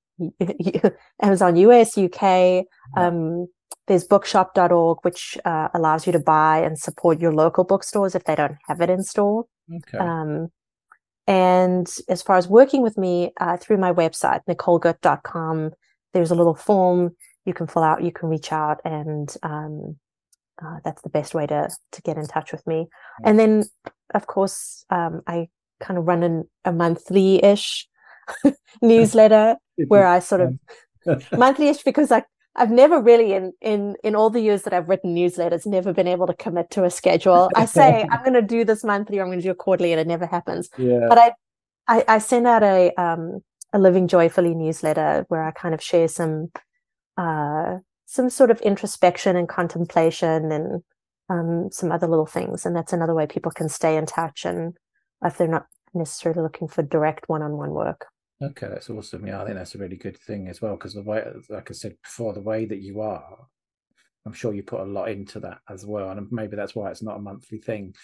Amazon 1.22 1.56
US, 1.56 1.96
UK. 1.98 2.64
Um, 2.96 3.46
there's 3.86 4.04
bookshop.org, 4.04 4.98
which 5.02 5.36
uh, 5.44 5.68
allows 5.74 6.06
you 6.06 6.12
to 6.12 6.20
buy 6.20 6.58
and 6.58 6.78
support 6.78 7.20
your 7.20 7.32
local 7.32 7.64
bookstores 7.64 8.14
if 8.14 8.24
they 8.24 8.34
don't 8.34 8.56
have 8.68 8.80
it 8.80 8.90
in 8.90 9.02
store. 9.02 9.46
Okay. 9.74 9.98
Um, 9.98 10.48
and 11.26 11.92
as 12.08 12.22
far 12.22 12.36
as 12.36 12.48
working 12.48 12.82
with 12.82 12.96
me 12.96 13.32
uh, 13.40 13.56
through 13.56 13.78
my 13.78 13.92
website, 13.92 14.40
nicolegut.com, 14.48 15.72
there's 16.12 16.30
a 16.30 16.34
little 16.34 16.54
form 16.54 17.16
you 17.44 17.54
can 17.54 17.66
fill 17.66 17.82
out, 17.82 18.02
you 18.02 18.12
can 18.12 18.28
reach 18.28 18.52
out, 18.52 18.80
and 18.84 19.34
um, 19.42 19.96
uh, 20.62 20.76
that's 20.84 21.02
the 21.02 21.08
best 21.08 21.34
way 21.34 21.46
to 21.46 21.70
to 21.92 22.02
get 22.02 22.16
in 22.16 22.26
touch 22.26 22.52
with 22.52 22.66
me. 22.66 22.88
And 23.24 23.38
then, 23.38 23.64
of 24.14 24.26
course, 24.26 24.84
um, 24.90 25.22
I 25.26 25.48
kind 25.80 25.98
of 25.98 26.06
run 26.06 26.22
an, 26.22 26.44
a 26.64 26.72
monthly 26.72 27.42
ish 27.42 27.88
newsletter 28.82 29.56
where 29.88 30.06
I 30.06 30.18
sort 30.18 30.42
of 30.42 30.58
monthly 31.32 31.68
ish 31.68 31.82
because 31.82 32.12
I 32.12 32.22
I've 32.56 32.70
never 32.70 33.00
really 33.00 33.32
in 33.32 33.52
in 33.60 33.96
in 34.04 34.14
all 34.14 34.28
the 34.28 34.40
years 34.40 34.62
that 34.62 34.74
I've 34.74 34.88
written 34.88 35.14
newsletters 35.14 35.66
never 35.66 35.92
been 35.92 36.08
able 36.08 36.26
to 36.26 36.34
commit 36.34 36.70
to 36.72 36.84
a 36.84 36.90
schedule. 36.90 37.50
I 37.54 37.64
say 37.64 38.06
I'm 38.10 38.20
going 38.20 38.34
to 38.34 38.42
do 38.42 38.64
this 38.64 38.84
monthly 38.84 39.18
or 39.18 39.22
I'm 39.22 39.28
going 39.28 39.38
to 39.38 39.44
do 39.44 39.52
it 39.52 39.58
quarterly, 39.58 39.92
and 39.92 40.00
it 40.00 40.06
never 40.06 40.26
happens. 40.26 40.68
yeah. 40.76 41.06
But 41.08 41.18
I 41.18 41.32
I, 41.88 42.04
I 42.06 42.18
send 42.18 42.46
out 42.46 42.62
a 42.62 42.92
um 43.00 43.42
a 43.72 43.78
living 43.78 44.08
joyfully 44.08 44.54
newsletter 44.54 45.24
where 45.28 45.44
I 45.44 45.50
kind 45.50 45.74
of 45.74 45.82
share 45.82 46.08
some 46.08 46.50
uh 47.16 47.78
some 48.06 48.30
sort 48.30 48.50
of 48.50 48.60
introspection 48.62 49.36
and 49.36 49.48
contemplation 49.48 50.50
and 50.50 50.82
um 51.28 51.68
some 51.70 51.92
other 51.92 52.06
little 52.06 52.26
things, 52.26 52.66
and 52.66 52.74
that's 52.74 52.92
another 52.92 53.14
way 53.14 53.26
people 53.26 53.52
can 53.52 53.68
stay 53.68 53.96
in 53.96 54.06
touch 54.06 54.44
and 54.44 54.76
if 55.24 55.36
they're 55.36 55.48
not 55.48 55.66
necessarily 55.94 56.42
looking 56.42 56.68
for 56.68 56.82
direct 56.82 57.28
one-on-one 57.28 57.70
work. 57.70 58.06
Okay, 58.42 58.68
that's 58.68 58.88
awesome. 58.88 59.26
Yeah, 59.26 59.42
I 59.42 59.44
think 59.44 59.56
that's 59.58 59.74
a 59.74 59.78
really 59.78 59.96
good 59.96 60.16
thing 60.16 60.48
as 60.48 60.62
well 60.62 60.76
because 60.76 60.94
the 60.94 61.02
way, 61.02 61.22
like 61.50 61.70
I 61.70 61.74
said 61.74 61.96
before, 62.02 62.32
the 62.32 62.40
way 62.40 62.64
that 62.64 62.80
you 62.80 63.00
are, 63.00 63.36
I'm 64.24 64.32
sure 64.32 64.54
you 64.54 64.62
put 64.62 64.80
a 64.80 64.84
lot 64.84 65.10
into 65.10 65.40
that 65.40 65.58
as 65.68 65.84
well, 65.84 66.10
and 66.10 66.26
maybe 66.30 66.56
that's 66.56 66.74
why 66.74 66.90
it's 66.90 67.02
not 67.02 67.16
a 67.16 67.20
monthly 67.20 67.58
thing, 67.58 67.94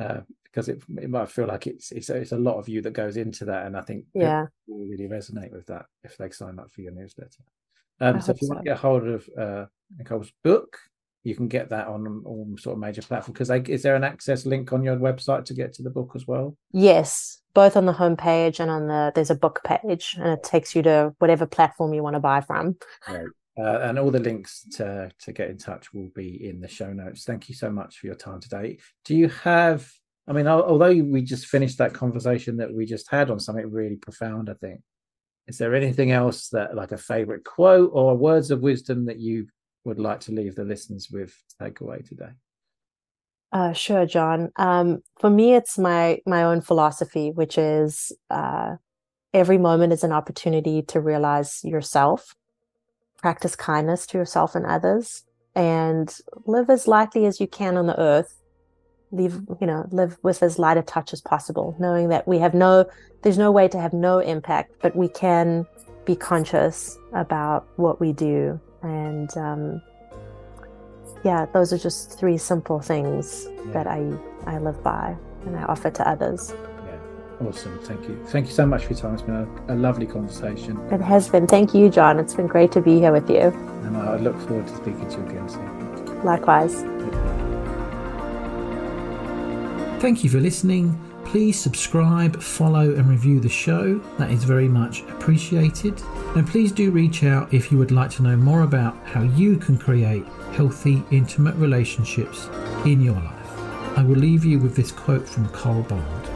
uh, 0.00 0.20
because 0.44 0.68
it 0.68 0.82
it 0.96 1.08
might 1.10 1.30
feel 1.30 1.46
like 1.46 1.66
it's 1.68 1.92
it's 1.92 2.10
a, 2.10 2.16
it's 2.16 2.32
a 2.32 2.38
lot 2.38 2.58
of 2.58 2.68
you 2.68 2.80
that 2.82 2.92
goes 2.92 3.16
into 3.16 3.44
that, 3.44 3.66
and 3.66 3.76
I 3.76 3.82
think 3.82 4.06
Yeah. 4.14 4.46
will 4.66 4.86
really 4.86 5.08
resonate 5.08 5.52
with 5.52 5.66
that 5.66 5.86
if 6.02 6.16
they 6.16 6.30
sign 6.30 6.58
up 6.58 6.72
for 6.72 6.80
your 6.80 6.92
newsletter. 6.92 7.44
Um, 8.00 8.20
so 8.20 8.32
if 8.32 8.42
you 8.42 8.48
want 8.48 8.60
to 8.60 8.70
get 8.70 8.78
hold 8.78 9.06
of 9.06 9.28
uh, 9.38 9.66
Nicole's 9.96 10.32
book, 10.42 10.78
you 11.22 11.34
can 11.34 11.48
get 11.48 11.68
that 11.68 11.86
on 11.86 12.22
all 12.24 12.48
sort 12.58 12.74
of 12.74 12.80
major 12.80 13.02
platforms. 13.02 13.38
Because 13.38 13.68
is 13.68 13.82
there 13.82 13.94
an 13.94 14.04
access 14.04 14.46
link 14.46 14.72
on 14.72 14.82
your 14.82 14.96
website 14.96 15.44
to 15.46 15.54
get 15.54 15.74
to 15.74 15.82
the 15.82 15.90
book 15.90 16.12
as 16.14 16.26
well? 16.26 16.56
Yes, 16.72 17.42
both 17.52 17.76
on 17.76 17.84
the 17.84 17.92
homepage 17.92 18.58
and 18.58 18.70
on 18.70 18.88
the 18.88 19.12
there's 19.14 19.30
a 19.30 19.34
book 19.34 19.60
page, 19.64 20.16
and 20.18 20.28
it 20.28 20.42
takes 20.42 20.74
you 20.74 20.82
to 20.82 21.14
whatever 21.18 21.46
platform 21.46 21.92
you 21.92 22.02
want 22.02 22.14
to 22.14 22.20
buy 22.20 22.40
from. 22.40 22.76
Right. 23.06 23.26
Uh, 23.60 23.80
and 23.80 23.98
all 23.98 24.10
the 24.10 24.20
links 24.20 24.64
to 24.76 25.10
to 25.18 25.32
get 25.32 25.50
in 25.50 25.58
touch 25.58 25.92
will 25.92 26.10
be 26.14 26.48
in 26.48 26.60
the 26.60 26.68
show 26.68 26.92
notes. 26.92 27.24
Thank 27.24 27.48
you 27.48 27.54
so 27.54 27.70
much 27.70 27.98
for 27.98 28.06
your 28.06 28.14
time 28.14 28.40
today. 28.40 28.78
Do 29.04 29.14
you 29.14 29.28
have? 29.28 29.90
I 30.26 30.32
mean, 30.32 30.46
although 30.46 30.94
we 30.94 31.22
just 31.22 31.46
finished 31.46 31.78
that 31.78 31.92
conversation 31.92 32.58
that 32.58 32.72
we 32.72 32.86
just 32.86 33.10
had 33.10 33.30
on 33.30 33.40
something 33.40 33.70
really 33.70 33.96
profound, 33.96 34.48
I 34.48 34.54
think. 34.54 34.80
Is 35.48 35.58
there 35.58 35.74
anything 35.74 36.12
else 36.12 36.48
that, 36.50 36.76
like 36.76 36.92
a 36.92 36.96
favorite 36.96 37.44
quote 37.44 37.90
or 37.92 38.16
words 38.16 38.52
of 38.52 38.60
wisdom 38.60 39.06
that 39.06 39.18
you 39.18 39.48
would 39.84 39.98
like 39.98 40.20
to 40.20 40.32
leave 40.32 40.54
the 40.54 40.64
listeners 40.64 41.08
with 41.10 41.30
to 41.30 41.64
take 41.64 41.80
away 41.80 42.02
today? 42.02 42.30
Uh, 43.52 43.72
sure, 43.72 44.06
John. 44.06 44.50
Um, 44.56 45.02
for 45.18 45.28
me, 45.28 45.54
it's 45.54 45.76
my 45.76 46.20
my 46.24 46.44
own 46.44 46.60
philosophy, 46.60 47.32
which 47.32 47.58
is 47.58 48.12
uh, 48.30 48.76
every 49.34 49.58
moment 49.58 49.92
is 49.92 50.04
an 50.04 50.12
opportunity 50.12 50.82
to 50.82 51.00
realize 51.00 51.60
yourself, 51.64 52.34
practice 53.20 53.56
kindness 53.56 54.06
to 54.06 54.18
yourself 54.18 54.54
and 54.54 54.66
others, 54.66 55.24
and 55.54 56.14
live 56.46 56.70
as 56.70 56.88
lightly 56.88 57.26
as 57.26 57.40
you 57.40 57.46
can 57.46 57.76
on 57.76 57.86
the 57.86 58.00
earth, 58.00 58.36
Live, 59.12 59.40
you 59.60 59.66
know 59.66 59.88
live 59.90 60.18
with 60.22 60.40
as 60.40 60.56
light 60.56 60.76
a 60.78 60.82
touch 60.82 61.12
as 61.12 61.20
possible 61.20 61.74
knowing 61.80 62.10
that 62.10 62.28
we 62.28 62.38
have 62.38 62.54
no 62.54 62.88
there's 63.22 63.38
no 63.38 63.50
way 63.50 63.66
to 63.66 63.76
have 63.76 63.92
no 63.92 64.20
impact 64.20 64.70
but 64.80 64.94
we 64.94 65.08
can 65.08 65.66
be 66.04 66.14
conscious 66.14 66.96
about 67.12 67.66
what 67.76 68.00
we 68.00 68.12
do. 68.12 68.60
And 68.82 69.36
um, 69.36 69.82
yeah 71.24 71.46
those 71.52 71.72
are 71.72 71.78
just 71.78 72.18
three 72.18 72.38
simple 72.38 72.80
things 72.80 73.46
that 73.66 73.86
i 73.86 74.00
i 74.46 74.58
live 74.58 74.82
by 74.82 75.16
and 75.44 75.56
i 75.56 75.62
offer 75.64 75.90
to 75.90 76.08
others 76.08 76.52
awesome 77.42 77.78
thank 77.80 78.06
you 78.08 78.22
thank 78.26 78.46
you 78.46 78.52
so 78.52 78.66
much 78.66 78.84
for 78.84 78.92
your 78.92 79.00
time 79.00 79.14
it's 79.14 79.22
been 79.22 79.34
a, 79.34 79.74
a 79.74 79.76
lovely 79.76 80.06
conversation 80.06 80.78
it 80.92 81.00
has 81.00 81.28
been 81.28 81.46
thank 81.46 81.74
you 81.74 81.88
john 81.88 82.18
it's 82.18 82.34
been 82.34 82.46
great 82.46 82.70
to 82.70 82.80
be 82.80 82.98
here 82.98 83.12
with 83.12 83.28
you 83.30 83.48
and 83.84 83.96
i 83.96 84.16
look 84.16 84.38
forward 84.46 84.66
to 84.66 84.76
speaking 84.76 85.08
to 85.08 85.18
you 85.18 85.26
again 85.26 85.48
soon 85.48 86.24
likewise 86.24 86.84
Thank 90.00 90.24
you 90.24 90.30
for 90.30 90.40
listening. 90.40 90.98
Please 91.26 91.60
subscribe, 91.60 92.42
follow, 92.42 92.94
and 92.94 93.06
review 93.06 93.38
the 93.38 93.50
show. 93.50 93.98
That 94.16 94.30
is 94.30 94.44
very 94.44 94.66
much 94.66 95.02
appreciated. 95.02 96.02
And 96.34 96.48
please 96.48 96.72
do 96.72 96.90
reach 96.90 97.22
out 97.22 97.52
if 97.52 97.70
you 97.70 97.76
would 97.76 97.90
like 97.90 98.10
to 98.12 98.22
know 98.22 98.34
more 98.34 98.62
about 98.62 98.96
how 99.04 99.24
you 99.24 99.58
can 99.58 99.76
create 99.76 100.24
healthy, 100.52 101.02
intimate 101.10 101.54
relationships 101.56 102.48
in 102.86 103.02
your 103.02 103.16
life. 103.16 103.58
I 103.98 104.02
will 104.02 104.16
leave 104.16 104.42
you 104.42 104.58
with 104.58 104.74
this 104.74 104.90
quote 104.90 105.28
from 105.28 105.50
Carl 105.50 105.82
Bond. 105.82 106.29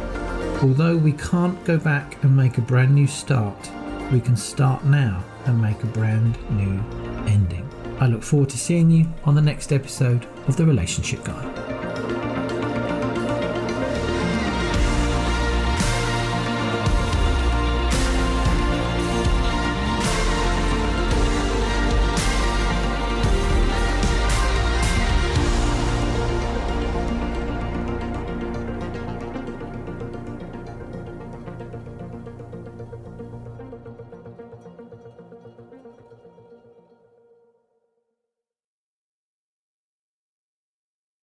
Although 0.64 0.96
we 0.96 1.12
can't 1.12 1.62
go 1.66 1.76
back 1.76 2.24
and 2.24 2.34
make 2.34 2.56
a 2.56 2.62
brand 2.62 2.94
new 2.94 3.06
start, 3.06 3.70
we 4.10 4.18
can 4.18 4.34
start 4.34 4.82
now 4.82 5.22
and 5.44 5.60
make 5.60 5.82
a 5.82 5.86
brand 5.86 6.38
new 6.52 6.82
ending. 7.30 7.68
I 8.00 8.06
look 8.06 8.22
forward 8.22 8.48
to 8.48 8.56
seeing 8.56 8.90
you 8.90 9.06
on 9.24 9.34
the 9.34 9.42
next 9.42 9.74
episode 9.74 10.26
of 10.48 10.56
The 10.56 10.64
Relationship 10.64 11.22
Guy. 11.22 11.73